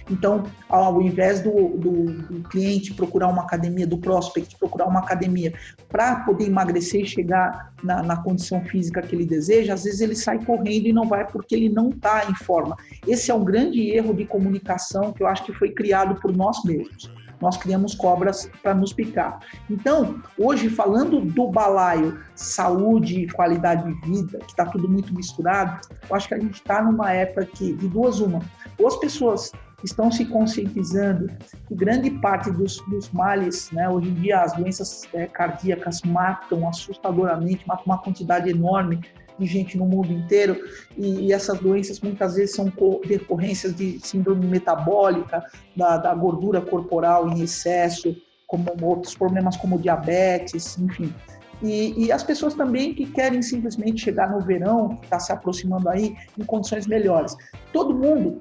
Então, 0.09 0.43
ao 0.69 1.01
invés 1.01 1.41
do, 1.41 1.69
do, 1.77 2.05
do 2.05 2.49
cliente 2.49 2.93
procurar 2.93 3.27
uma 3.27 3.43
academia, 3.43 3.85
do 3.85 3.97
prospect 3.97 4.57
procurar 4.57 4.85
uma 4.85 4.99
academia 4.99 5.53
para 5.89 6.17
poder 6.21 6.45
emagrecer 6.45 7.01
e 7.01 7.05
chegar 7.05 7.73
na, 7.83 8.01
na, 8.01 8.15
condição 8.17 8.63
física 8.63 9.01
que 9.01 9.15
ele 9.15 9.25
deseja, 9.25 9.73
às 9.73 9.83
vezes 9.83 9.99
ele 9.99 10.15
sai 10.15 10.43
correndo 10.45 10.87
e 10.87 10.93
não 10.93 11.07
vai 11.07 11.25
porque 11.27 11.55
ele 11.55 11.69
não 11.69 11.89
está 11.89 12.25
em 12.29 12.35
forma. 12.35 12.77
Esse 13.05 13.31
é 13.31 13.33
um 13.33 13.43
grande 13.43 13.81
erro 13.89 14.13
de 14.13 14.25
comunicação 14.25 15.11
que 15.11 15.23
eu 15.23 15.27
acho 15.27 15.43
que 15.43 15.53
foi 15.53 15.71
criado 15.71 16.19
por 16.21 16.35
nós 16.35 16.63
mesmos 16.63 17.11
nós 17.41 17.57
criamos 17.57 17.95
cobras 17.95 18.49
para 18.61 18.73
nos 18.73 18.93
picar. 18.93 19.39
Então, 19.69 20.21
hoje, 20.37 20.69
falando 20.69 21.21
do 21.21 21.47
balaio 21.47 22.19
saúde 22.35 23.21
e 23.21 23.27
qualidade 23.29 23.83
de 23.83 24.09
vida, 24.09 24.39
que 24.39 24.51
está 24.51 24.65
tudo 24.65 24.87
muito 24.87 25.13
misturado, 25.13 25.79
eu 26.09 26.15
acho 26.15 26.27
que 26.27 26.33
a 26.33 26.39
gente 26.39 26.55
está 26.55 26.81
numa 26.81 27.11
época 27.11 27.45
que, 27.45 27.73
de 27.73 27.87
duas 27.87 28.19
uma, 28.19 28.41
ou 28.79 28.87
as 28.87 28.97
pessoas 28.97 29.51
estão 29.83 30.11
se 30.11 30.25
conscientizando 30.25 31.29
que 31.67 31.75
grande 31.75 32.09
parte 32.09 32.51
dos, 32.51 32.81
dos 32.87 33.09
males, 33.11 33.69
né, 33.71 33.87
hoje 33.87 34.09
em 34.09 34.13
dia 34.15 34.41
as 34.41 34.53
doenças 34.53 35.07
é, 35.13 35.27
cardíacas 35.27 36.01
matam 36.01 36.67
assustadoramente, 36.67 37.67
matam 37.67 37.85
uma 37.85 37.97
quantidade 37.99 38.49
enorme 38.49 38.99
de 39.37 39.45
gente 39.45 39.77
no 39.77 39.85
mundo 39.85 40.11
inteiro 40.11 40.57
e, 40.97 41.27
e 41.27 41.33
essas 41.33 41.59
doenças 41.59 41.99
muitas 41.99 42.35
vezes 42.35 42.55
são 42.55 42.71
decorrências 43.05 43.75
de 43.75 43.99
síndrome 43.99 44.45
metabólica, 44.47 45.43
da, 45.75 45.97
da 45.97 46.13
gordura 46.13 46.61
corporal 46.61 47.29
em 47.29 47.41
excesso, 47.41 48.15
como 48.47 48.71
outros 48.81 49.13
problemas 49.15 49.57
como 49.57 49.77
diabetes, 49.79 50.77
enfim. 50.77 51.13
E, 51.61 52.05
e, 52.05 52.11
as 52.11 52.23
pessoas 52.23 52.53
também 52.53 52.93
que 52.93 53.05
querem 53.07 53.41
simplesmente 53.41 54.03
chegar 54.03 54.29
no 54.29 54.39
verão, 54.39 54.95
que 54.97 55.05
está 55.05 55.19
se 55.19 55.31
aproximando 55.31 55.89
aí, 55.89 56.15
em 56.37 56.43
condições 56.43 56.85
melhores. 56.85 57.35
Todo 57.73 57.95
mundo 57.95 58.37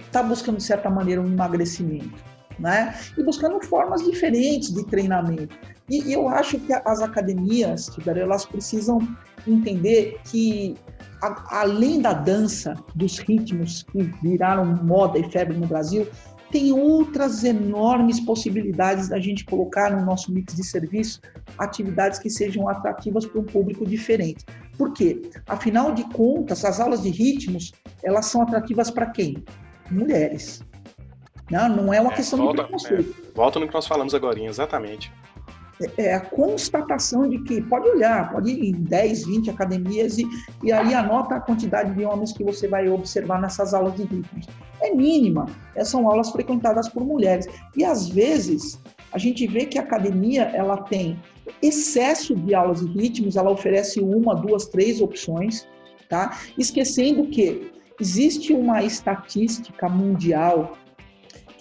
está 0.00 0.22
buscando, 0.22 0.58
de 0.58 0.62
certa 0.62 0.88
maneira, 0.88 1.20
um 1.20 1.26
emagrecimento, 1.26 2.14
né? 2.58 2.94
E 3.16 3.22
buscando 3.22 3.60
formas 3.64 4.02
diferentes 4.02 4.72
de 4.72 4.84
treinamento. 4.86 5.56
E, 5.88 6.12
eu 6.12 6.28
acho 6.28 6.58
que 6.58 6.72
as 6.72 7.02
academias, 7.02 7.86
Tibério, 7.86 8.22
elas 8.22 8.44
precisam 8.44 8.98
entender 9.46 10.18
que, 10.24 10.74
a, 11.22 11.60
além 11.60 12.00
da 12.00 12.12
dança, 12.12 12.74
dos 12.94 13.18
ritmos 13.18 13.82
que 13.84 14.02
viraram 14.22 14.64
moda 14.64 15.18
e 15.18 15.30
febre 15.30 15.56
no 15.56 15.66
Brasil, 15.66 16.06
tem 16.50 16.72
outras 16.72 17.42
enormes 17.42 18.20
possibilidades 18.20 19.08
da 19.08 19.18
gente 19.18 19.44
colocar 19.44 19.90
no 19.90 20.04
nosso 20.04 20.32
mix 20.32 20.54
de 20.54 20.64
serviço 20.64 21.20
atividades 21.58 22.18
que 22.18 22.30
sejam 22.30 22.68
atrativas 22.68 23.26
para 23.26 23.40
um 23.40 23.44
público 23.44 23.84
diferente. 23.84 24.44
Por 24.78 24.92
quê? 24.92 25.20
Afinal 25.46 25.92
de 25.92 26.04
contas, 26.10 26.64
as 26.64 26.78
aulas 26.78 27.02
de 27.02 27.10
ritmos, 27.10 27.72
elas 28.02 28.26
são 28.26 28.42
atrativas 28.42 28.90
para 28.90 29.06
quem? 29.06 29.42
mulheres. 29.90 30.62
Não, 31.50 31.68
não 31.68 31.94
é 31.94 32.00
uma 32.00 32.12
é, 32.12 32.16
questão 32.16 32.38
volta, 32.38 32.62
de 32.62 32.68
preconceito. 32.68 33.14
É, 33.22 33.32
volta 33.34 33.60
no 33.60 33.68
que 33.68 33.74
nós 33.74 33.86
falamos 33.86 34.14
agora, 34.14 34.40
exatamente. 34.40 35.12
É, 35.98 36.06
é 36.06 36.14
a 36.14 36.20
constatação 36.20 37.28
de 37.28 37.38
que, 37.40 37.60
pode 37.62 37.88
olhar, 37.88 38.32
pode 38.32 38.50
ir 38.50 38.70
em 38.70 38.72
10, 38.72 39.26
20 39.26 39.50
academias 39.50 40.18
e, 40.18 40.26
e 40.62 40.72
aí 40.72 40.94
anota 40.94 41.36
a 41.36 41.40
quantidade 41.40 41.94
de 41.94 42.04
homens 42.04 42.32
que 42.32 42.44
você 42.44 42.66
vai 42.68 42.88
observar 42.88 43.40
nessas 43.40 43.74
aulas 43.74 43.94
de 43.94 44.02
ritmos. 44.04 44.46
É 44.80 44.94
mínima, 44.94 45.46
é, 45.74 45.84
são 45.84 46.08
aulas 46.08 46.30
frequentadas 46.30 46.88
por 46.88 47.04
mulheres. 47.04 47.46
E 47.76 47.84
às 47.84 48.08
vezes 48.08 48.80
a 49.12 49.18
gente 49.18 49.46
vê 49.46 49.66
que 49.66 49.78
a 49.78 49.82
academia 49.82 50.44
ela 50.54 50.78
tem 50.78 51.20
excesso 51.60 52.34
de 52.34 52.54
aulas 52.54 52.80
de 52.80 52.86
ritmos, 52.86 53.36
ela 53.36 53.50
oferece 53.50 54.00
uma, 54.00 54.34
duas, 54.34 54.66
três 54.66 55.00
opções, 55.00 55.66
tá? 56.08 56.38
Esquecendo 56.58 57.26
que 57.26 57.70
Existe 58.00 58.52
uma 58.52 58.82
estatística 58.82 59.88
mundial 59.88 60.76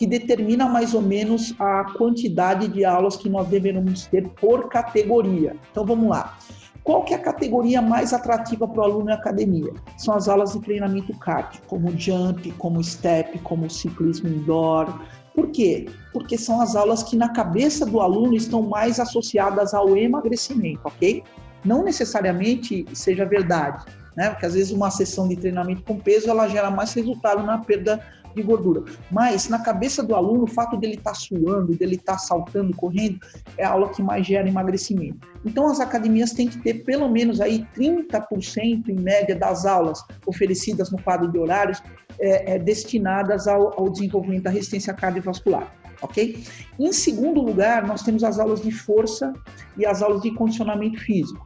que 0.03 0.07
determina 0.07 0.67
mais 0.67 0.93
ou 0.93 1.01
menos 1.01 1.55
a 1.57 1.85
quantidade 1.97 2.67
de 2.67 2.83
aulas 2.83 3.15
que 3.15 3.29
nós 3.29 3.47
deveríamos 3.47 4.05
ter 4.07 4.27
por 4.31 4.67
categoria. 4.67 5.55
Então 5.71 5.85
vamos 5.85 6.09
lá. 6.09 6.37
Qual 6.83 7.05
que 7.05 7.13
é 7.13 7.15
a 7.15 7.21
categoria 7.21 7.81
mais 7.81 8.11
atrativa 8.11 8.67
para 8.67 8.81
o 8.81 8.83
aluno 8.83 9.05
na 9.05 9.13
academia? 9.13 9.71
São 9.97 10.13
as 10.13 10.27
aulas 10.27 10.51
de 10.51 10.59
treinamento 10.59 11.17
cardio, 11.19 11.61
como 11.67 11.97
jump, 11.97 12.51
como 12.57 12.83
step, 12.83 13.39
como 13.39 13.69
ciclismo 13.69 14.27
indoor. 14.27 14.93
Por 15.33 15.47
quê? 15.51 15.87
Porque 16.11 16.37
são 16.37 16.59
as 16.59 16.75
aulas 16.75 17.01
que 17.01 17.15
na 17.15 17.29
cabeça 17.29 17.85
do 17.85 18.01
aluno 18.01 18.35
estão 18.35 18.61
mais 18.61 18.99
associadas 18.99 19.73
ao 19.73 19.95
emagrecimento, 19.95 20.81
ok? 20.83 21.23
Não 21.63 21.81
necessariamente 21.81 22.85
seja 22.91 23.23
verdade, 23.23 23.85
né? 24.17 24.31
Porque 24.31 24.45
às 24.45 24.53
vezes 24.53 24.73
uma 24.73 24.91
sessão 24.91 25.29
de 25.29 25.37
treinamento 25.37 25.81
com 25.83 25.97
peso 25.97 26.29
ela 26.29 26.49
gera 26.49 26.69
mais 26.69 26.91
resultado 26.91 27.41
na 27.41 27.59
perda 27.59 28.03
de 28.35 28.41
gordura. 28.41 28.83
Mas 29.11 29.47
na 29.49 29.59
cabeça 29.59 30.03
do 30.03 30.15
aluno, 30.15 30.43
o 30.43 30.47
fato 30.47 30.77
dele 30.77 30.95
estar 30.95 31.11
tá 31.11 31.15
suando, 31.15 31.75
dele 31.75 31.95
estar 31.95 32.13
tá 32.13 32.17
saltando, 32.17 32.75
correndo, 32.75 33.19
é 33.57 33.63
a 33.63 33.71
aula 33.71 33.89
que 33.89 34.01
mais 34.01 34.25
gera 34.25 34.47
emagrecimento. 34.47 35.27
Então 35.45 35.67
as 35.67 35.79
academias 35.79 36.31
têm 36.31 36.47
que 36.47 36.57
ter 36.59 36.83
pelo 36.85 37.09
menos 37.09 37.41
aí 37.41 37.65
30% 37.75 38.89
em 38.89 38.99
média 38.99 39.35
das 39.35 39.65
aulas 39.65 40.03
oferecidas 40.25 40.91
no 40.91 41.01
quadro 41.01 41.31
de 41.31 41.37
horários 41.37 41.81
é, 42.19 42.55
é, 42.55 42.59
destinadas 42.59 43.47
ao, 43.47 43.79
ao 43.79 43.89
desenvolvimento 43.89 44.43
da 44.43 44.49
resistência 44.49 44.93
cardiovascular. 44.93 45.73
Ok? 46.01 46.43
Em 46.77 46.91
segundo 46.91 47.41
lugar, 47.41 47.87
nós 47.87 48.03
temos 48.03 48.23
as 48.23 48.37
aulas 48.37 48.61
de 48.61 48.71
força 48.71 49.33
e 49.77 49.85
as 49.85 50.01
aulas 50.01 50.21
de 50.21 50.31
condicionamento 50.31 50.99
físico. 50.99 51.45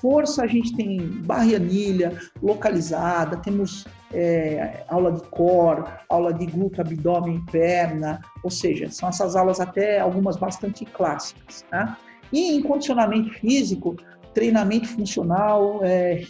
Força, 0.00 0.42
a 0.44 0.46
gente 0.46 0.74
tem 0.76 0.98
barra 1.24 1.56
anilha 1.56 2.18
localizada, 2.42 3.36
temos 3.36 3.86
é, 4.12 4.84
aula 4.88 5.12
de 5.12 5.22
core, 5.28 5.84
aula 6.08 6.32
de 6.32 6.46
glúteo, 6.46 6.80
abdômen 6.80 7.36
e 7.36 7.50
perna, 7.50 8.20
ou 8.42 8.50
seja, 8.50 8.90
são 8.90 9.08
essas 9.08 9.34
aulas 9.34 9.60
até 9.60 9.98
algumas 9.98 10.36
bastante 10.36 10.84
clássicas. 10.84 11.64
Tá? 11.70 11.98
E 12.32 12.56
em 12.56 12.62
condicionamento 12.62 13.30
físico, 13.34 13.96
treinamento 14.32 14.88
funcional, 14.88 15.80
é, 15.82 16.20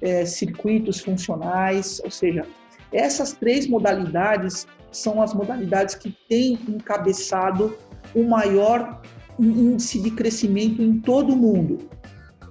é, 0.00 0.24
circuitos 0.24 1.00
funcionais, 1.00 2.00
ou 2.04 2.10
seja, 2.10 2.46
essas 2.92 3.32
três 3.32 3.68
modalidades 3.68 4.66
são 4.90 5.22
as 5.22 5.32
modalidades 5.34 5.94
que 5.94 6.16
têm 6.28 6.58
encabeçado 6.68 7.76
o 8.14 8.24
maior 8.24 9.00
índice 9.38 10.00
de 10.00 10.10
crescimento 10.10 10.82
em 10.82 10.98
todo 11.00 11.32
o 11.32 11.36
mundo 11.36 11.88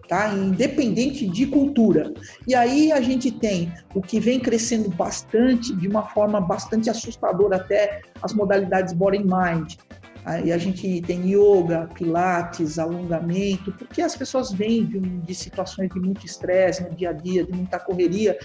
tá? 0.09 0.33
independente 0.33 1.27
de 1.27 1.45
cultura. 1.45 2.11
E 2.47 2.55
aí 2.55 2.91
a 2.91 2.99
gente 2.99 3.31
tem 3.31 3.71
o 3.93 4.01
que 4.01 4.19
vem 4.19 4.39
crescendo 4.39 4.89
bastante, 4.89 5.73
de 5.75 5.87
uma 5.87 6.03
forma 6.09 6.41
bastante 6.41 6.89
assustadora, 6.89 7.57
até 7.57 8.01
as 8.21 8.33
modalidades 8.33 8.91
body 8.91 9.19
mind. 9.19 9.75
Aí 10.25 10.51
a 10.51 10.57
gente 10.57 11.01
tem 11.01 11.31
yoga, 11.31 11.87
pilates, 11.93 12.77
alongamento, 12.77 13.71
porque 13.71 14.01
as 14.01 14.15
pessoas 14.15 14.51
vêm 14.51 14.85
de, 14.85 14.99
de 14.99 15.35
situações 15.35 15.89
de 15.89 15.99
muito 15.99 16.25
estresse 16.25 16.83
no 16.83 16.89
dia 16.89 17.11
a 17.11 17.13
dia, 17.13 17.45
de 17.45 17.53
muita 17.53 17.79
correria, 17.79 18.37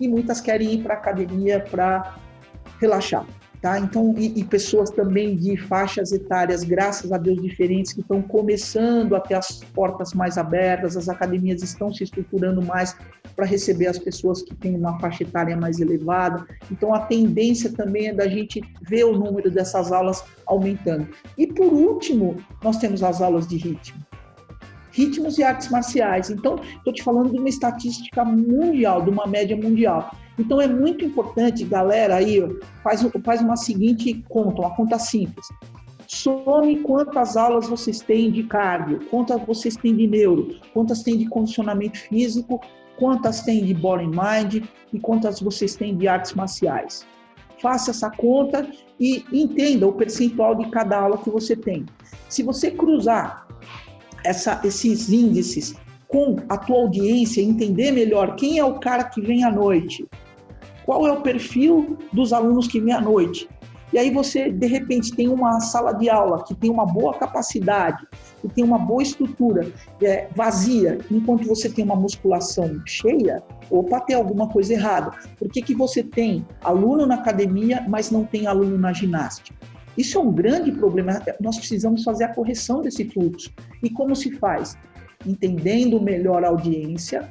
e 0.00 0.08
muitas 0.08 0.40
querem 0.40 0.74
ir 0.74 0.82
para 0.82 0.94
a 0.94 0.98
academia 0.98 1.60
para 1.60 2.16
relaxar. 2.80 3.24
Tá? 3.62 3.78
Então, 3.78 4.12
e, 4.18 4.40
e, 4.40 4.42
pessoas 4.42 4.90
também 4.90 5.36
de 5.36 5.56
faixas 5.56 6.10
etárias, 6.10 6.64
graças 6.64 7.12
a 7.12 7.16
Deus, 7.16 7.40
diferentes, 7.40 7.92
que 7.92 8.00
estão 8.00 8.20
começando 8.20 9.14
a 9.14 9.20
ter 9.20 9.34
as 9.34 9.62
portas 9.72 10.12
mais 10.14 10.36
abertas, 10.36 10.96
as 10.96 11.08
academias 11.08 11.62
estão 11.62 11.94
se 11.94 12.02
estruturando 12.02 12.60
mais 12.60 12.96
para 13.36 13.46
receber 13.46 13.86
as 13.86 14.00
pessoas 14.00 14.42
que 14.42 14.52
têm 14.56 14.74
uma 14.74 14.98
faixa 14.98 15.22
etária 15.22 15.56
mais 15.56 15.78
elevada. 15.78 16.44
Então, 16.72 16.92
a 16.92 17.02
tendência 17.02 17.70
também 17.72 18.08
é 18.08 18.12
da 18.12 18.26
gente 18.26 18.60
ver 18.82 19.04
o 19.04 19.16
número 19.16 19.48
dessas 19.48 19.92
aulas 19.92 20.24
aumentando. 20.44 21.06
E, 21.38 21.46
por 21.46 21.72
último, 21.72 22.38
nós 22.64 22.78
temos 22.78 23.00
as 23.00 23.22
aulas 23.22 23.46
de 23.46 23.56
ritmo 23.56 24.02
ritmos 24.94 25.38
e 25.38 25.42
artes 25.42 25.70
marciais. 25.70 26.28
Então, 26.28 26.60
estou 26.76 26.92
te 26.92 27.02
falando 27.02 27.30
de 27.30 27.38
uma 27.38 27.48
estatística 27.48 28.22
mundial, 28.24 29.00
de 29.00 29.08
uma 29.08 29.26
média 29.26 29.56
mundial. 29.56 30.14
Então 30.38 30.60
é 30.60 30.66
muito 30.66 31.04
importante, 31.04 31.64
galera, 31.64 32.16
aí 32.16 32.40
faz, 32.82 33.06
faz 33.24 33.40
uma 33.40 33.56
seguinte 33.56 34.24
conta, 34.28 34.62
uma 34.62 34.74
conta 34.74 34.98
simples. 34.98 35.46
Some 36.06 36.76
quantas 36.82 37.36
aulas 37.36 37.68
vocês 37.68 38.00
têm 38.00 38.30
de 38.30 38.42
cardio, 38.44 39.00
quantas 39.10 39.40
vocês 39.46 39.76
têm 39.76 39.96
de 39.96 40.06
neuro, 40.06 40.56
quantas 40.74 41.02
têm 41.02 41.16
de 41.16 41.26
condicionamento 41.26 41.98
físico, 41.98 42.60
quantas 42.98 43.42
têm 43.42 43.64
de 43.64 43.74
body 43.74 44.06
mind 44.06 44.64
e 44.92 44.98
quantas 44.98 45.40
vocês 45.40 45.74
têm 45.74 45.96
de 45.96 46.06
artes 46.08 46.34
marciais. 46.34 47.06
Faça 47.60 47.92
essa 47.92 48.10
conta 48.10 48.68
e 48.98 49.24
entenda 49.32 49.86
o 49.86 49.92
percentual 49.92 50.54
de 50.54 50.68
cada 50.70 50.98
aula 50.98 51.18
que 51.18 51.30
você 51.30 51.54
tem. 51.54 51.86
Se 52.28 52.42
você 52.42 52.70
cruzar 52.70 53.46
essa, 54.24 54.60
esses 54.64 55.10
índices 55.10 55.74
com 56.08 56.36
a 56.48 56.58
tua 56.58 56.76
audiência, 56.76 57.40
entender 57.40 57.90
melhor 57.92 58.36
quem 58.36 58.58
é 58.58 58.64
o 58.64 58.78
cara 58.78 59.04
que 59.04 59.20
vem 59.20 59.44
à 59.44 59.50
noite, 59.50 60.06
qual 60.84 61.06
é 61.06 61.12
o 61.12 61.20
perfil 61.20 61.96
dos 62.12 62.32
alunos 62.32 62.66
que 62.66 62.80
vêm 62.80 62.92
à 62.92 63.00
noite, 63.00 63.48
e 63.92 63.98
aí 63.98 64.10
você, 64.10 64.50
de 64.50 64.66
repente, 64.66 65.14
tem 65.14 65.28
uma 65.28 65.60
sala 65.60 65.92
de 65.92 66.08
aula 66.08 66.42
que 66.44 66.54
tem 66.54 66.70
uma 66.70 66.86
boa 66.86 67.12
capacidade, 67.12 68.06
que 68.40 68.48
tem 68.48 68.64
uma 68.64 68.78
boa 68.78 69.02
estrutura 69.02 69.70
é, 70.00 70.28
vazia, 70.34 70.98
enquanto 71.10 71.46
você 71.46 71.68
tem 71.68 71.84
uma 71.84 71.94
musculação 71.94 72.80
cheia, 72.86 73.42
opa, 73.70 74.00
tem 74.00 74.16
alguma 74.16 74.48
coisa 74.48 74.72
errada. 74.72 75.12
Por 75.38 75.50
que, 75.50 75.60
que 75.60 75.74
você 75.74 76.02
tem 76.02 76.46
aluno 76.64 77.04
na 77.04 77.16
academia, 77.16 77.84
mas 77.86 78.10
não 78.10 78.24
tem 78.24 78.46
aluno 78.46 78.78
na 78.78 78.94
ginástica? 78.94 79.54
Isso 79.96 80.16
é 80.16 80.20
um 80.22 80.32
grande 80.32 80.72
problema. 80.72 81.20
Nós 81.38 81.58
precisamos 81.58 82.02
fazer 82.02 82.24
a 82.24 82.34
correção 82.34 82.80
desse 82.80 83.04
fluxo. 83.10 83.52
E 83.82 83.90
como 83.90 84.16
se 84.16 84.32
faz? 84.38 84.74
Entendendo 85.26 86.00
melhor 86.00 86.42
a 86.44 86.48
audiência, 86.48 87.30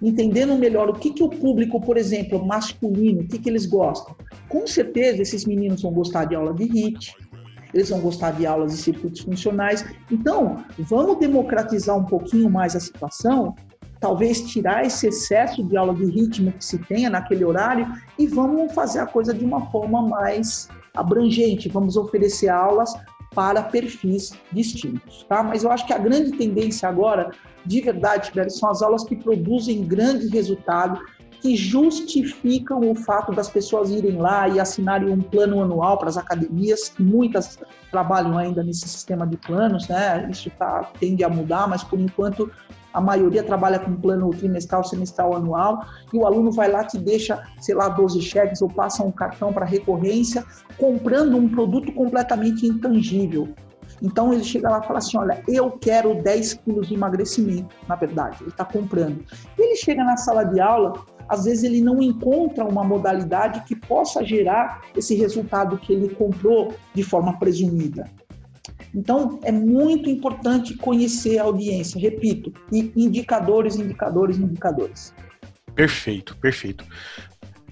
entendendo 0.00 0.56
melhor 0.56 0.90
o 0.90 0.94
que, 0.94 1.10
que 1.10 1.22
o 1.22 1.28
público, 1.28 1.80
por 1.80 1.96
exemplo, 1.96 2.44
masculino, 2.44 3.22
o 3.22 3.28
que, 3.28 3.38
que 3.38 3.48
eles 3.48 3.66
gostam. 3.66 4.14
Com 4.48 4.66
certeza, 4.66 5.22
esses 5.22 5.44
meninos 5.44 5.82
vão 5.82 5.92
gostar 5.92 6.24
de 6.26 6.34
aula 6.34 6.52
de 6.52 6.64
HIT, 6.64 7.14
eles 7.72 7.90
vão 7.90 8.00
gostar 8.00 8.32
de 8.32 8.46
aulas 8.46 8.72
de 8.72 8.78
circuitos 8.78 9.20
funcionais. 9.20 9.84
Então, 10.10 10.64
vamos 10.78 11.18
democratizar 11.18 11.96
um 11.96 12.04
pouquinho 12.04 12.50
mais 12.50 12.76
a 12.76 12.80
situação, 12.80 13.54
talvez 14.00 14.42
tirar 14.42 14.84
esse 14.84 15.08
excesso 15.08 15.62
de 15.64 15.76
aula 15.76 15.94
de 15.94 16.04
ritmo 16.04 16.52
que 16.52 16.64
se 16.64 16.78
tenha 16.78 17.10
naquele 17.10 17.44
horário 17.44 17.86
e 18.18 18.26
vamos 18.26 18.72
fazer 18.72 19.00
a 19.00 19.06
coisa 19.06 19.32
de 19.32 19.44
uma 19.44 19.70
forma 19.70 20.02
mais 20.02 20.68
abrangente. 20.94 21.68
Vamos 21.68 21.96
oferecer 21.96 22.48
aulas 22.48 22.94
para 23.34 23.62
perfis 23.62 24.32
distintos, 24.52 25.24
tá? 25.28 25.42
Mas 25.42 25.62
eu 25.62 25.70
acho 25.70 25.86
que 25.86 25.92
a 25.92 25.98
grande 25.98 26.32
tendência 26.32 26.88
agora, 26.88 27.30
de 27.66 27.80
verdade, 27.80 28.30
velho, 28.34 28.50
são 28.50 28.70
as 28.70 28.82
aulas 28.82 29.04
que 29.04 29.16
produzem 29.16 29.84
grande 29.84 30.28
resultado, 30.28 31.00
que 31.40 31.54
justificam 31.54 32.80
o 32.90 32.94
fato 32.94 33.32
das 33.32 33.48
pessoas 33.48 33.90
irem 33.90 34.16
lá 34.16 34.48
e 34.48 34.58
assinarem 34.58 35.10
um 35.10 35.20
plano 35.20 35.62
anual 35.62 35.98
para 35.98 36.08
as 36.08 36.16
academias, 36.16 36.92
muitas 36.98 37.58
trabalham 37.90 38.36
ainda 38.36 38.62
nesse 38.62 38.88
sistema 38.88 39.26
de 39.26 39.36
planos, 39.36 39.86
né? 39.88 40.28
Isso 40.30 40.50
tá, 40.58 40.90
tende 40.98 41.22
a 41.22 41.28
mudar, 41.28 41.68
mas 41.68 41.84
por 41.84 42.00
enquanto 42.00 42.50
a 42.92 43.00
maioria 43.00 43.42
trabalha 43.42 43.78
com 43.78 43.94
plano 43.94 44.30
trimestral, 44.30 44.82
semestral, 44.82 45.36
anual, 45.36 45.84
e 46.12 46.16
o 46.16 46.26
aluno 46.26 46.50
vai 46.50 46.70
lá, 46.70 46.82
te 46.82 46.96
deixa, 46.96 47.42
sei 47.60 47.74
lá, 47.74 47.90
12 47.90 48.22
cheques 48.22 48.62
ou 48.62 48.70
passa 48.70 49.04
um 49.04 49.10
cartão 49.10 49.52
para 49.52 49.66
recorrência, 49.66 50.44
comprando 50.78 51.36
um 51.36 51.46
produto 51.46 51.92
completamente 51.92 52.66
intangível. 52.66 53.54
Então 54.02 54.32
ele 54.32 54.44
chega 54.44 54.68
lá 54.68 54.80
e 54.82 54.86
fala 54.86 54.98
assim: 54.98 55.16
Olha, 55.16 55.42
eu 55.48 55.70
quero 55.70 56.22
10 56.22 56.54
quilos 56.54 56.88
de 56.88 56.94
emagrecimento, 56.94 57.74
na 57.88 57.96
verdade, 57.96 58.38
ele 58.40 58.50
está 58.50 58.64
comprando. 58.64 59.24
Ele 59.58 59.76
chega 59.76 60.04
na 60.04 60.16
sala 60.16 60.44
de 60.44 60.60
aula, 60.60 61.04
às 61.28 61.44
vezes 61.44 61.64
ele 61.64 61.80
não 61.80 62.00
encontra 62.00 62.64
uma 62.64 62.84
modalidade 62.84 63.62
que 63.62 63.74
possa 63.74 64.24
gerar 64.24 64.82
esse 64.96 65.14
resultado 65.14 65.78
que 65.78 65.92
ele 65.92 66.14
comprou 66.14 66.74
de 66.94 67.02
forma 67.02 67.38
presumida. 67.38 68.10
Então, 68.94 69.38
é 69.42 69.52
muito 69.52 70.08
importante 70.08 70.74
conhecer 70.74 71.38
a 71.38 71.44
audiência, 71.44 72.00
repito, 72.00 72.52
e 72.72 72.92
indicadores, 72.96 73.76
indicadores, 73.76 74.38
indicadores. 74.38 75.12
Perfeito, 75.74 76.36
perfeito. 76.38 76.84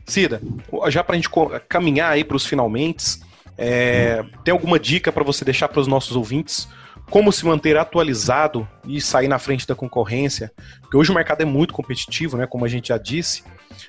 Cida, 0.06 0.40
já 0.88 1.02
para 1.02 1.14
a 1.14 1.16
gente 1.16 1.30
caminhar 1.66 2.12
aí 2.12 2.22
para 2.22 2.36
os 2.36 2.44
finalmente, 2.44 3.20
é, 3.56 4.24
tem 4.42 4.52
alguma 4.52 4.78
dica 4.78 5.12
para 5.12 5.24
você 5.24 5.44
deixar 5.44 5.68
para 5.68 5.80
os 5.80 5.86
nossos 5.86 6.16
ouvintes? 6.16 6.68
Como 7.10 7.30
se 7.30 7.44
manter 7.44 7.76
atualizado 7.76 8.66
e 8.86 9.00
sair 9.00 9.28
na 9.28 9.38
frente 9.38 9.66
da 9.66 9.74
concorrência? 9.74 10.50
Porque 10.80 10.96
hoje 10.96 11.10
o 11.10 11.14
mercado 11.14 11.42
é 11.42 11.44
muito 11.44 11.74
competitivo, 11.74 12.36
né, 12.36 12.46
como 12.46 12.64
a 12.64 12.68
gente 12.68 12.88
já 12.88 12.98
disse, 12.98 13.44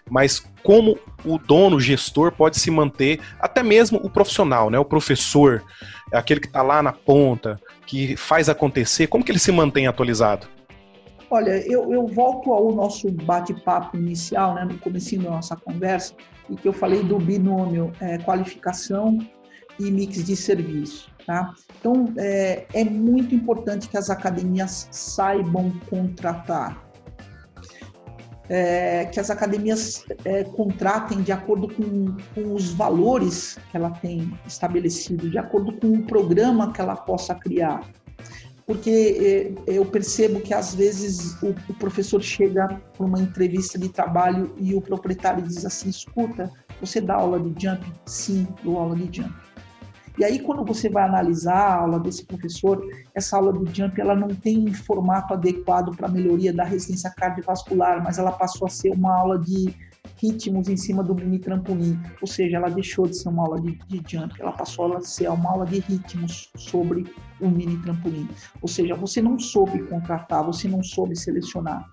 mas 0.10 0.46
como 0.64 0.98
o 1.24 1.38
dono, 1.38 1.78
o 1.78 1.80
gestor, 1.80 2.32
pode 2.32 2.60
se 2.60 2.70
manter, 2.70 3.20
até 3.40 3.64
mesmo 3.64 4.00
o 4.04 4.10
profissional, 4.10 4.70
né, 4.70 4.78
o 4.78 4.86
professor, 4.86 5.64
aquele 6.12 6.40
que 6.40 6.48
está 6.48 6.62
lá 6.62 6.84
na 6.84 6.92
ponta, 6.92 7.60
que 7.86 8.18
faz 8.18 8.50
acontecer, 8.50 9.08
como 9.08 9.24
que 9.24 9.32
ele 9.32 9.40
se 9.40 9.52
mantém 9.52 9.88
atualizado? 9.88 10.48
Olha, 11.30 11.66
eu, 11.66 11.92
eu 11.92 12.06
volto 12.06 12.52
ao 12.52 12.72
nosso 12.74 13.10
bate-papo 13.12 13.98
inicial, 13.98 14.54
né, 14.54 14.66
no 14.66 14.78
começo 14.78 15.18
da 15.18 15.30
nossa 15.30 15.56
conversa, 15.56 16.14
e 16.50 16.56
que 16.56 16.68
eu 16.68 16.74
falei 16.74 17.02
do 17.02 17.18
binômio 17.18 17.92
é, 18.00 18.18
qualificação 18.20 19.18
e 19.80 19.92
mix 19.92 20.24
de 20.24 20.36
serviço. 20.36 21.10
Tá? 21.26 21.54
Então, 21.80 22.14
é, 22.18 22.66
é 22.74 22.84
muito 22.84 23.34
importante 23.34 23.90
que 23.90 23.98
as 23.98 24.10
academias 24.10 24.88
saibam 24.92 25.72
contratar 25.90 26.86
é, 28.50 29.06
que 29.06 29.20
as 29.20 29.30
academias 29.30 30.04
é, 30.24 30.44
contratem 30.44 31.22
de 31.22 31.32
acordo 31.32 31.68
com, 31.68 32.16
com, 32.34 32.54
os 32.54 32.72
valores 32.72 33.58
que 33.72 33.78
ela 33.78 33.90
tem 33.90 34.32
estabelecido, 34.46 35.30
de 35.30 35.38
acordo 35.38 35.74
com 35.74 35.88
o 35.88 36.04
programa 36.04 36.72
que 36.72 36.82
ela 36.82 36.96
possa 36.96 37.34
criar. 37.34 37.82
Porque 38.66 39.56
é, 39.68 39.78
eu 39.78 39.86
percebo 39.86 40.40
que 40.42 40.54
às 40.54 40.74
vezes 40.74 41.42
o, 41.42 41.50
o 41.70 41.74
professor 41.76 42.22
chega 42.22 42.82
para 42.96 43.06
uma 43.06 43.20
entrevista 43.20 43.78
de 43.78 43.90
trabalho 43.90 44.54
e 44.58 44.74
o 44.74 44.82
proprietário 44.82 45.44
diz 45.44 45.66
assim: 45.66 45.90
escuta, 45.90 46.52
você 46.82 47.00
dá 47.00 47.16
aula 47.16 47.40
de 47.40 47.64
jump? 47.64 47.86
Sim, 48.06 48.48
dou 48.64 48.78
aula 48.78 48.96
de 48.96 49.22
jump. 49.22 49.34
E 50.18 50.24
aí, 50.24 50.40
quando 50.40 50.64
você 50.64 50.90
vai 50.90 51.04
analisar 51.04 51.56
a 51.56 51.76
aula 51.76 52.00
desse 52.00 52.26
professor, 52.26 52.82
essa 53.14 53.38
aula 53.38 53.52
do 53.52 53.66
Jump 53.74 54.00
ela 54.00 54.16
não 54.16 54.30
tem 54.30 54.70
um 54.70 54.74
formato 54.74 55.34
adequado 55.34 55.96
para 55.96 56.08
melhoria 56.08 56.54
da 56.54 56.64
resistência 56.64 57.10
cardiovascular, 57.10 58.04
mas 58.04 58.18
ela 58.18 58.32
passou 58.32 58.66
a 58.66 58.70
ser 58.70 58.92
uma 58.92 59.14
aula 59.14 59.38
de 59.38 59.76
ritmos 60.18 60.70
em 60.70 60.78
cima 60.78 61.04
do 61.04 61.14
mini 61.14 61.40
trampolim, 61.40 62.00
ou 62.22 62.28
seja, 62.28 62.58
ela 62.58 62.70
deixou 62.70 63.08
de 63.08 63.18
ser 63.18 63.30
uma 63.30 63.44
aula 63.44 63.60
de, 63.60 63.78
de 63.88 64.02
jump, 64.08 64.34
ela 64.40 64.52
passou 64.52 64.96
a 64.96 65.02
ser 65.02 65.30
uma 65.30 65.52
aula 65.52 65.66
de 65.66 65.80
ritmos 65.80 66.50
sobre 66.56 67.06
o 67.42 67.50
mini 67.50 67.78
trampolim. 67.82 68.28
Ou 68.62 68.68
seja, 68.68 68.96
você 68.96 69.22
não 69.22 69.38
soube 69.38 69.84
contratar, 69.84 70.44
você 70.44 70.68
não 70.68 70.82
soube 70.84 71.16
selecionar. 71.16 71.90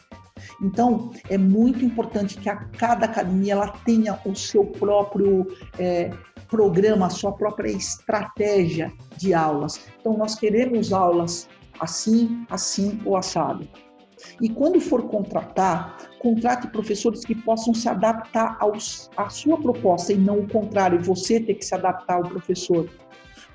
Então, 0.61 1.11
é 1.29 1.39
muito 1.39 1.85
importante 1.85 2.39
que 2.39 2.49
a 2.49 2.57
cada 2.57 3.07
academia 3.07 3.53
ela 3.53 3.69
tenha 3.85 4.19
o 4.25 4.35
seu 4.35 4.65
próprio 4.65 5.47
é, 5.79 6.11
programa, 6.53 7.07
a 7.07 7.11
sua 7.11 7.33
própria 7.33 7.71
estratégia 7.71 8.93
de 9.17 9.33
aulas. 9.33 9.81
Então, 9.99 10.19
nós 10.19 10.35
queremos 10.35 10.93
aulas 10.93 11.49
assim, 11.81 12.45
assim 12.51 13.01
ou 13.07 13.17
assado. 13.17 13.67
E 14.39 14.51
quando 14.51 14.79
for 14.79 15.05
contratar, 15.09 15.97
contrate 16.21 16.69
professores 16.69 17.25
que 17.25 17.35
possam 17.35 17.73
se 17.73 17.89
adaptar 17.89 18.59
aos, 18.61 19.11
à 19.17 19.31
sua 19.31 19.59
proposta 19.59 20.13
e 20.13 20.19
não 20.19 20.41
o 20.41 20.49
contrário, 20.49 21.03
você 21.03 21.41
ter 21.41 21.55
que 21.55 21.65
se 21.65 21.75
adaptar 21.75 22.17
ao 22.17 22.29
professor. 22.29 22.87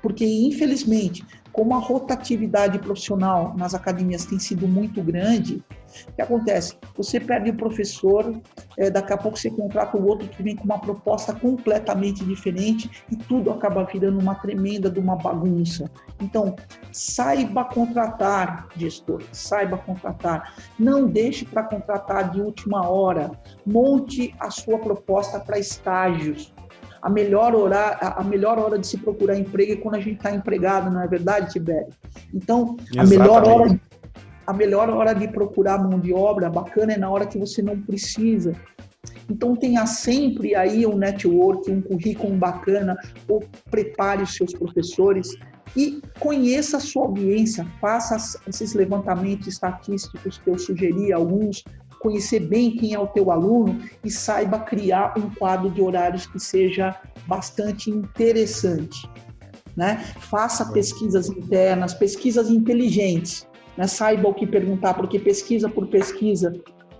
Porque, 0.02 0.24
infelizmente, 0.26 1.24
como 1.52 1.74
a 1.74 1.78
rotatividade 1.78 2.78
profissional 2.78 3.54
nas 3.56 3.74
academias 3.74 4.24
tem 4.24 4.38
sido 4.38 4.66
muito 4.66 5.02
grande, 5.02 5.62
o 6.08 6.12
que 6.12 6.22
acontece? 6.22 6.76
Você 6.96 7.18
perde 7.18 7.50
o 7.50 7.54
professor, 7.54 8.40
é, 8.76 8.90
daqui 8.90 9.12
a 9.12 9.16
pouco 9.16 9.38
você 9.38 9.50
contrata 9.50 9.96
o 9.96 10.06
outro 10.06 10.28
que 10.28 10.42
vem 10.42 10.54
com 10.54 10.64
uma 10.64 10.78
proposta 10.78 11.32
completamente 11.32 12.24
diferente 12.24 12.90
e 13.10 13.16
tudo 13.16 13.50
acaba 13.50 13.84
virando 13.84 14.18
uma 14.18 14.34
tremenda 14.34 14.90
de 14.90 15.00
uma 15.00 15.16
bagunça. 15.16 15.90
Então, 16.20 16.54
saiba 16.92 17.64
contratar, 17.64 18.68
gestor, 18.76 19.22
saiba 19.32 19.78
contratar. 19.78 20.54
Não 20.78 21.06
deixe 21.06 21.44
para 21.44 21.62
contratar 21.62 22.30
de 22.30 22.40
última 22.40 22.88
hora. 22.88 23.30
Monte 23.64 24.34
a 24.38 24.50
sua 24.50 24.78
proposta 24.78 25.40
para 25.40 25.58
estágios 25.58 26.52
a 27.00 27.08
melhor 27.08 27.54
hora, 27.54 27.98
a 28.00 28.24
melhor 28.24 28.58
hora 28.58 28.78
de 28.78 28.86
se 28.86 28.98
procurar 28.98 29.38
emprego 29.38 29.72
é 29.72 29.76
quando 29.76 29.96
a 29.96 30.00
gente 30.00 30.16
está 30.16 30.32
empregado, 30.32 30.90
não 30.90 31.02
é 31.02 31.06
verdade, 31.06 31.52
Tibério? 31.52 31.92
Então, 32.34 32.76
a 32.96 33.04
melhor 33.04 33.46
hora 33.46 33.80
a 34.48 34.52
melhor 34.54 34.88
hora 34.88 35.12
de 35.12 35.28
procurar 35.28 35.76
mão 35.76 36.00
de 36.00 36.10
obra 36.10 36.48
bacana 36.48 36.94
é 36.94 36.96
na 36.96 37.10
hora 37.10 37.26
que 37.26 37.36
você 37.36 37.60
não 37.60 37.78
precisa. 37.78 38.54
Então 39.30 39.54
tenha 39.54 39.84
sempre 39.84 40.54
aí 40.54 40.86
um 40.86 40.96
network, 40.96 41.70
um 41.70 41.82
currículo 41.82 42.34
bacana, 42.34 42.96
ou 43.28 43.44
prepare 43.70 44.22
os 44.22 44.34
seus 44.34 44.54
professores 44.54 45.36
e 45.76 46.00
conheça 46.18 46.78
a 46.78 46.80
sua 46.80 47.04
audiência, 47.04 47.66
faça 47.78 48.40
esses 48.48 48.72
levantamentos 48.72 49.46
estatísticos 49.46 50.38
que 50.38 50.48
eu 50.48 50.58
sugeri, 50.58 51.12
alguns 51.12 51.62
conhecer 52.00 52.40
bem 52.40 52.76
quem 52.76 52.94
é 52.94 52.98
o 52.98 53.06
teu 53.06 53.30
aluno 53.30 53.80
e 54.04 54.10
saiba 54.10 54.58
criar 54.60 55.14
um 55.18 55.30
quadro 55.34 55.70
de 55.70 55.80
horários 55.80 56.26
que 56.26 56.38
seja 56.38 56.94
bastante 57.26 57.90
interessante. 57.90 59.08
Né? 59.76 59.96
Faça 60.18 60.72
pesquisas 60.72 61.28
internas, 61.28 61.94
pesquisas 61.94 62.50
inteligentes. 62.50 63.46
Né? 63.76 63.86
Saiba 63.86 64.28
o 64.28 64.34
que 64.34 64.46
perguntar, 64.46 64.94
porque 64.94 65.18
pesquisa 65.18 65.68
por 65.68 65.86
pesquisa, 65.86 66.52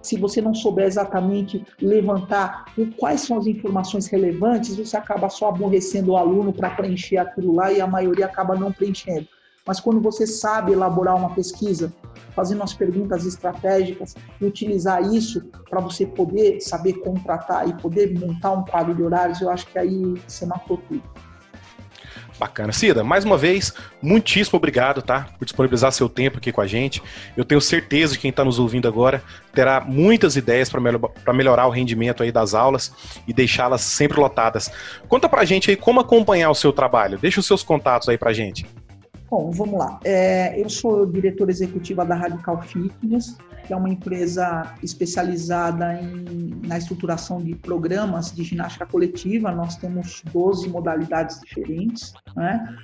se 0.02 0.16
você 0.16 0.40
não 0.40 0.54
souber 0.54 0.86
exatamente 0.86 1.64
levantar 1.80 2.66
quais 2.96 3.22
são 3.22 3.36
as 3.36 3.46
informações 3.46 4.06
relevantes, 4.06 4.76
você 4.76 4.96
acaba 4.96 5.28
só 5.28 5.48
aborrecendo 5.48 6.12
o 6.12 6.16
aluno 6.16 6.52
para 6.52 6.70
preencher 6.70 7.18
aquilo 7.18 7.54
lá 7.54 7.72
e 7.72 7.80
a 7.80 7.86
maioria 7.86 8.26
acaba 8.26 8.54
não 8.54 8.72
preenchendo. 8.72 9.26
Mas 9.68 9.80
quando 9.80 10.00
você 10.00 10.26
sabe 10.26 10.72
elaborar 10.72 11.14
uma 11.14 11.28
pesquisa, 11.34 11.92
fazendo 12.34 12.62
as 12.62 12.72
perguntas 12.72 13.26
estratégicas 13.26 14.16
e 14.40 14.46
utilizar 14.46 15.02
isso 15.12 15.42
para 15.68 15.78
você 15.78 16.06
poder 16.06 16.58
saber 16.62 16.94
contratar 16.94 17.68
e 17.68 17.74
poder 17.74 18.18
montar 18.18 18.52
um 18.52 18.64
quadro 18.64 18.94
de 18.94 19.02
horários, 19.02 19.42
eu 19.42 19.50
acho 19.50 19.66
que 19.66 19.78
aí 19.78 20.14
você 20.26 20.46
matou 20.46 20.78
tudo. 20.88 21.02
Bacana. 22.38 22.72
Cida, 22.72 23.04
mais 23.04 23.26
uma 23.26 23.36
vez, 23.36 23.74
muitíssimo 24.00 24.56
obrigado, 24.56 25.02
tá? 25.02 25.28
Por 25.38 25.44
disponibilizar 25.44 25.92
seu 25.92 26.08
tempo 26.08 26.38
aqui 26.38 26.50
com 26.50 26.62
a 26.62 26.66
gente. 26.66 27.02
Eu 27.36 27.44
tenho 27.44 27.60
certeza 27.60 28.14
que 28.14 28.22
quem 28.22 28.30
está 28.30 28.42
nos 28.44 28.58
ouvindo 28.58 28.88
agora 28.88 29.22
terá 29.52 29.82
muitas 29.82 30.34
ideias 30.34 30.70
para 30.70 30.80
melhor, 30.80 31.10
melhorar 31.34 31.66
o 31.66 31.70
rendimento 31.70 32.22
aí 32.22 32.32
das 32.32 32.54
aulas 32.54 32.90
e 33.26 33.34
deixá-las 33.34 33.82
sempre 33.82 34.18
lotadas. 34.18 34.70
Conta 35.08 35.28
pra 35.28 35.44
gente 35.44 35.68
aí 35.68 35.76
como 35.76 36.00
acompanhar 36.00 36.48
o 36.48 36.54
seu 36.54 36.72
trabalho. 36.72 37.18
Deixa 37.18 37.40
os 37.40 37.46
seus 37.46 37.62
contatos 37.62 38.08
aí 38.08 38.16
pra 38.16 38.32
gente. 38.32 38.64
Bom, 39.30 39.50
vamos 39.50 39.78
lá. 39.78 40.00
É, 40.04 40.58
eu 40.58 40.70
sou 40.70 41.04
diretora 41.04 41.50
executiva 41.50 42.04
da 42.04 42.14
Radical 42.14 42.62
Fitness, 42.62 43.36
que 43.66 43.74
é 43.74 43.76
uma 43.76 43.90
empresa 43.90 44.74
especializada 44.82 46.00
em, 46.00 46.58
na 46.66 46.78
estruturação 46.78 47.42
de 47.42 47.54
programas 47.54 48.32
de 48.32 48.42
ginástica 48.42 48.86
coletiva. 48.86 49.52
Nós 49.52 49.76
temos 49.76 50.22
12 50.32 50.70
modalidades 50.70 51.40
diferentes, 51.40 52.14
né? 52.34 52.74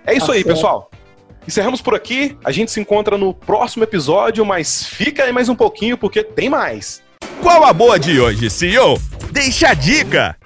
É 0.07 0.15
isso 0.15 0.31
aí, 0.31 0.45
pessoal. 0.45 0.91
Encerramos 1.47 1.81
por 1.81 1.95
aqui. 1.95 2.37
A 2.45 2.51
gente 2.51 2.71
se 2.73 2.81
encontra 2.81 3.17
no 3.17 3.33
próximo 3.33 3.85
episódio, 3.85 4.45
mas 4.45 4.85
fica 4.85 5.23
aí 5.23 5.33
mais 5.33 5.49
um 5.49 5.55
pouquinho 5.55 5.97
porque 5.97 6.25
tem 6.25 6.49
mais. 6.49 7.03
Qual 7.41 7.65
a 7.65 7.73
boa 7.73 7.99
de 7.99 8.21
hoje, 8.21 8.51
CEO? 8.51 9.01
Deixa 9.31 9.69
a 9.69 9.75
dica! 9.75 10.37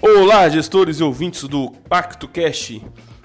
Olá, 0.00 0.48
gestores 0.48 1.00
e 1.00 1.02
ouvintes 1.02 1.44
do 1.44 1.70
Pacto 1.88 2.28
Cash. 2.28 2.80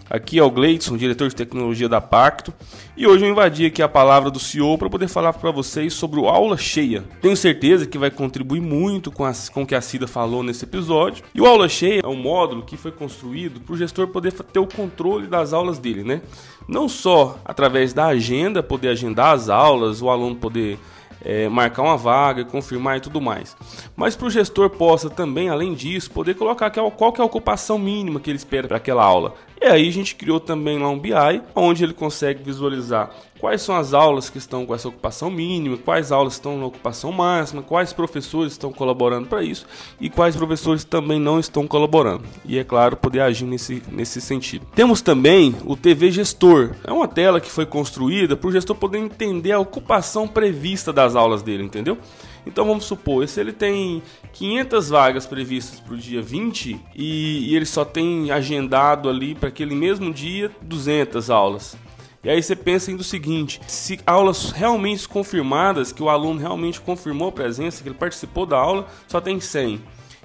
Aqui 0.08 0.38
é 0.38 0.44
o 0.44 0.52
Gleidson, 0.52 0.96
diretor 0.98 1.30
de 1.30 1.36
tecnologia 1.36 1.90
da 1.90 2.00
Pacto, 2.00 2.54
e 2.96 3.08
hoje 3.08 3.26
eu 3.26 3.30
invadi 3.30 3.66
aqui 3.66 3.82
a 3.82 3.90
palavra 3.90 4.30
do 4.30 4.40
CEO 4.40 4.78
para 4.78 4.88
poder 4.88 5.08
falar 5.08 5.34
para 5.34 5.50
vocês 5.50 5.96
sobre 5.96 6.20
o 6.20 6.28
Aula 6.28 6.58
Cheia. 6.58 7.04
Tenho 7.22 7.36
certeza 7.36 7.88
que 7.88 7.98
vai 7.98 8.12
contribuir 8.12 8.62
muito 8.62 9.12
com, 9.12 9.26
as, 9.26 9.50
com 9.50 9.64
o 9.64 9.66
que 9.66 9.74
a 9.74 9.82
Cida 9.82 10.08
falou 10.08 10.44
nesse 10.44 10.64
episódio. 10.64 11.24
E 11.34 11.42
o 11.42 11.48
Aula 11.48 11.68
Cheia 11.68 12.02
é 12.04 12.08
um 12.08 12.16
módulo 12.16 12.62
que 12.62 12.78
foi 12.78 12.92
construído 12.92 13.60
para 13.60 13.74
o 13.74 13.78
gestor 13.78 14.08
poder 14.10 14.32
ter 14.32 14.60
o 14.60 14.68
controle 14.68 15.26
das 15.26 15.54
aulas 15.54 15.80
dele, 15.80 16.04
né? 16.04 16.22
Não 16.68 16.88
só 16.88 17.40
através 17.44 17.92
da 17.92 18.06
agenda, 18.06 18.62
poder 18.62 18.90
agendar 18.90 19.34
as 19.34 19.50
aulas, 19.50 20.04
o 20.04 20.10
aluno 20.10 20.36
poder 20.36 20.78
é, 21.26 21.50
marcar 21.50 21.82
uma 21.82 21.98
vaga, 21.98 22.46
confirmar 22.46 22.98
e 22.98 23.02
tudo 23.02 23.20
mais. 23.20 23.58
Mas 23.96 24.16
para 24.16 24.28
o 24.28 24.30
gestor 24.30 24.70
possa 24.70 25.10
também, 25.10 25.50
além 25.50 25.74
disso, 25.74 26.12
poder 26.12 26.36
colocar 26.36 26.70
qual 26.70 27.12
que 27.12 27.20
é 27.20 27.24
a 27.24 27.26
ocupação 27.26 27.80
mínima 27.80 28.20
que 28.20 28.30
ele 28.30 28.38
espera 28.38 28.68
para 28.68 28.78
aquela 28.78 29.04
aula. 29.04 29.34
E 29.62 29.66
aí 29.66 29.88
a 29.88 29.92
gente 29.92 30.16
criou 30.16 30.40
também 30.40 30.78
lá 30.78 30.90
um 30.90 31.00
BI, 31.00 31.42
onde 31.56 31.84
ele 31.84 31.94
consegue 31.94 32.44
visualizar 32.44 33.12
quais 33.40 33.62
são 33.62 33.76
as 33.76 33.94
aulas 33.94 34.30
que 34.30 34.38
estão 34.38 34.66
com 34.66 34.74
essa 34.74 34.88
ocupação 34.88 35.30
mínima, 35.30 35.78
quais 35.78 36.12
aulas 36.12 36.34
estão 36.34 36.58
na 36.58 36.66
ocupação 36.66 37.12
máxima, 37.12 37.62
quais 37.62 37.94
professores 37.94 38.54
estão 38.54 38.72
colaborando 38.72 39.28
para 39.28 39.44
isso 39.44 39.68
e 40.00 40.10
quais 40.10 40.36
professores 40.36 40.84
também 40.84 41.20
não 41.20 41.40
estão 41.40 41.68
colaborando. 41.68 42.24
E 42.44 42.58
é 42.58 42.64
claro, 42.64 42.98
poder 42.98 43.22
agir 43.22 43.46
nesse, 43.46 43.84
nesse 43.92 44.20
sentido. 44.20 44.66
Temos 44.74 45.02
também 45.02 45.56
o 45.66 45.76
TV 45.76 46.12
Gestor. 46.12 46.72
É 46.84 46.92
uma 46.92 47.08
tela 47.08 47.40
que 47.40 47.52
foi 47.52 47.66
construída 47.66 48.36
para 48.36 48.48
o 48.48 48.52
gestor 48.52 48.76
poder 48.76 48.98
entender 48.98 49.52
a 49.52 49.60
ocupação 49.60 50.28
prevista 50.28 50.92
das 50.92 51.16
aulas 51.16 51.44
dele, 51.44 51.64
entendeu? 51.64 51.98
Então 52.46 52.66
vamos 52.66 52.86
supor, 52.86 53.28
se 53.28 53.40
ele 53.40 53.52
tem 53.52 54.04
500 54.34 54.90
vagas 54.90 55.26
previstas 55.26 55.80
para 55.80 55.94
o 55.94 55.98
dia 55.98 56.22
20 56.22 56.80
e, 56.96 57.50
e 57.50 57.56
ele 57.56 57.66
só 57.66 57.84
tem 57.84 58.32
agendado 58.32 59.10
ali 59.10 59.34
para 59.34 59.50
aquele 59.50 59.74
mesmo 59.74 60.14
dia 60.14 60.52
200 60.62 61.30
aulas. 61.30 61.76
E 62.24 62.30
aí 62.30 62.42
você 62.42 62.56
pensa 62.56 62.92
em 62.92 62.96
do 62.96 63.04
seguinte: 63.04 63.62
se 63.68 64.00
aulas 64.06 64.52
realmente 64.52 65.08
confirmadas, 65.08 65.92
que 65.92 66.02
o 66.02 66.10
aluno 66.10 66.40
realmente 66.40 66.82
confirmou 66.82 67.30
a 67.30 67.32
presença, 67.32 67.84
que 67.84 67.90
ele 67.90 67.98
participou 67.98 68.48
da 68.48 68.58
aula, 68.58 68.88
só 69.08 69.22
tem 69.22 69.40
100. 69.40 69.80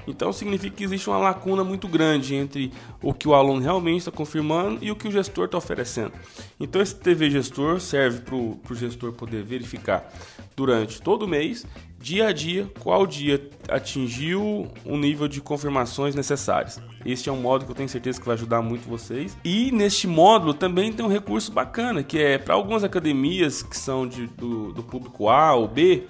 Então 0.06 0.32
significa 0.32 0.76
que 0.76 0.84
existe 0.84 1.08
uma 1.08 1.18
lacuna 1.18 1.62
muito 1.62 1.86
grande 1.86 2.34
entre 2.34 2.72
o 3.02 3.12
que 3.12 3.28
o 3.28 3.34
aluno 3.34 3.60
realmente 3.60 3.98
está 3.98 4.10
confirmando 4.10 4.78
e 4.82 4.90
o 4.90 4.96
que 4.96 5.08
o 5.08 5.12
gestor 5.12 5.44
está 5.44 5.58
oferecendo. 5.58 6.12
Então 6.58 6.80
esse 6.80 6.96
TV 6.96 7.30
gestor 7.30 7.80
serve 7.80 8.20
para 8.20 8.34
o 8.34 8.74
gestor 8.74 9.12
poder 9.12 9.44
verificar 9.44 10.10
durante 10.56 11.00
todo 11.02 11.24
o 11.24 11.28
mês, 11.28 11.66
dia 12.00 12.28
a 12.28 12.32
dia, 12.32 12.66
qual 12.80 13.06
dia 13.06 13.48
atingiu 13.68 14.68
o 14.84 14.96
nível 14.96 15.28
de 15.28 15.40
confirmações 15.40 16.14
necessárias. 16.14 16.80
Este 17.04 17.28
é 17.28 17.32
um 17.32 17.40
módulo 17.40 17.66
que 17.66 17.72
eu 17.72 17.76
tenho 17.76 17.88
certeza 17.88 18.18
que 18.18 18.26
vai 18.26 18.34
ajudar 18.34 18.62
muito 18.62 18.88
vocês. 18.88 19.36
E 19.44 19.70
neste 19.70 20.06
módulo 20.06 20.54
também 20.54 20.92
tem 20.92 21.04
um 21.04 21.08
recurso 21.08 21.52
bacana, 21.52 22.02
que 22.02 22.18
é 22.18 22.38
para 22.38 22.54
algumas 22.54 22.82
academias 22.82 23.62
que 23.62 23.76
são 23.76 24.06
de, 24.06 24.26
do, 24.26 24.72
do 24.72 24.82
público 24.82 25.28
A 25.28 25.54
ou 25.54 25.68
B, 25.68 26.06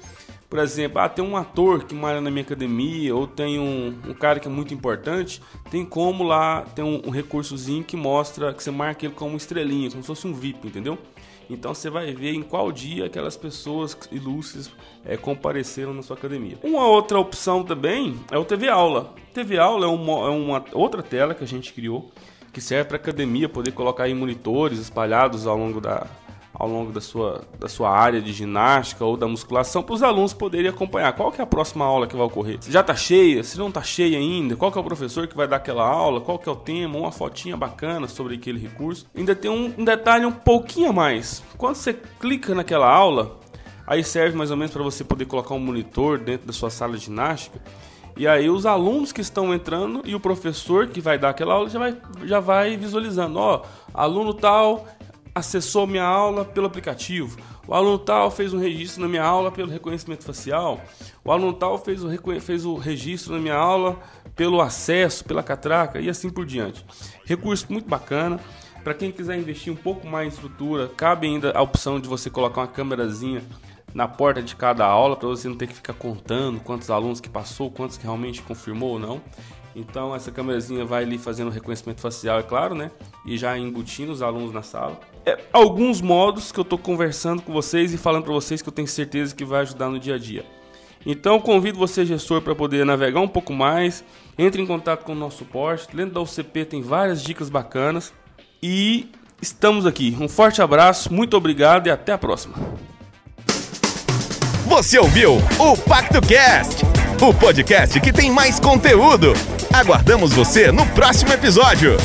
por 0.50 0.58
exemplo, 0.58 1.00
ah, 1.00 1.08
tem 1.08 1.24
um 1.24 1.36
ator 1.36 1.84
que 1.84 1.94
mora 1.94 2.20
na 2.20 2.28
minha 2.28 2.42
academia, 2.42 3.14
ou 3.14 3.24
tem 3.24 3.60
um, 3.60 3.96
um 4.08 4.12
cara 4.12 4.40
que 4.40 4.48
é 4.48 4.50
muito 4.50 4.74
importante, 4.74 5.40
tem 5.70 5.84
como 5.84 6.24
lá, 6.24 6.62
tem 6.62 6.84
um, 6.84 7.00
um 7.06 7.10
recursozinho 7.10 7.84
que 7.84 7.96
mostra, 7.96 8.52
que 8.52 8.60
você 8.60 8.72
marca 8.72 9.06
ele 9.06 9.14
como 9.14 9.36
estrelinha, 9.36 9.88
como 9.90 10.02
se 10.02 10.08
fosse 10.08 10.26
um 10.26 10.34
VIP, 10.34 10.66
entendeu? 10.66 10.98
Então 11.50 11.74
você 11.74 11.90
vai 11.90 12.12
ver 12.14 12.32
em 12.32 12.42
qual 12.42 12.70
dia 12.70 13.06
aquelas 13.06 13.36
pessoas 13.36 13.98
ilustres 14.12 14.70
é, 15.04 15.16
compareceram 15.16 15.92
na 15.92 16.02
sua 16.02 16.16
academia. 16.16 16.56
Uma 16.62 16.86
outra 16.86 17.18
opção 17.18 17.64
também 17.64 18.18
é 18.30 18.38
o 18.38 18.44
TV 18.44 18.68
Aula. 18.68 19.12
TV 19.34 19.58
Aula 19.58 19.86
é 19.86 19.88
uma, 19.88 20.12
é 20.12 20.30
uma 20.30 20.64
outra 20.72 21.02
tela 21.02 21.34
que 21.34 21.42
a 21.42 21.46
gente 21.46 21.72
criou 21.72 22.10
que 22.52 22.60
serve 22.60 22.88
para 22.88 22.96
academia 22.96 23.48
poder 23.48 23.72
colocar 23.72 24.08
em 24.08 24.14
monitores 24.14 24.78
espalhados 24.78 25.46
ao 25.46 25.56
longo 25.56 25.80
da, 25.80 26.06
ao 26.52 26.68
longo 26.68 26.92
da 26.92 27.00
sua, 27.00 27.42
da 27.58 27.68
sua 27.68 27.90
área 27.90 28.20
de 28.20 28.32
ginástica 28.32 29.04
ou 29.04 29.16
da 29.16 29.26
musculação 29.26 29.82
para 29.82 29.94
os 29.94 30.02
alunos 30.02 30.34
poderem 30.34 30.68
acompanhar 30.68 31.12
qual 31.12 31.30
que 31.30 31.40
é 31.40 31.44
a 31.44 31.46
próxima 31.46 31.84
aula 31.84 32.06
que 32.06 32.16
vai 32.16 32.26
ocorrer. 32.26 32.58
Se 32.60 32.70
já 32.70 32.80
está 32.80 32.94
cheia, 32.94 33.42
se 33.42 33.58
não 33.58 33.68
está 33.68 33.82
cheia 33.82 34.18
ainda, 34.18 34.56
qual 34.56 34.70
que 34.70 34.78
é 34.78 34.80
o 34.80 34.84
professor 34.84 35.26
que 35.26 35.36
vai 35.36 35.46
dar 35.46 35.56
aquela 35.56 35.86
aula, 35.86 36.20
qual 36.20 36.38
que 36.38 36.48
é 36.48 36.52
o 36.52 36.56
tema, 36.56 36.98
uma 36.98 37.12
fotinha 37.12 37.56
bacana 37.56 38.08
sobre 38.08 38.34
aquele 38.34 38.58
recurso. 38.58 39.06
Ainda 39.16 39.34
tem 39.34 39.50
um, 39.50 39.72
um 39.78 39.84
detalhe 39.84 40.26
um 40.26 40.32
pouquinho 40.32 40.90
a 40.90 40.92
mais. 40.92 41.42
Quando 41.56 41.76
você 41.76 41.94
clica 41.94 42.54
naquela 42.54 42.90
aula, 42.90 43.38
aí 43.86 44.02
serve 44.02 44.36
mais 44.36 44.50
ou 44.50 44.56
menos 44.56 44.72
para 44.72 44.82
você 44.82 45.04
poder 45.04 45.26
colocar 45.26 45.54
um 45.54 45.60
monitor 45.60 46.18
dentro 46.18 46.46
da 46.46 46.52
sua 46.52 46.70
sala 46.70 46.96
de 46.96 47.04
ginástica. 47.04 47.60
E 48.16 48.26
aí 48.26 48.50
os 48.50 48.66
alunos 48.66 49.12
que 49.12 49.20
estão 49.20 49.54
entrando 49.54 50.02
e 50.04 50.14
o 50.14 50.20
professor 50.20 50.88
que 50.88 51.00
vai 51.00 51.18
dar 51.18 51.30
aquela 51.30 51.54
aula 51.54 51.70
já 51.70 51.78
vai, 51.78 51.96
já 52.24 52.40
vai 52.40 52.76
visualizando, 52.76 53.38
ó, 53.38 53.62
aluno 53.94 54.34
tal 54.34 54.86
acessou 55.40 55.86
minha 55.86 56.04
aula 56.04 56.44
pelo 56.44 56.66
aplicativo. 56.66 57.38
O 57.66 57.74
aluno 57.74 57.98
tal 57.98 58.30
fez 58.30 58.54
um 58.54 58.58
registro 58.58 59.02
na 59.02 59.08
minha 59.08 59.22
aula 59.22 59.50
pelo 59.50 59.70
reconhecimento 59.70 60.24
facial. 60.24 60.80
O 61.24 61.32
aluno 61.32 61.52
tal 61.52 61.76
fez 61.78 62.02
o, 62.04 62.10
fez 62.40 62.64
o 62.64 62.76
registro 62.76 63.32
na 63.32 63.38
minha 63.38 63.54
aula 63.54 63.98
pelo 64.36 64.60
acesso, 64.60 65.24
pela 65.24 65.42
catraca 65.42 66.00
e 66.00 66.08
assim 66.08 66.30
por 66.30 66.46
diante. 66.46 66.84
Recurso 67.24 67.66
muito 67.68 67.88
bacana. 67.88 68.40
Para 68.82 68.94
quem 68.94 69.12
quiser 69.12 69.36
investir 69.38 69.72
um 69.72 69.76
pouco 69.76 70.06
mais 70.06 70.26
em 70.26 70.30
estrutura, 70.30 70.88
cabe 70.88 71.26
ainda 71.26 71.52
a 71.52 71.60
opção 71.60 72.00
de 72.00 72.08
você 72.08 72.30
colocar 72.30 72.62
uma 72.62 72.66
câmerazinha 72.66 73.42
na 73.92 74.08
porta 74.08 74.42
de 74.42 74.56
cada 74.56 74.86
aula 74.86 75.16
para 75.16 75.28
você 75.28 75.48
não 75.48 75.56
ter 75.56 75.66
que 75.66 75.74
ficar 75.74 75.92
contando 75.92 76.60
quantos 76.60 76.90
alunos 76.90 77.20
que 77.20 77.28
passou, 77.28 77.70
quantos 77.70 77.96
que 77.96 78.04
realmente 78.04 78.40
confirmou 78.42 78.92
ou 78.92 78.98
não. 78.98 79.20
Então 79.74 80.14
essa 80.14 80.32
câmerazinha 80.32 80.84
vai 80.84 81.02
ali 81.02 81.18
fazendo 81.18 81.50
reconhecimento 81.50 82.00
facial, 82.00 82.38
é 82.38 82.42
claro, 82.42 82.74
né? 82.74 82.90
E 83.24 83.36
já 83.36 83.56
embutindo 83.56 84.12
os 84.12 84.22
alunos 84.22 84.52
na 84.52 84.62
sala. 84.62 84.98
É, 85.24 85.38
alguns 85.52 86.00
modos 86.00 86.50
que 86.50 86.58
eu 86.58 86.62
estou 86.62 86.78
conversando 86.78 87.42
com 87.42 87.52
vocês 87.52 87.92
e 87.92 87.98
falando 87.98 88.24
para 88.24 88.32
vocês 88.32 88.62
que 88.62 88.68
eu 88.68 88.72
tenho 88.72 88.88
certeza 88.88 89.34
que 89.34 89.44
vai 89.44 89.60
ajudar 89.62 89.88
no 89.88 89.98
dia 89.98 90.14
a 90.14 90.18
dia. 90.18 90.44
Então 91.04 91.40
convido 91.40 91.78
você, 91.78 92.04
gestor, 92.04 92.42
para 92.42 92.54
poder 92.54 92.84
navegar 92.84 93.20
um 93.20 93.28
pouco 93.28 93.52
mais. 93.52 94.04
Entre 94.38 94.60
em 94.60 94.66
contato 94.66 95.04
com 95.04 95.12
o 95.12 95.14
nosso 95.14 95.38
suporte. 95.38 95.94
Dentro 95.94 96.14
da 96.14 96.20
UCP 96.20 96.64
tem 96.64 96.82
várias 96.82 97.22
dicas 97.22 97.48
bacanas. 97.48 98.12
E 98.62 99.10
estamos 99.40 99.86
aqui. 99.86 100.16
Um 100.20 100.28
forte 100.28 100.60
abraço, 100.60 101.12
muito 101.12 101.36
obrigado 101.36 101.86
e 101.86 101.90
até 101.90 102.12
a 102.12 102.18
próxima. 102.18 102.54
Você 104.66 104.98
ouviu 104.98 105.38
o 105.58 105.76
Pacto 105.76 106.20
Cast, 106.20 106.84
o 107.20 107.34
podcast 107.34 107.98
que 108.00 108.12
tem 108.12 108.30
mais 108.30 108.60
conteúdo. 108.60 109.32
Aguardamos 109.72 110.32
você 110.32 110.70
no 110.70 110.86
próximo 110.90 111.32
episódio. 111.32 111.96